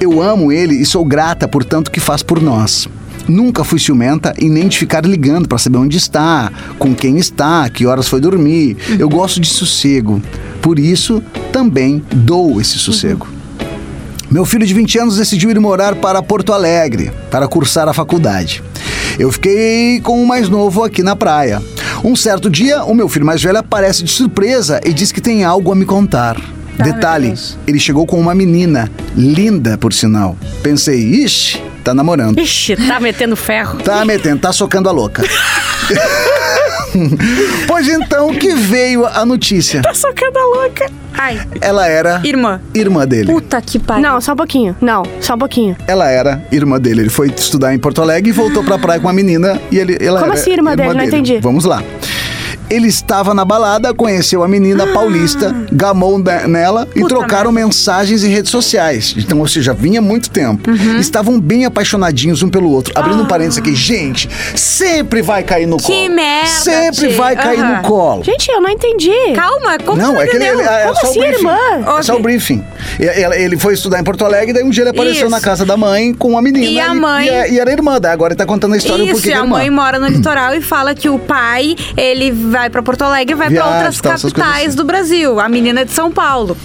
Eu 0.00 0.22
amo 0.22 0.52
ele 0.52 0.74
e 0.74 0.84
sou 0.84 1.04
grata 1.04 1.48
por 1.48 1.64
tanto 1.64 1.90
que 1.90 2.00
faz 2.00 2.22
por 2.22 2.40
nós. 2.42 2.88
Nunca 3.28 3.64
fui 3.64 3.78
ciumenta 3.78 4.34
e 4.38 4.48
nem 4.48 4.68
de 4.68 4.78
ficar 4.78 5.04
ligando 5.04 5.48
para 5.48 5.58
saber 5.58 5.78
onde 5.78 5.96
está, 5.96 6.52
com 6.78 6.94
quem 6.94 7.16
está, 7.18 7.68
que 7.68 7.86
horas 7.86 8.06
foi 8.06 8.20
dormir. 8.20 8.76
Eu 8.98 9.08
gosto 9.08 9.40
de 9.40 9.48
sossego. 9.48 10.22
Por 10.62 10.78
isso, 10.78 11.22
também 11.52 12.02
dou 12.12 12.60
esse 12.60 12.78
sossego. 12.78 13.26
Meu 14.30 14.44
filho 14.44 14.66
de 14.66 14.74
20 14.74 14.98
anos 14.98 15.16
decidiu 15.16 15.50
ir 15.50 15.58
morar 15.58 15.94
para 15.94 16.22
Porto 16.22 16.52
Alegre 16.52 17.12
para 17.30 17.48
cursar 17.48 17.88
a 17.88 17.92
faculdade. 17.92 18.62
Eu 19.18 19.32
fiquei 19.32 20.00
com 20.00 20.22
o 20.22 20.26
mais 20.26 20.48
novo 20.48 20.84
aqui 20.84 21.02
na 21.02 21.16
praia. 21.16 21.62
Um 22.04 22.14
certo 22.14 22.48
dia, 22.50 22.84
o 22.84 22.94
meu 22.94 23.08
filho 23.08 23.26
mais 23.26 23.42
velho 23.42 23.58
aparece 23.58 24.02
de 24.04 24.10
surpresa 24.10 24.80
e 24.84 24.92
diz 24.92 25.10
que 25.12 25.20
tem 25.20 25.44
algo 25.44 25.72
a 25.72 25.74
me 25.74 25.84
contar. 25.84 26.36
Detalhe, 26.78 27.32
ele 27.66 27.78
chegou 27.78 28.06
com 28.06 28.20
uma 28.20 28.34
menina, 28.34 28.90
linda 29.16 29.78
por 29.78 29.92
sinal. 29.92 30.36
Pensei, 30.62 30.98
ixi, 30.98 31.62
tá 31.82 31.94
namorando. 31.94 32.38
Ixi, 32.38 32.76
tá 32.76 33.00
metendo 33.00 33.34
ferro. 33.34 33.78
Tá 33.78 34.04
metendo, 34.04 34.40
tá 34.40 34.52
socando 34.52 34.88
a 34.88 34.92
louca. 34.92 35.22
pois 37.66 37.88
então 37.88 38.32
que 38.34 38.54
veio 38.54 39.06
a 39.06 39.24
notícia. 39.24 39.82
Tá 39.82 39.94
socando 39.94 40.38
a 40.38 40.44
louca. 40.44 40.90
Ai, 41.18 41.40
Ela 41.62 41.86
era 41.88 42.20
irmã. 42.24 42.60
irmã 42.74 43.06
dele. 43.06 43.32
Puta 43.32 43.60
que 43.62 43.78
pariu. 43.78 44.02
Não, 44.02 44.20
só 44.20 44.32
um 44.34 44.36
pouquinho. 44.36 44.76
Não, 44.80 45.02
só 45.20 45.34
um 45.34 45.38
pouquinho. 45.38 45.74
Ela 45.86 46.08
era 46.10 46.42
irmã 46.52 46.78
dele. 46.78 47.02
Ele 47.02 47.10
foi 47.10 47.28
estudar 47.28 47.74
em 47.74 47.78
Porto 47.78 48.02
Alegre 48.02 48.28
e 48.28 48.32
voltou 48.32 48.62
pra 48.62 48.78
praia 48.78 49.00
com 49.00 49.06
uma 49.06 49.14
menina 49.14 49.60
e 49.70 49.78
ele 49.78 49.96
ela 50.00 50.20
Como 50.20 50.32
era 50.32 50.40
assim, 50.40 50.52
irmã 50.52 50.76
dele? 50.76 50.92
Não 50.92 51.04
entendi. 51.04 51.38
Vamos 51.40 51.64
lá. 51.64 51.82
Ele 52.68 52.88
estava 52.88 53.32
na 53.32 53.44
balada, 53.44 53.94
conheceu 53.94 54.42
a 54.42 54.48
menina 54.48 54.86
paulista, 54.88 55.54
gamou 55.72 56.18
ne- 56.18 56.46
nela 56.48 56.88
e 56.94 56.98
Ah. 56.98 57.02
Puta 57.02 57.14
trocaram 57.14 57.52
mensagens 57.52 58.24
em 58.24 58.28
redes 58.28 58.50
sociais. 58.50 59.14
Então, 59.16 59.38
ou 59.38 59.46
seja, 59.46 59.72
vinha 59.72 60.00
há 60.00 60.02
muito 60.02 60.30
tempo. 60.30 60.70
Uhum. 60.70 60.98
Estavam 60.98 61.40
bem 61.40 61.64
apaixonadinhos 61.64 62.42
um 62.42 62.48
pelo 62.48 62.70
outro. 62.70 62.92
Abrindo 62.96 63.22
um 63.22 63.26
parênteses 63.26 63.58
aqui, 63.58 63.74
gente, 63.74 64.28
sempre 64.56 65.22
vai 65.22 65.42
cair 65.42 65.66
no 65.66 65.76
Ah. 65.76 65.78
Que 65.78 65.84
colo. 65.86 66.10
merda, 66.14 66.46
Sempre 66.50 67.08
vai 67.10 67.36
cair 67.36 67.60
Aham. 67.60 67.76
no 67.76 67.82
colo. 67.82 68.24
Gente, 68.24 68.50
eu 68.50 68.60
não 68.60 68.70
entendi. 68.70 69.12
Calma, 69.34 69.78
como 69.78 70.00
Não, 70.00 70.14
você 70.14 70.22
é 70.22 70.26
que 70.26 70.36
ele, 70.36 70.44
entendeu? 70.46 70.60
ele- 70.60 70.68
é 70.68 70.82
Como 70.84 70.94
só 70.96 71.06
assim, 71.06 71.18
o 71.18 71.22
briefing. 71.22 71.38
irmã? 71.46 71.98
É 71.98 72.02
só 72.02 72.16
o 72.16 72.20
briefing. 72.20 72.64
Ele, 73.34 73.56
foi 73.58 73.74
estudar 73.74 74.00
em 74.00 74.04
Porto 74.04 74.24
Alegre, 74.24 74.52
daí 74.52 74.62
um 74.64 74.70
dia 74.70 74.82
ele 74.84 74.90
apareceu 74.90 75.22
Isso. 75.22 75.30
na 75.30 75.40
casa 75.40 75.64
da 75.64 75.76
mãe 75.76 76.12
com 76.14 76.28
uma 76.30 76.42
menina. 76.42 76.64
E 76.66 76.80
a 76.80 76.94
mãe- 76.94 77.28
E, 77.28 77.52
e 77.54 77.58
era 77.60 77.70
irmã, 77.72 78.00
daí 78.00 78.12
agora 78.12 78.32
ele 78.32 78.38
tá 78.38 78.46
contando 78.46 78.74
a 78.74 78.76
história 78.76 79.02
Isso, 79.02 79.12
porquê 79.12 79.28
e 79.28 79.32
que 79.32 79.36
é 79.36 79.40
a 79.40 79.44
irmã. 79.44 79.56
mãe 79.58 79.70
mora 79.70 79.98
no 79.98 80.06
litoral 80.08 80.54
e 80.54 80.60
fala 80.60 80.94
que 80.94 81.08
o 81.08 81.18
pai, 81.18 81.74
ele 81.96 82.30
vai 82.32 82.70
pra 82.70 82.82
Porto 82.82 83.02
Alegre 83.02 83.34
e 83.34 83.36
vai 83.36 83.48
pra 83.50 83.62
Viagem, 83.62 83.74
outras 83.76 84.00
tal, 84.00 84.12
capitais 84.12 84.68
assim. 84.68 84.76
do 84.76 84.84
Brasil. 84.84 85.40
A 85.40 85.48
menina 85.48 85.80
é 85.80 85.84
de 85.84 85.92
São 85.92 86.10
Paulo. 86.10 86.56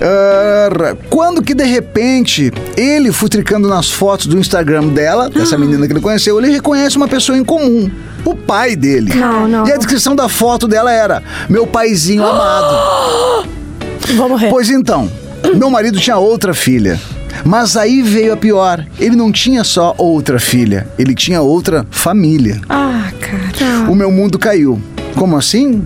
Ah, 0.00 0.94
quando 1.10 1.42
que 1.42 1.54
de 1.54 1.64
repente 1.64 2.52
ele 2.76 3.10
futricando 3.10 3.68
nas 3.68 3.90
fotos 3.90 4.26
do 4.26 4.38
Instagram 4.38 4.88
dela, 4.88 5.28
dessa 5.28 5.58
menina 5.58 5.86
que 5.86 5.92
ele 5.92 6.00
conheceu, 6.00 6.38
ele 6.38 6.52
reconhece 6.52 6.96
uma 6.96 7.08
pessoa 7.08 7.36
em 7.36 7.44
comum. 7.44 7.90
O 8.24 8.34
pai 8.36 8.76
dele. 8.76 9.12
Não, 9.14 9.48
não. 9.48 9.66
E 9.66 9.72
a 9.72 9.76
descrição 9.76 10.14
da 10.14 10.28
foto 10.28 10.68
dela 10.68 10.92
era: 10.92 11.22
Meu 11.48 11.66
paizinho 11.66 12.24
amado. 12.24 13.48
Vou 14.16 14.28
morrer. 14.28 14.48
Pois 14.50 14.70
então, 14.70 15.10
meu 15.56 15.70
marido 15.70 15.98
tinha 15.98 16.16
outra 16.16 16.54
filha. 16.54 17.00
Mas 17.44 17.76
aí 17.76 18.02
veio 18.02 18.32
a 18.32 18.36
pior. 18.36 18.84
Ele 18.98 19.16
não 19.16 19.30
tinha 19.30 19.62
só 19.64 19.94
outra 19.96 20.38
filha, 20.38 20.88
ele 20.98 21.14
tinha 21.14 21.40
outra 21.40 21.86
família. 21.90 22.60
Ah, 22.68 23.10
cara. 23.20 23.90
O 23.90 23.94
meu 23.94 24.10
mundo 24.10 24.38
caiu. 24.38 24.80
Como 25.14 25.36
assim? 25.36 25.84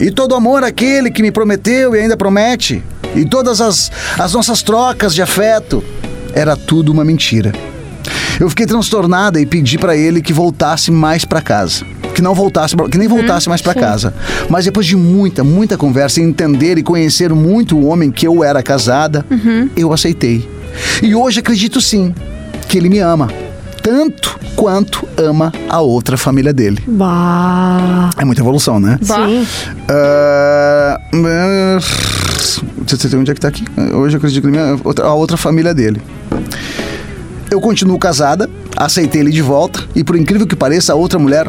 E 0.00 0.10
todo 0.10 0.34
amor 0.34 0.64
aquele 0.64 1.10
que 1.10 1.22
me 1.22 1.30
prometeu 1.30 1.94
e 1.94 2.00
ainda 2.00 2.16
promete? 2.16 2.82
E 3.14 3.24
todas 3.24 3.60
as, 3.60 3.90
as 4.18 4.32
nossas 4.32 4.62
trocas 4.62 5.14
de 5.14 5.22
afeto? 5.22 5.82
Era 6.32 6.56
tudo 6.56 6.90
uma 6.90 7.04
mentira. 7.04 7.52
Eu 8.40 8.50
fiquei 8.50 8.66
transtornada 8.66 9.40
e 9.40 9.46
pedi 9.46 9.78
pra 9.78 9.96
ele 9.96 10.20
que 10.20 10.32
voltasse 10.32 10.90
mais 10.90 11.24
pra 11.24 11.40
casa. 11.40 11.84
Que 12.14 12.22
não 12.22 12.34
voltasse, 12.34 12.76
que 12.76 12.96
nem 12.98 13.08
voltasse 13.08 13.48
mais 13.48 13.60
pra 13.60 13.74
casa. 13.74 14.14
Mas 14.48 14.64
depois 14.64 14.86
de 14.86 14.96
muita, 14.96 15.42
muita 15.42 15.76
conversa 15.76 16.20
entender 16.20 16.78
e 16.78 16.82
conhecer 16.82 17.32
muito 17.34 17.76
o 17.76 17.86
homem 17.86 18.10
que 18.10 18.26
eu 18.26 18.44
era 18.44 18.62
casada, 18.62 19.24
eu 19.76 19.92
aceitei. 19.92 20.48
E 21.02 21.14
hoje 21.14 21.40
acredito 21.40 21.80
sim 21.80 22.14
que 22.68 22.78
ele 22.78 22.88
me 22.88 22.98
ama. 23.00 23.28
Tanto 23.82 24.38
quanto 24.56 25.06
ama 25.16 25.52
a 25.68 25.80
outra 25.80 26.16
família 26.16 26.52
dele. 26.52 26.82
Bah. 26.86 28.10
É 28.16 28.24
muita 28.24 28.40
evolução, 28.40 28.80
né? 28.80 28.98
Sim. 29.02 29.46
Ah, 29.88 30.98
Você 32.86 33.16
onde 33.16 33.30
é 33.30 33.34
que 33.34 33.40
tá 33.40 33.48
aqui? 33.48 33.64
Hoje 33.92 34.14
eu 34.14 34.18
acredito 34.18 34.42
que 34.42 34.48
ele 34.48 34.58
ama, 34.58 34.80
a 35.02 35.14
outra 35.14 35.36
família 35.36 35.74
dele. 35.74 36.00
Eu 37.50 37.60
continuo 37.60 37.98
casada, 37.98 38.48
aceitei 38.76 39.20
ele 39.20 39.30
de 39.30 39.42
volta 39.42 39.80
e, 39.94 40.02
por 40.02 40.16
incrível 40.16 40.46
que 40.46 40.56
pareça, 40.56 40.92
a 40.92 40.96
outra 40.96 41.18
mulher 41.18 41.48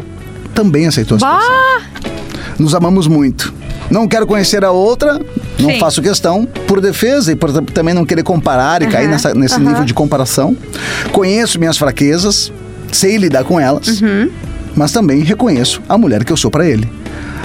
também 0.56 0.86
aceitou 0.86 1.16
a 1.16 1.18
situação. 1.20 1.50
Bah. 1.50 2.10
Nos 2.58 2.74
amamos 2.74 3.06
muito. 3.06 3.52
Não 3.90 4.08
quero 4.08 4.26
conhecer 4.26 4.64
a 4.64 4.72
outra, 4.72 5.20
não 5.60 5.70
Sim. 5.70 5.78
faço 5.78 6.02
questão, 6.02 6.44
por 6.66 6.80
defesa 6.80 7.30
e 7.30 7.36
por 7.36 7.52
também 7.62 7.94
não 7.94 8.04
querer 8.04 8.24
comparar 8.24 8.82
e 8.82 8.86
cair 8.88 9.06
nessa- 9.08 9.32
nesse 9.34 9.60
nível 9.60 9.84
de 9.84 9.94
comparação. 9.94 10.56
Conheço 11.12 11.58
minhas 11.60 11.76
fraquezas, 11.78 12.50
sei 12.90 13.16
lidar 13.16 13.44
com 13.44 13.60
elas, 13.60 14.00
mas 14.76 14.92
também 14.92 15.22
reconheço 15.24 15.82
a 15.88 15.98
mulher 15.98 16.24
que 16.24 16.32
eu 16.32 16.36
sou 16.36 16.50
pra 16.50 16.66
ele. 16.66 16.88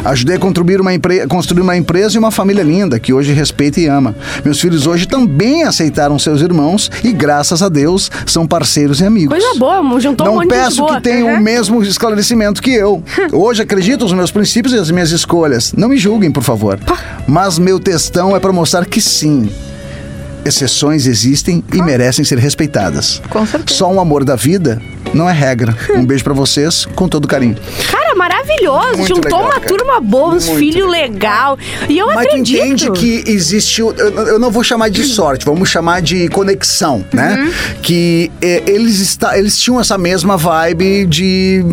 Ajudei 0.03 0.35
a 0.35 0.39
construir 0.39 0.81
uma, 0.81 0.91
construir 1.29 1.61
uma 1.61 1.77
empresa 1.77 2.15
e 2.15 2.19
uma 2.19 2.31
família 2.31 2.63
linda 2.63 2.99
que 2.99 3.13
hoje 3.13 3.33
respeita 3.33 3.79
e 3.79 3.85
ama. 3.85 4.15
Meus 4.43 4.59
filhos 4.59 4.87
hoje 4.87 5.07
também 5.07 5.63
aceitaram 5.63 6.17
seus 6.17 6.41
irmãos 6.41 6.89
e, 7.03 7.11
graças 7.13 7.61
a 7.61 7.69
Deus, 7.69 8.09
são 8.25 8.47
parceiros 8.47 8.99
e 8.99 9.05
amigos. 9.05 9.37
Coisa 9.37 9.59
boa, 9.59 9.99
juntou 9.99 10.25
um 10.25 10.29
Não 10.29 10.35
monte 10.37 10.49
de 10.49 10.55
gente 10.55 10.63
peço 10.65 10.81
boa. 10.81 10.95
que 10.95 11.03
tenham 11.03 11.35
o 11.35 11.39
mesmo 11.39 11.83
esclarecimento 11.83 12.61
que 12.61 12.71
eu. 12.71 13.03
Hoje 13.31 13.61
acredito 13.61 14.01
nos 14.01 14.13
meus 14.13 14.31
princípios 14.31 14.73
e 14.73 14.77
as 14.77 14.89
minhas 14.89 15.11
escolhas. 15.11 15.71
Não 15.73 15.87
me 15.87 15.97
julguem, 15.97 16.31
por 16.31 16.41
favor. 16.43 16.79
Mas 17.27 17.59
meu 17.59 17.79
textão 17.79 18.35
é 18.35 18.39
para 18.39 18.51
mostrar 18.51 18.85
que 18.85 18.99
sim. 18.99 19.49
Exceções 20.45 21.05
existem 21.05 21.63
e 21.73 21.81
merecem 21.81 22.25
ser 22.25 22.37
respeitadas. 22.37 23.21
Com 23.29 23.45
certeza. 23.45 23.77
Só 23.77 23.91
um 23.91 23.99
amor 23.99 24.23
da 24.23 24.35
vida 24.35 24.81
não 25.13 25.29
é 25.29 25.33
regra. 25.33 25.75
Um 25.95 26.05
beijo 26.05 26.23
pra 26.23 26.33
vocês 26.33 26.85
com 26.95 27.07
todo 27.07 27.27
carinho. 27.27 27.55
Cara, 27.91 28.10
maravilhoso. 28.21 28.97
Muito 28.97 29.07
Juntou 29.07 29.39
legal, 29.39 29.41
uma 29.45 29.59
cara. 29.59 29.65
turma 29.67 29.99
boa, 29.99 30.35
uns 30.35 30.47
filhos 30.49 30.89
legal. 30.89 31.57
E 31.89 31.97
eu 31.97 32.07
Mas 32.07 32.27
acredito. 32.27 32.61
entende 32.63 32.91
que 32.91 33.23
existiu. 33.25 33.93
Eu, 33.97 34.11
eu 34.27 34.39
não 34.39 34.51
vou 34.51 34.63
chamar 34.63 34.89
de 34.89 35.03
sorte, 35.03 35.43
vamos 35.45 35.69
chamar 35.69 36.01
de 36.01 36.27
conexão, 36.29 37.03
né? 37.11 37.35
Uhum. 37.39 37.51
Que 37.81 38.31
eh, 38.41 38.63
eles, 38.67 38.99
está, 38.99 39.37
eles 39.37 39.57
tinham 39.57 39.79
essa 39.79 39.97
mesma 39.97 40.37
vibe 40.37 41.05
de 41.07 41.63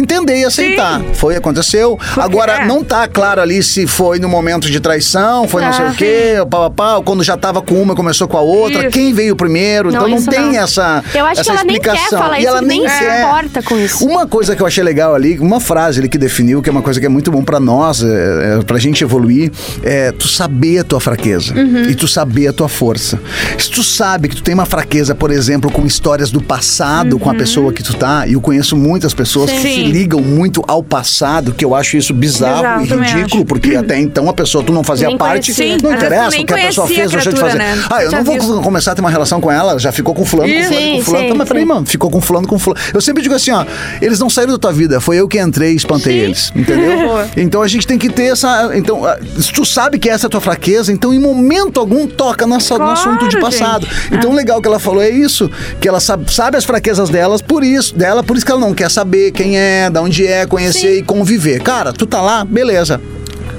entender 0.00 0.38
e 0.38 0.44
aceitar. 0.44 1.02
Foi, 1.12 1.36
aconteceu. 1.36 1.98
Agora, 2.16 2.62
é. 2.62 2.66
não 2.66 2.82
tá 2.82 3.06
claro 3.06 3.40
ali 3.40 3.62
se 3.62 3.86
foi 3.86 4.18
no 4.18 4.28
momento 4.28 4.70
de 4.70 4.80
traição, 4.80 5.46
foi 5.46 5.62
não 5.62 5.72
sei 5.72 5.84
Ah, 5.86 5.90
o 5.90 5.94
quê, 5.94 6.34
pá, 6.50 6.58
pá, 6.58 6.70
pá, 6.70 6.94
ou 6.96 7.02
quando 7.02 7.22
já 7.22 7.36
tava 7.36 7.60
com 7.60 7.80
uma 7.80 7.94
começou 7.94 8.26
com 8.26 8.36
a 8.36 8.40
outra, 8.40 8.82
Isso. 8.82 8.90
quem 8.90 9.12
veio 9.12 9.36
primeiro. 9.36 9.90
Não, 9.90 10.08
então 10.08 10.20
não 10.20 10.24
tem 10.24 10.52
não. 10.52 10.60
essa. 10.62 11.02
Eu 11.14 11.26
acho 11.26 11.40
essa 11.40 11.50
que 11.50 11.56
ela 11.56 11.64
nem 11.64 11.80
quer 11.80 11.94
explicação. 11.94 12.18
falar 12.18 12.38
e 12.38 12.40
isso, 12.40 12.48
ela 12.48 12.62
nem 12.62 12.88
se 12.88 13.04
importa 13.04 13.62
com 13.62 13.78
isso. 13.78 14.06
Uma 14.06 14.26
coisa 14.26 14.56
que 14.56 14.62
eu 14.62 14.66
achei 14.66 14.82
legal 14.82 15.14
ali, 15.14 15.38
uma 15.38 15.60
frase 15.60 15.97
ali 15.98 16.08
que 16.08 16.18
definiu, 16.18 16.62
que 16.62 16.68
é 16.68 16.72
uma 16.72 16.82
coisa 16.82 16.98
que 17.00 17.06
é 17.06 17.08
muito 17.08 17.30
bom 17.30 17.42
pra 17.42 17.58
nós, 17.60 18.02
é, 18.02 18.58
é, 18.58 18.62
pra 18.62 18.78
gente 18.78 19.02
evoluir, 19.04 19.50
é 19.82 20.12
tu 20.12 20.28
saber 20.28 20.78
a 20.78 20.84
tua 20.84 21.00
fraqueza 21.00 21.54
Uhum. 21.54 21.84
e 21.90 21.94
tu 21.94 22.06
saber 22.08 22.48
a 22.48 22.52
tua 22.52 22.68
força. 22.68 23.18
Se 23.58 23.70
tu 23.70 23.82
sabe 23.82 24.28
que 24.28 24.36
tu 24.36 24.42
tem 24.42 24.54
uma 24.54 24.66
fraqueza, 24.66 25.14
por 25.14 25.30
exemplo, 25.30 25.70
com 25.70 25.84
histórias 25.86 26.30
do 26.30 26.40
passado 26.40 27.18
com 27.18 27.30
a 27.30 27.34
pessoa 27.34 27.72
que 27.72 27.82
tu 27.82 27.94
tá, 27.94 28.26
e 28.26 28.32
eu 28.34 28.40
conheço 28.40 28.76
muitas 28.76 29.12
pessoas 29.14 29.50
que 29.50 29.56
Uhum. 29.58 29.62
Sim. 29.62 29.74
se 29.86 29.90
ligam 29.92 30.20
muito 30.20 30.62
ao 30.68 30.82
passado, 30.82 31.52
que 31.52 31.64
eu 31.64 31.74
acho 31.74 31.96
isso 31.96 32.12
bizarro 32.14 32.80
Bizarro, 32.82 33.02
e 33.04 33.06
ridículo, 33.08 33.44
porque 33.44 33.74
até 33.76 33.98
então 33.98 34.28
a 34.28 34.32
pessoa 34.32 34.62
tu 34.64 34.72
não 34.72 34.82
fazia 34.84 35.08
Nem 35.08 35.18
parte, 35.18 35.52
conhecia. 35.54 35.78
não 35.82 35.92
interessa 35.94 36.40
o 36.40 36.46
que 36.46 36.52
a 36.52 36.56
pessoa 36.56 36.86
fez, 36.86 37.10
deixou 37.10 37.32
de 37.32 37.40
fazer. 37.40 37.58
né? 37.58 37.78
Ah, 37.90 38.02
eu 38.04 38.10
não 38.12 38.24
vou 38.24 38.34
visto. 38.34 38.60
começar 38.60 38.92
a 38.92 38.94
ter 38.94 39.00
uma 39.00 39.10
relação 39.10 39.40
com 39.40 39.50
ela, 39.50 39.78
já 39.78 39.90
ficou 39.92 40.14
com 40.14 40.24
fulano, 40.24 40.52
com 40.52 40.62
fulano, 40.62 40.76
com 40.86 40.96
Sim, 40.96 41.02
fulano. 41.02 41.24
sim, 41.24 41.28
Tá, 41.30 41.34
mas 41.34 41.48
peraí, 41.48 41.64
mano, 41.64 41.86
ficou 41.86 42.10
com 42.10 42.20
fulano, 42.20 42.46
com 42.46 42.58
fulano. 42.58 42.80
Eu 42.94 43.00
sempre 43.00 43.22
digo 43.22 43.34
assim, 43.34 43.50
ó, 43.50 43.64
eles 44.00 44.18
não 44.18 44.30
saíram 44.30 44.52
da 44.52 44.58
tua 44.58 44.72
vida, 44.72 45.00
foi 45.00 45.16
eu 45.16 45.26
que 45.28 45.38
entrei 45.40 45.74
espantei 45.88 46.18
eles, 46.18 46.52
entendeu? 46.54 46.98
então 47.36 47.62
a 47.62 47.68
gente 47.68 47.86
tem 47.86 47.98
que 47.98 48.10
ter 48.10 48.32
essa, 48.32 48.70
então, 48.74 49.04
ah, 49.04 49.18
se 49.38 49.52
tu 49.52 49.64
sabe 49.64 49.98
que 49.98 50.08
essa 50.08 50.26
é 50.26 50.28
a 50.28 50.30
tua 50.30 50.40
fraqueza, 50.40 50.92
então 50.92 51.12
em 51.12 51.18
momento 51.18 51.80
algum 51.80 52.06
toca 52.06 52.46
nessa, 52.46 52.74
no 52.74 52.84
Claro, 52.84 52.92
assunto 52.92 53.28
de 53.28 53.40
passado. 53.40 53.86
Então 54.12 54.30
o 54.30 54.34
legal 54.34 54.60
que 54.60 54.68
ela 54.68 54.78
falou 54.78 55.02
é 55.02 55.10
isso, 55.10 55.50
que 55.80 55.88
ela 55.88 56.00
sabe, 56.00 56.32
sabe 56.32 56.56
as 56.56 56.64
fraquezas 56.64 57.08
delas, 57.08 57.40
por 57.40 57.64
isso, 57.64 57.96
dela, 57.96 58.22
por 58.22 58.36
isso 58.36 58.44
que 58.44 58.52
ela 58.52 58.60
não 58.60 58.74
quer 58.74 58.90
saber 58.90 59.32
quem 59.32 59.58
é, 59.58 59.88
da 59.88 60.02
onde 60.02 60.26
é, 60.26 60.46
conhecer 60.46 60.98
e 60.98 61.02
conviver. 61.02 61.60
Cara, 61.62 61.92
tu 61.92 62.06
tá 62.06 62.20
lá, 62.20 62.44
beleza. 62.44 63.00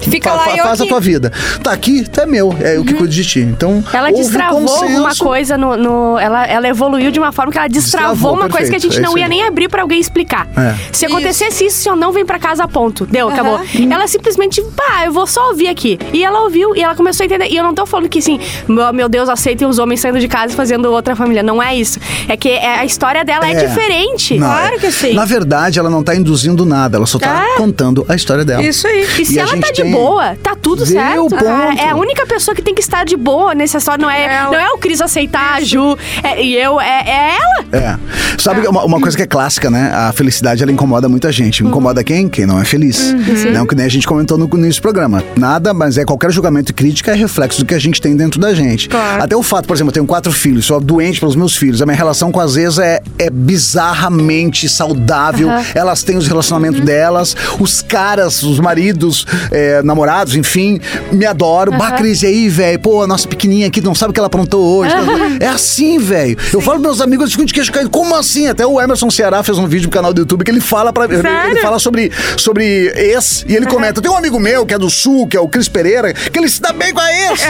Fica 0.01 0.29
Fa- 0.31 0.35
lá 0.37 0.43
fa- 0.45 0.53
e 0.53 0.57
faz 0.57 0.79
a 0.79 0.83
aqui. 0.83 0.87
tua 0.89 0.99
vida. 0.99 1.31
Tá 1.63 1.71
aqui, 1.71 2.07
tá 2.09 2.25
meu. 2.25 2.55
É 2.61 2.77
eu 2.77 2.83
que 2.85 2.93
cuido 2.93 3.13
de 3.13 3.23
ti. 3.25 3.39
Então, 3.39 3.83
Ela 3.91 4.11
destravou 4.11 4.61
consenso. 4.61 4.83
alguma 4.85 5.15
coisa 5.15 5.57
no. 5.57 5.75
no- 5.77 6.19
ela, 6.19 6.45
ela 6.45 6.67
evoluiu 6.67 7.11
de 7.11 7.19
uma 7.19 7.31
forma 7.31 7.51
que 7.51 7.57
ela 7.57 7.67
destravou, 7.67 8.09
Destravou, 8.13 8.33
uma 8.39 8.49
coisa 8.49 8.69
que 8.69 8.75
a 8.75 8.79
perfeito, 8.79 8.93
gente 8.93 8.99
é 8.99 9.07
não 9.09 9.17
ia 9.17 9.25
aí. 9.25 9.29
nem 9.29 9.43
abrir 9.47 9.67
pra 9.69 9.81
alguém 9.81 9.99
explicar. 9.99 10.47
É. 10.57 10.75
Se 10.91 11.05
acontecesse 11.05 11.65
isso, 11.65 11.77
se 11.77 11.89
eu 11.89 11.95
não 11.95 12.11
vem 12.11 12.25
pra 12.25 12.39
casa, 12.39 12.67
ponto. 12.67 13.05
Deu, 13.05 13.29
acabou. 13.29 13.59
Ela 13.89 14.07
simplesmente, 14.07 14.61
pá, 14.75 15.05
eu 15.05 15.11
vou 15.11 15.25
só 15.27 15.49
ouvir 15.49 15.67
aqui. 15.67 15.97
E 16.13 16.23
ela 16.23 16.41
ouviu 16.41 16.75
e 16.75 16.81
ela 16.81 16.95
começou 16.95 17.23
a 17.23 17.25
entender. 17.25 17.47
E 17.49 17.55
eu 17.57 17.63
não 17.63 17.73
tô 17.73 17.85
falando 17.85 18.07
que 18.09 18.19
assim, 18.19 18.39
meu, 18.67 18.91
meu 18.93 19.09
Deus, 19.09 19.29
aceitem 19.29 19.67
os 19.67 19.79
homens 19.79 19.99
saindo 19.99 20.19
de 20.19 20.27
casa 20.27 20.53
e 20.53 20.55
fazendo 20.55 20.91
outra 20.91 21.15
família. 21.15 21.43
Não 21.43 21.61
é 21.61 21.75
isso. 21.75 21.99
É 22.27 22.35
que 22.37 22.49
é- 22.49 22.79
a 22.79 22.85
história 22.85 23.23
dela 23.25 23.47
é, 23.47 23.51
É. 23.53 23.65
diferente. 23.65 24.37
Não, 24.37 24.47
Claro 24.47 24.75
é- 24.75 24.79
que 24.79 24.91
sim. 24.91 25.13
Na 25.13 25.25
verdade, 25.25 25.79
ela 25.79 25.89
não 25.89 26.03
tá 26.03 26.15
induzindo 26.15 26.65
nada, 26.65 26.97
ela 26.97 27.05
só 27.05 27.17
tá 27.19 27.45
É. 27.53 27.57
contando 27.57 28.05
a 28.07 28.15
história 28.15 28.43
dela. 28.45 28.61
Isso 28.63 28.87
aí. 28.87 29.07
E 29.19 29.25
se 29.25 29.35
E 29.35 29.39
a 29.39 29.43
ela 29.43 29.51
gente 29.51 29.65
tá 29.65 29.71
de 29.71 29.83
boa, 29.91 30.35
tá 30.41 30.55
tudo 30.55 30.83
Deu 30.85 30.93
certo. 30.93 31.15
ponto. 31.29 31.45
É, 31.45 31.75
é 31.85 31.89
a 31.89 31.95
única 31.95 32.25
pessoa 32.25 32.55
que 32.55 32.61
tem 32.61 32.73
que 32.73 32.81
estar 32.81 33.03
de 33.05 33.15
boa 33.15 33.53
nessa 33.53 33.77
história. 33.77 34.01
Não 34.01 34.09
é, 34.09 34.25
É 34.25 34.43
não 34.43 34.55
é 34.55 34.69
o 34.71 34.77
Cris 34.77 35.01
aceitar 35.01 35.55
a 35.55 35.61
Ju 35.61 35.97
é- 36.23 36.41
e 36.41 36.55
eu, 36.55 36.79
é, 36.79 37.03
é 37.05 37.37
ela. 37.37 37.65
É. 37.71 37.99
Sabe 38.37 38.67
uma, 38.67 38.83
uma 38.83 38.99
coisa 38.99 39.15
que 39.17 39.23
é 39.23 39.27
clássica, 39.27 39.69
né? 39.69 39.91
A 39.93 40.11
felicidade, 40.11 40.63
ela 40.63 40.71
incomoda 40.71 41.09
muita 41.09 41.31
gente. 41.31 41.63
Incomoda 41.63 42.03
quem? 42.03 42.29
Quem 42.29 42.45
não 42.45 42.59
é 42.59 42.65
feliz. 42.65 43.13
Não, 43.53 43.65
que 43.65 43.75
nem 43.75 43.85
a 43.85 43.89
gente 43.89 44.07
comentou 44.07 44.37
no, 44.37 44.47
nesse 44.57 44.79
programa. 44.81 45.23
Nada, 45.35 45.73
mas 45.73 45.97
é 45.97 46.05
qualquer 46.05 46.31
julgamento 46.31 46.71
e 46.71 46.73
crítica 46.73 47.11
é 47.11 47.15
reflexo 47.15 47.59
do 47.59 47.65
que 47.65 47.73
a 47.73 47.79
gente 47.79 48.01
tem 48.01 48.15
dentro 48.15 48.39
da 48.39 48.53
gente. 48.53 48.87
Claro. 48.89 49.23
Até 49.23 49.35
o 49.35 49.43
fato, 49.43 49.67
por 49.67 49.75
exemplo, 49.75 49.89
eu 49.89 49.93
tenho 49.93 50.05
quatro 50.05 50.31
filhos, 50.31 50.65
sou 50.65 50.79
doente 50.79 51.19
pelos 51.19 51.35
meus 51.35 51.55
filhos. 51.55 51.81
A 51.81 51.85
minha 51.85 51.97
relação 51.97 52.31
com 52.31 52.39
as 52.39 52.55
ex 52.55 52.77
é, 52.79 53.01
é 53.17 53.29
bizarramente 53.29 54.67
saudável. 54.69 55.49
Elas 55.73 56.03
têm 56.03 56.17
os 56.17 56.27
relacionamentos 56.27 56.79
delas. 56.81 57.35
Os 57.59 57.81
caras, 57.81 58.43
os 58.43 58.59
maridos, 58.59 59.25
é, 59.51 59.78
namorados, 59.83 60.35
enfim, 60.35 60.79
me 61.11 61.25
adoram. 61.25 61.77
Bah, 61.77 61.91
Cris, 61.93 62.23
e 62.23 62.27
aí, 62.27 62.49
velho? 62.49 62.79
Pô, 62.79 63.03
a 63.03 63.07
nossa 63.07 63.27
pequenininha 63.27 63.67
aqui 63.67 63.81
não 63.81 63.95
sabe 63.95 64.11
o 64.11 64.13
que 64.13 64.19
ela 64.19 64.27
aprontou 64.27 64.63
hoje. 64.77 64.93
É 65.39 65.47
assim, 65.47 65.97
velho. 65.99 66.37
Eu 66.53 66.61
falo 66.61 66.79
pros 66.79 66.81
meus 66.81 67.01
amigos, 67.01 67.23
eles 67.23 67.33
ficam 67.33 67.45
de 67.45 67.53
queixo 67.53 67.71
caído. 67.71 67.89
Como 67.89 68.15
assim? 68.15 68.47
Até 68.47 68.65
o 68.65 68.79
Emerson 68.79 69.09
Ceará 69.09 69.43
fez 69.43 69.57
um 69.57 69.67
vídeo 69.67 69.85
no 69.85 69.91
canal 69.91 70.13
do 70.13 70.21
YouTube 70.21 70.43
que 70.43 70.51
ele 70.51 70.61
fala 70.61 70.91
para 70.91 71.05
ele, 71.05 71.59
fala 71.61 71.79
sobre, 71.79 72.11
sobre 72.37 72.91
ex 72.95 73.45
e 73.47 73.55
ele 73.55 73.65
comenta. 73.65 74.01
Tem 74.01 74.11
um 74.11 74.17
amigo 74.17 74.39
meu 74.39 74.65
que 74.65 74.73
é 74.73 74.77
do 74.77 74.89
Sul, 74.89 75.27
que 75.27 75.37
é 75.37 75.39
o 75.39 75.47
Cris 75.47 75.67
Pereira, 75.67 76.13
que 76.13 76.37
ele 76.37 76.49
se 76.49 76.61
dá 76.61 76.73
bem 76.73 76.93
com 76.93 76.99
a 76.99 77.13
ex. 77.13 77.41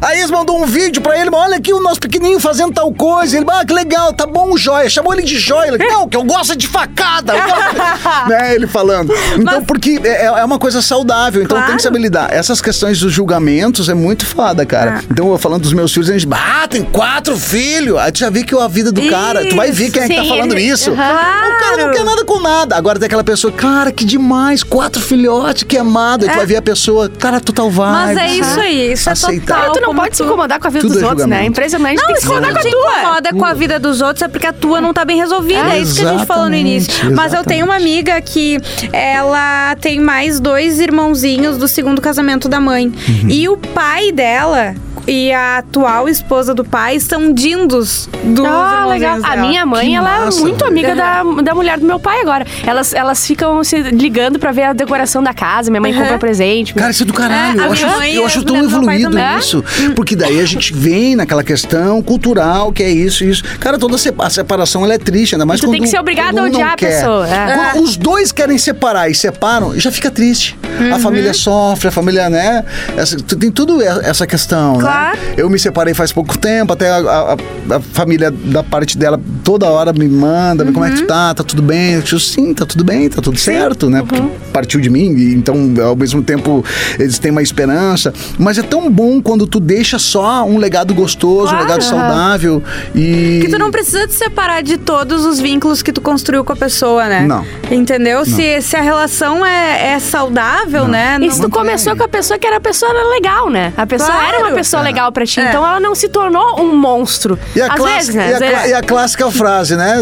a 0.00 0.16
ex 0.16 0.30
mandou 0.30 0.60
um 0.60 0.66
vídeo 0.66 1.00
pra 1.02 1.18
ele, 1.18 1.30
olha 1.32 1.56
aqui 1.56 1.72
o 1.72 1.80
nosso 1.80 2.00
pequenininho 2.00 2.40
fazendo 2.40 2.72
tal 2.72 2.92
coisa. 2.92 3.36
Ele, 3.36 3.46
ah, 3.48 3.64
que 3.64 3.72
legal, 3.72 4.12
tá 4.12 4.26
bom 4.26 4.52
o 4.52 4.58
joia. 4.58 4.88
Chamou 4.88 5.12
ele 5.12 5.22
de 5.22 5.38
joia. 5.38 5.68
Ele, 5.68 5.78
não, 5.78 6.08
que 6.08 6.16
eu 6.16 6.24
gosto 6.24 6.56
de 6.56 6.66
facada. 6.66 7.34
eu 7.34 7.42
gosto." 7.42 8.28
né, 8.28 8.54
ele 8.54 8.66
falando. 8.66 9.12
Então, 9.36 9.64
porque 9.64 10.00
é, 10.04 10.24
é 10.24 10.44
uma 10.44 10.58
coisa 10.58 10.82
saudável, 10.82 11.42
então 11.42 11.56
Claro. 11.56 11.71
Tem 11.72 11.76
que 11.76 11.82
saber 11.82 11.98
lidar. 11.98 12.32
Essas 12.32 12.60
questões 12.60 12.98
dos 13.00 13.12
julgamentos 13.12 13.88
é 13.88 13.94
muito 13.94 14.24
foda, 14.26 14.64
cara. 14.64 14.98
Ah. 14.98 15.04
Então, 15.10 15.30
eu 15.30 15.38
falando 15.38 15.62
dos 15.62 15.72
meus 15.72 15.92
filhos, 15.92 16.08
a 16.10 16.12
gente, 16.18 16.28
ah, 16.32 16.66
tem 16.68 16.82
quatro 16.82 17.36
filhos. 17.36 17.96
Aí 17.98 18.12
tu 18.12 18.18
já 18.20 18.30
vê 18.30 18.42
que 18.44 18.54
a 18.56 18.68
vida 18.68 18.92
do 18.92 19.02
cara, 19.08 19.46
tu 19.46 19.56
vai 19.56 19.70
ver 19.72 19.90
quem 19.90 20.02
é 20.02 20.08
que 20.08 20.14
tá 20.16 20.24
falando 20.24 20.52
ele- 20.52 20.62
isso. 20.62 20.90
Aham. 20.90 20.96
O 20.96 21.58
cara 21.58 21.76
não 21.76 21.76
Claro. 21.76 21.92
quer 21.92 22.04
nada 22.04 22.24
com 22.24 22.40
nada. 22.40 22.76
Agora 22.76 22.98
tem 22.98 23.06
aquela 23.06 23.24
pessoa, 23.24 23.52
cara, 23.52 23.90
que 23.92 24.04
demais, 24.04 24.62
quatro 24.62 25.00
filhotes, 25.00 25.62
que 25.64 25.76
amado. 25.76 26.24
Aí 26.24 26.30
tu 26.30 26.36
vai 26.36 26.46
ver 26.46 26.56
a 26.56 26.62
pessoa, 26.62 27.08
cara, 27.08 27.40
total 27.40 27.70
vibe. 27.70 27.92
Mas 27.92 28.16
é 28.18 28.26
isso 28.36 28.60
aí, 28.60 28.92
isso 28.92 29.08
é 29.08 29.12
Aceitar. 29.12 29.56
total. 29.66 29.72
tu 29.74 29.80
não 29.80 29.94
pode 29.94 30.16
se 30.16 30.22
tu- 30.22 30.26
incomodar 30.26 30.58
com 30.60 30.66
a 30.66 30.70
vida 30.70 30.82
Tudo 30.82 30.94
dos 30.94 31.02
é 31.02 31.06
outros, 31.06 31.26
né? 31.26 31.42
É 31.42 31.46
impressionante. 31.46 31.96
Não, 31.98 32.06
tem 32.06 32.14
que 32.14 32.20
se 32.20 32.26
se 32.26 32.32
incomodar 32.32 32.54
com 32.54 32.60
te 32.60 32.68
a 32.68 32.70
tua. 32.70 32.98
incomoda 33.00 33.32
com 33.32 33.44
a 33.44 33.54
vida 33.54 33.78
dos 33.78 34.00
outros 34.00 34.22
é 34.22 34.28
porque 34.28 34.46
a 34.46 34.52
tua 34.52 34.80
não 34.80 34.92
tá 34.92 35.04
bem 35.04 35.16
resolvida. 35.16 35.60
É, 35.74 35.78
isso 35.80 35.96
que 36.00 36.06
a 36.06 36.12
gente 36.12 36.26
falou 36.26 36.48
no 36.48 36.54
início. 36.56 36.90
Exatamente, 36.92 37.16
Mas 37.16 37.32
eu 37.32 37.44
tenho 37.44 37.64
uma 37.64 37.76
amiga 37.76 38.20
que 38.20 38.58
ela 38.92 39.74
tem 39.80 40.00
mais 40.00 40.38
dois 40.40 40.78
irmãozinhos 40.80 41.56
do 41.62 41.68
segundo 41.68 42.00
casamento 42.02 42.48
da 42.48 42.60
mãe. 42.60 42.86
Uhum. 42.86 43.28
E 43.30 43.48
o 43.48 43.56
pai 43.56 44.10
dela 44.10 44.74
e 45.06 45.32
a 45.32 45.58
atual 45.58 46.08
esposa 46.08 46.54
do 46.54 46.64
pai 46.64 47.00
são 47.00 47.32
dindos 47.32 48.08
dos 48.24 48.44
Ah, 48.46 48.86
legal. 48.88 49.18
A 49.22 49.36
minha 49.36 49.64
mãe, 49.66 49.88
Que 49.90 49.94
ela 49.96 50.24
massa, 50.24 50.38
é 50.38 50.42
muito 50.42 50.64
amiga 50.64 50.94
da, 50.94 51.22
da 51.42 51.54
mulher 51.54 51.78
do 51.78 51.86
meu 51.86 51.98
pai 51.98 52.20
agora. 52.20 52.46
Elas, 52.64 52.92
elas 52.92 53.26
ficam 53.26 53.62
se 53.64 53.80
ligando 53.82 54.38
pra 54.38 54.52
ver 54.52 54.62
a 54.64 54.72
decoração 54.72 55.22
da 55.22 55.32
casa. 55.34 55.70
Minha 55.70 55.80
mãe 55.80 55.92
Uhum. 55.92 55.98
compra 56.02 56.18
presente. 56.18 56.72
Cara, 56.74 56.90
isso 56.90 57.02
é 57.02 57.06
do 57.06 57.12
caralho. 57.12 57.60
É, 57.62 57.66
eu 57.66 57.72
acho, 57.72 57.84
eu 57.86 58.26
acho 58.26 58.38
as 58.40 58.44
tão 58.44 58.58
do 58.58 58.64
evoluído 58.64 59.18
isso. 59.38 59.64
Porque 59.96 60.14
daí 60.16 60.40
a 60.40 60.44
gente 60.46 60.72
vem 60.72 61.16
naquela 61.16 61.42
questão 61.44 62.00
cultural, 62.02 62.72
que 62.72 62.82
é 62.82 62.90
isso, 62.90 63.24
isso. 63.24 63.42
Cara, 63.58 63.78
toda 63.78 63.96
a 63.96 64.30
separação 64.30 64.84
ela 64.84 64.94
é 64.94 64.98
triste, 64.98 65.34
ainda 65.34 65.44
mais 65.46 65.60
Tu 65.60 65.66
quando 65.66 65.72
tem 65.72 65.82
que 65.82 65.88
ser 65.88 65.98
obrigado 65.98 66.38
a 66.38 66.44
odiar 66.44 66.72
a 66.72 66.76
pessoa, 66.76 67.26
é. 67.28 67.78
Os 67.80 67.96
dois 67.96 68.30
querem 68.32 68.56
separar 68.58 69.08
e 69.10 69.14
separam, 69.14 69.78
já 69.78 69.90
fica 69.90 70.10
triste. 70.10 70.56
Uhum. 70.80 70.94
A 70.94 70.98
família 70.98 71.32
sofre, 71.52 71.88
a 71.88 71.90
família, 71.90 72.30
né? 72.30 72.64
Essa, 72.96 73.16
tem 73.18 73.50
tudo 73.50 73.82
essa 73.82 74.26
questão, 74.26 74.78
Claro. 74.78 75.16
né? 75.18 75.34
Eu 75.36 75.50
me 75.50 75.58
separei 75.58 75.92
faz 75.94 76.12
pouco 76.12 76.36
tempo, 76.38 76.72
até 76.72 76.88
a, 76.90 76.96
a- 76.96 77.36
a 77.76 77.80
família 77.92 78.30
da 78.30 78.62
parte 78.62 78.96
dela 78.96 79.20
toda 79.44 79.66
hora 79.68 79.92
me 79.92 80.08
manda, 80.08 80.64
como 80.66 80.84
é 80.84 80.88
Uhum. 80.88 80.94
que 80.94 81.02
tu 81.02 81.06
tá? 81.06 81.34
Tá 81.34 81.42
tudo 81.44 81.62
bem? 81.62 81.94
Eu 81.94 82.02
digo, 82.02 82.18
sim, 82.20 82.52
tá 82.54 82.64
tudo 82.66 82.84
bem, 82.84 83.08
tá 83.08 83.20
tudo 83.22 83.38
certo, 83.38 83.88
né? 83.90 84.00
Porque 84.02 84.20
Uhum. 84.20 84.30
partiu 84.52 84.80
de 84.80 84.88
mim, 84.90 85.08
então 85.32 85.56
ao 85.84 85.96
mesmo 85.96 86.22
tempo 86.22 86.64
eles 86.98 87.18
têm 87.18 87.30
uma 87.30 87.42
esperança. 87.42 88.12
Mas 88.38 88.58
é 88.58 88.62
tão 88.62 88.90
bom 88.90 89.20
quando 89.20 89.46
tu 89.46 89.58
deixa 89.60 89.98
só 89.98 90.44
um 90.44 90.58
legado 90.58 90.94
gostoso, 90.94 91.48
Claro, 91.48 91.58
um 91.58 91.60
legado 91.62 91.82
saudável 91.84 92.62
e. 92.94 93.40
Que 93.42 93.48
tu 93.50 93.58
não 93.58 93.70
precisa 93.70 94.06
te 94.06 94.14
separar 94.14 94.62
de 94.62 94.76
todos 94.78 95.24
os 95.24 95.40
vínculos 95.40 95.82
que 95.82 95.92
tu 95.92 96.00
construiu 96.00 96.44
com 96.44 96.52
a 96.52 96.56
pessoa, 96.56 97.06
né? 97.06 97.22
Não. 97.26 97.44
Entendeu? 97.70 98.24
Se, 98.24 98.60
se 98.62 98.76
a 98.76 98.80
relação 98.80 99.44
é, 99.44 99.94
é 99.94 99.98
saudável, 99.98 100.86
né? 100.88 101.18
E 101.20 101.30
se 101.30 101.36
tu 101.38 101.42
Não 101.44 101.50
começou 101.50 101.92
tem. 101.92 101.98
com 101.98 102.04
a 102.04 102.08
pessoa 102.08 102.38
que 102.38 102.46
era 102.46 102.56
a 102.56 102.60
pessoa 102.60 102.92
legal, 103.10 103.50
né? 103.50 103.72
A 103.76 103.86
pessoa 103.86 104.10
Claro. 104.12 104.26
era 104.36 104.38
uma 104.46 104.52
pessoa 104.52 104.82
É. 104.82 104.84
legal 104.84 105.10
pra 105.12 105.24
ti. 105.26 105.40
É. 105.40 105.48
Então 105.48 105.66
ela 105.66 105.80
não 105.80 105.94
se 105.94 106.08
tornou 106.08 106.60
um 106.60 106.76
monstro. 106.76 107.38
E 107.56 107.60
a, 107.60 107.66
Às 107.66 107.74
clássica, 107.74 107.96
vezes, 107.98 108.14
né? 108.14 108.30
e, 108.30 108.34
a, 108.34 108.38
vezes. 108.38 108.70
e 108.70 108.74
a 108.74 108.82
clássica 108.82 109.31
frase, 109.32 109.76
né? 109.76 109.96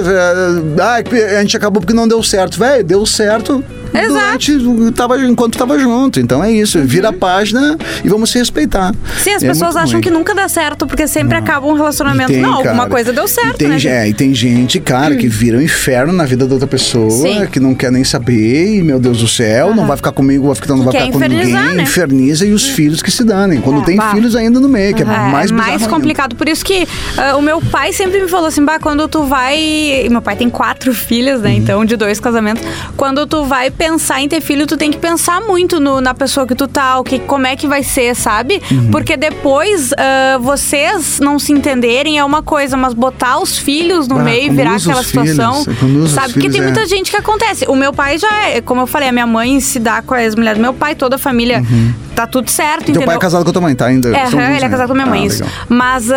Ah, 0.81 1.01
a 1.39 1.41
gente 1.41 1.57
acabou 1.57 1.81
porque 1.81 1.95
não 1.95 2.07
deu 2.07 2.23
certo. 2.23 2.59
Velho, 2.59 2.85
deu 2.85 3.07
certo 3.07 3.65
Exato. 3.93 4.39
durante, 4.53 4.93
tava, 4.93 5.19
enquanto 5.21 5.59
tava 5.59 5.79
junto. 5.79 6.21
Então 6.21 6.43
é 6.43 6.51
isso. 6.53 6.79
Vira 6.81 7.09
a 7.09 7.13
página 7.13 7.77
e 8.05 8.09
vamos 8.09 8.31
se 8.31 8.39
respeitar. 8.39 8.95
Sim, 9.19 9.33
as 9.35 9.43
É 9.43 9.49
pessoas 9.49 9.77
acham 9.77 9.93
ruim. 9.95 10.01
que 10.01 10.11
nunca 10.11 10.35
dá 10.35 10.49
certo, 10.49 10.87
porque 10.87 11.07
sempre 11.07 11.37
acaba 11.37 11.67
um 11.67 11.75
relacionamento. 11.75 12.33
Tem, 12.33 12.41
não, 12.43 12.55
alguma 12.55 12.77
cara, 12.77 12.91
coisa 12.91 13.13
deu 13.13 13.27
certo, 13.29 13.57
tem, 13.59 13.69
né? 13.69 13.79
é, 13.85 14.09
e 14.09 14.15
tem 14.15 14.35
gente, 14.35 14.79
cara, 14.81 15.17
que 15.17 15.29
vira 15.29 15.59
um 15.59 15.63
inferno 15.63 16.13
na 16.13 16.25
vida 16.25 16.47
da 16.47 16.55
outra 16.55 16.69
pessoa, 16.69 17.11
Sim. 17.11 17.47
que 17.51 17.59
não 17.61 17.75
quer 17.75 17.91
nem 17.93 18.05
saber, 18.05 18.77
e 18.77 18.83
meu 18.83 18.99
Deus 18.99 19.19
do 19.19 19.29
céu, 19.29 19.75
não 19.75 19.87
vai 19.87 19.97
ficar 19.97 20.13
comigo, 20.13 20.47
vai 20.47 20.55
ficar, 20.55 20.75
não 20.77 20.85
vai 20.85 20.93
ficar 20.93 21.13
com 21.13 21.19
ninguém, 21.19 21.53
né? 21.55 21.83
inferniza 21.83 22.47
e 22.47 22.53
os 22.53 22.67
filhos 22.69 23.03
que 23.03 23.11
se 23.11 23.25
danem. 23.25 23.61
Quando 23.61 23.85
tem 23.85 23.97
bah. 23.97 24.11
filhos 24.13 24.35
ainda 24.37 24.61
no 24.61 24.69
meio, 24.69 24.95
que 24.95 25.03
é 25.03 25.07
É, 25.07 25.09
mais 25.09 25.51
é 25.51 25.55
mais 25.55 25.83
ainda. 25.83 25.89
complicado. 25.89 26.35
Por 26.37 26.49
isso 26.49 26.65
que 26.65 26.87
ah, 27.17 27.37
o 27.37 27.43
meu 27.43 27.61
pai 27.61 27.93
sempre 27.93 28.21
me 28.21 28.29
falou 28.29 28.47
assim, 28.47 28.65
bah, 28.65 28.79
quando 28.79 29.07
tu 29.09 29.25
vai... 29.25 29.59
e 29.59 30.09
Meu 30.09 30.23
pai 30.23 30.37
tem 30.37 30.49
quatro 30.49 30.93
filhas, 30.95 31.39
Uhum. 31.39 31.45
né? 31.45 31.55
Então, 31.55 31.85
de 31.85 31.97
dois 31.97 32.19
casamentos. 32.21 32.63
Quando 32.97 33.27
tu 33.27 33.45
vai 33.45 33.71
pensar 33.81 34.21
em 34.21 34.29
ter 34.29 34.43
filho, 34.43 34.67
tu 34.67 34.77
tem 34.77 34.91
que 34.91 34.99
pensar 34.99 35.41
muito 35.41 35.81
no- 35.81 36.03
na 36.03 36.13
pessoa 36.13 36.47
que 36.47 36.55
tu 36.55 36.69
tá, 36.69 36.99
o 36.99 37.03
que, 37.03 37.19
como 37.21 37.47
é 37.47 37.57
que 37.57 37.67
vai 37.67 37.83
ser, 37.83 38.15
sabe? 38.15 38.61
Uhum. 38.71 38.91
Porque 38.91 39.17
depois 39.17 39.91
ah, 39.97 40.37
vocês 40.39 41.19
não 41.19 41.39
se 41.39 41.51
entenderem 41.53 42.19
é 42.19 42.25
uma 42.25 42.43
coisa, 42.43 42.77
mas 42.77 42.93
botar 42.93 43.39
os 43.39 43.57
filhos 43.57 44.07
no 44.07 44.19
Ah, 44.19 44.23
meio 44.23 44.53
e 44.53 44.55
virar 44.55 44.77
aquela 44.77 45.03
filhos, 45.03 45.31
situação. 45.31 45.65
quando 45.79 45.97
usa 45.97 46.05
os 46.05 46.11
sabe? 46.11 46.27
Porque 46.35 46.41
filhos, 46.51 46.55
tem 46.57 46.63
é. 46.63 46.65
muita 46.71 46.87
gente 46.87 47.11
que 47.11 47.17
acontece. 47.17 47.65
O 47.69 47.75
meu 47.75 47.91
pai 47.93 48.19
já 48.19 48.49
é, 48.49 48.61
como 48.61 48.83
eu 48.83 48.87
falei, 48.87 49.09
a 49.09 49.13
minha 49.13 49.27
mãe 49.27 49.59
se 49.61 49.79
dá 49.79 50.03
com 50.03 50.13
a 50.13 50.23
ex-mulher 50.23 50.57
do 50.57 50.61
meu 50.61 50.75
pai, 50.75 50.95
toda 50.95 51.17
a 51.17 51.19
família 51.19 51.63
tá 52.21 52.27
tudo 52.27 52.51
certo, 52.51 52.81
Teu 52.85 52.91
entendeu? 52.91 53.07
pai 53.07 53.17
é 53.17 53.19
casado 53.19 53.45
com 53.45 53.51
a 53.51 53.53
tua 53.53 53.63
mãe, 53.63 53.75
tá? 53.75 53.87
Ainda. 53.87 54.09
É, 54.17 54.27
juntos, 54.31 54.47
ele 54.47 54.57
é 54.57 54.61
né? 54.61 54.69
casado 54.69 54.87
com 54.89 54.93
a 54.93 54.97
minha 54.97 55.07
mãe, 55.07 55.23
Ah, 55.23 55.27
isso. 55.27 55.43
legal. 55.45 55.59
Mas 55.69 56.11
ah, 56.11 56.17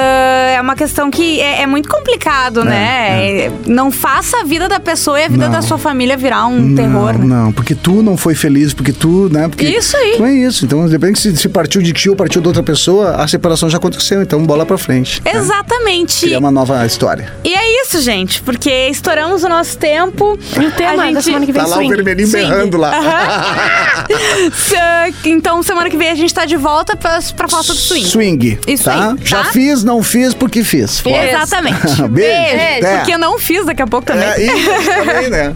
é 0.56 0.62
uma 0.62 0.76
questão 0.76 1.10
que 1.12 1.40
é, 1.42 1.62
é 1.62 1.68
muito 1.68 1.88
complicado, 1.90 2.64
né? 2.64 3.46
É, 3.46 3.52
Não 3.66 3.92
faça 3.92 4.42
a 4.42 4.44
vida 4.44 4.68
da 4.68 4.80
pessoa 4.80 5.20
e 5.20 5.24
a 5.26 5.28
vida 5.28 5.46
Não. 5.46 5.52
da 5.54 5.62
sua 5.62 5.78
família 5.78 6.18
virar 6.18 6.46
um 6.48 6.76
terror, 6.76 7.18
né? 7.18 7.26
Não, 7.26 7.52
porque 7.52 7.76
tu 7.76 8.02
não 8.04 8.18
foi 8.18 8.36
feliz, 8.36 8.74
porque 8.74 8.92
tu, 8.92 9.30
né? 9.32 9.48
Porque 9.48 9.66
Isso 9.66 9.96
aí. 9.98 10.18
Não 10.20 10.26
é 10.26 10.34
isso. 10.34 10.66
Então, 10.66 10.86
depende 10.88 11.20
se, 11.20 11.36
se 11.38 11.50
partiu 11.50 11.82
de 11.82 11.94
ti 11.94 12.10
ou 12.10 12.16
partiu 12.16 12.42
de 12.42 12.48
outra 12.48 12.64
pessoa, 12.64 13.16
a 13.16 13.28
separação 13.28 13.70
já 13.70 13.78
aconteceu. 13.78 14.22
Então, 14.22 14.44
bola 14.46 14.66
pra 14.66 14.78
frente. 14.78 15.22
né? 15.24 15.32
Exatamente. 15.36 16.22
Criar 16.26 16.40
uma 16.40 16.52
nova 16.52 16.86
história. 16.86 17.32
E 17.44 17.54
é 17.54 17.82
isso, 17.84 18.02
gente, 18.02 18.42
porque 18.42 18.70
estouramos 18.90 19.44
o 19.44 19.50
nosso 19.50 19.78
tempo. 19.78 20.38
E 20.60 20.66
o 20.66 20.72
tema 20.72 21.12
da 21.12 21.22
semana 21.22 21.46
que 21.46 21.52
vem 21.52 21.62
Tá 21.62 21.68
lá 21.68 21.76
o 21.76 21.80
swing. 21.80 21.96
vermelhinho 21.96 22.28
Swing. 22.28 22.48
berrando 22.50 22.78
lá. 22.78 22.92
Então, 25.26 25.62
semana 25.64 25.90
que 25.90 25.93
vem 25.98 26.10
a 26.10 26.16
gente 26.16 26.34
tá 26.34 26.46
de 26.46 26.58
volta 26.58 26.96
pra, 26.96 27.20
pra 27.36 27.48
falar 27.48 27.64
sobre 27.64 27.82
swing. 27.82 28.06
Swing. 28.08 28.60
Isso 28.68 28.84
tá? 28.86 29.12
aí, 29.12 29.26
Já 29.26 29.44
tá? 29.44 29.52
fiz, 29.52 29.84
não 29.84 30.02
fiz 30.04 30.34
porque 30.34 30.64
fiz. 30.64 31.00
Foda. 31.00 31.26
Exatamente. 31.26 32.02
Beijo. 32.10 32.86
É. 32.86 32.98
Porque 32.98 33.14
eu 33.14 33.20
não 33.20 33.38
fiz 33.40 33.66
daqui 33.66 33.82
a 33.82 33.88
pouco 33.88 34.06
também. 34.06 34.24
É, 34.28 34.42
e 34.42 34.50
também, 34.96 35.30
né? 35.30 35.54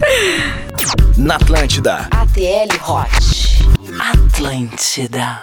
Na 1.16 1.36
Atlântida. 1.36 2.08
ATL 2.10 2.90
Hot. 2.90 3.08
Atlântida. 4.00 5.42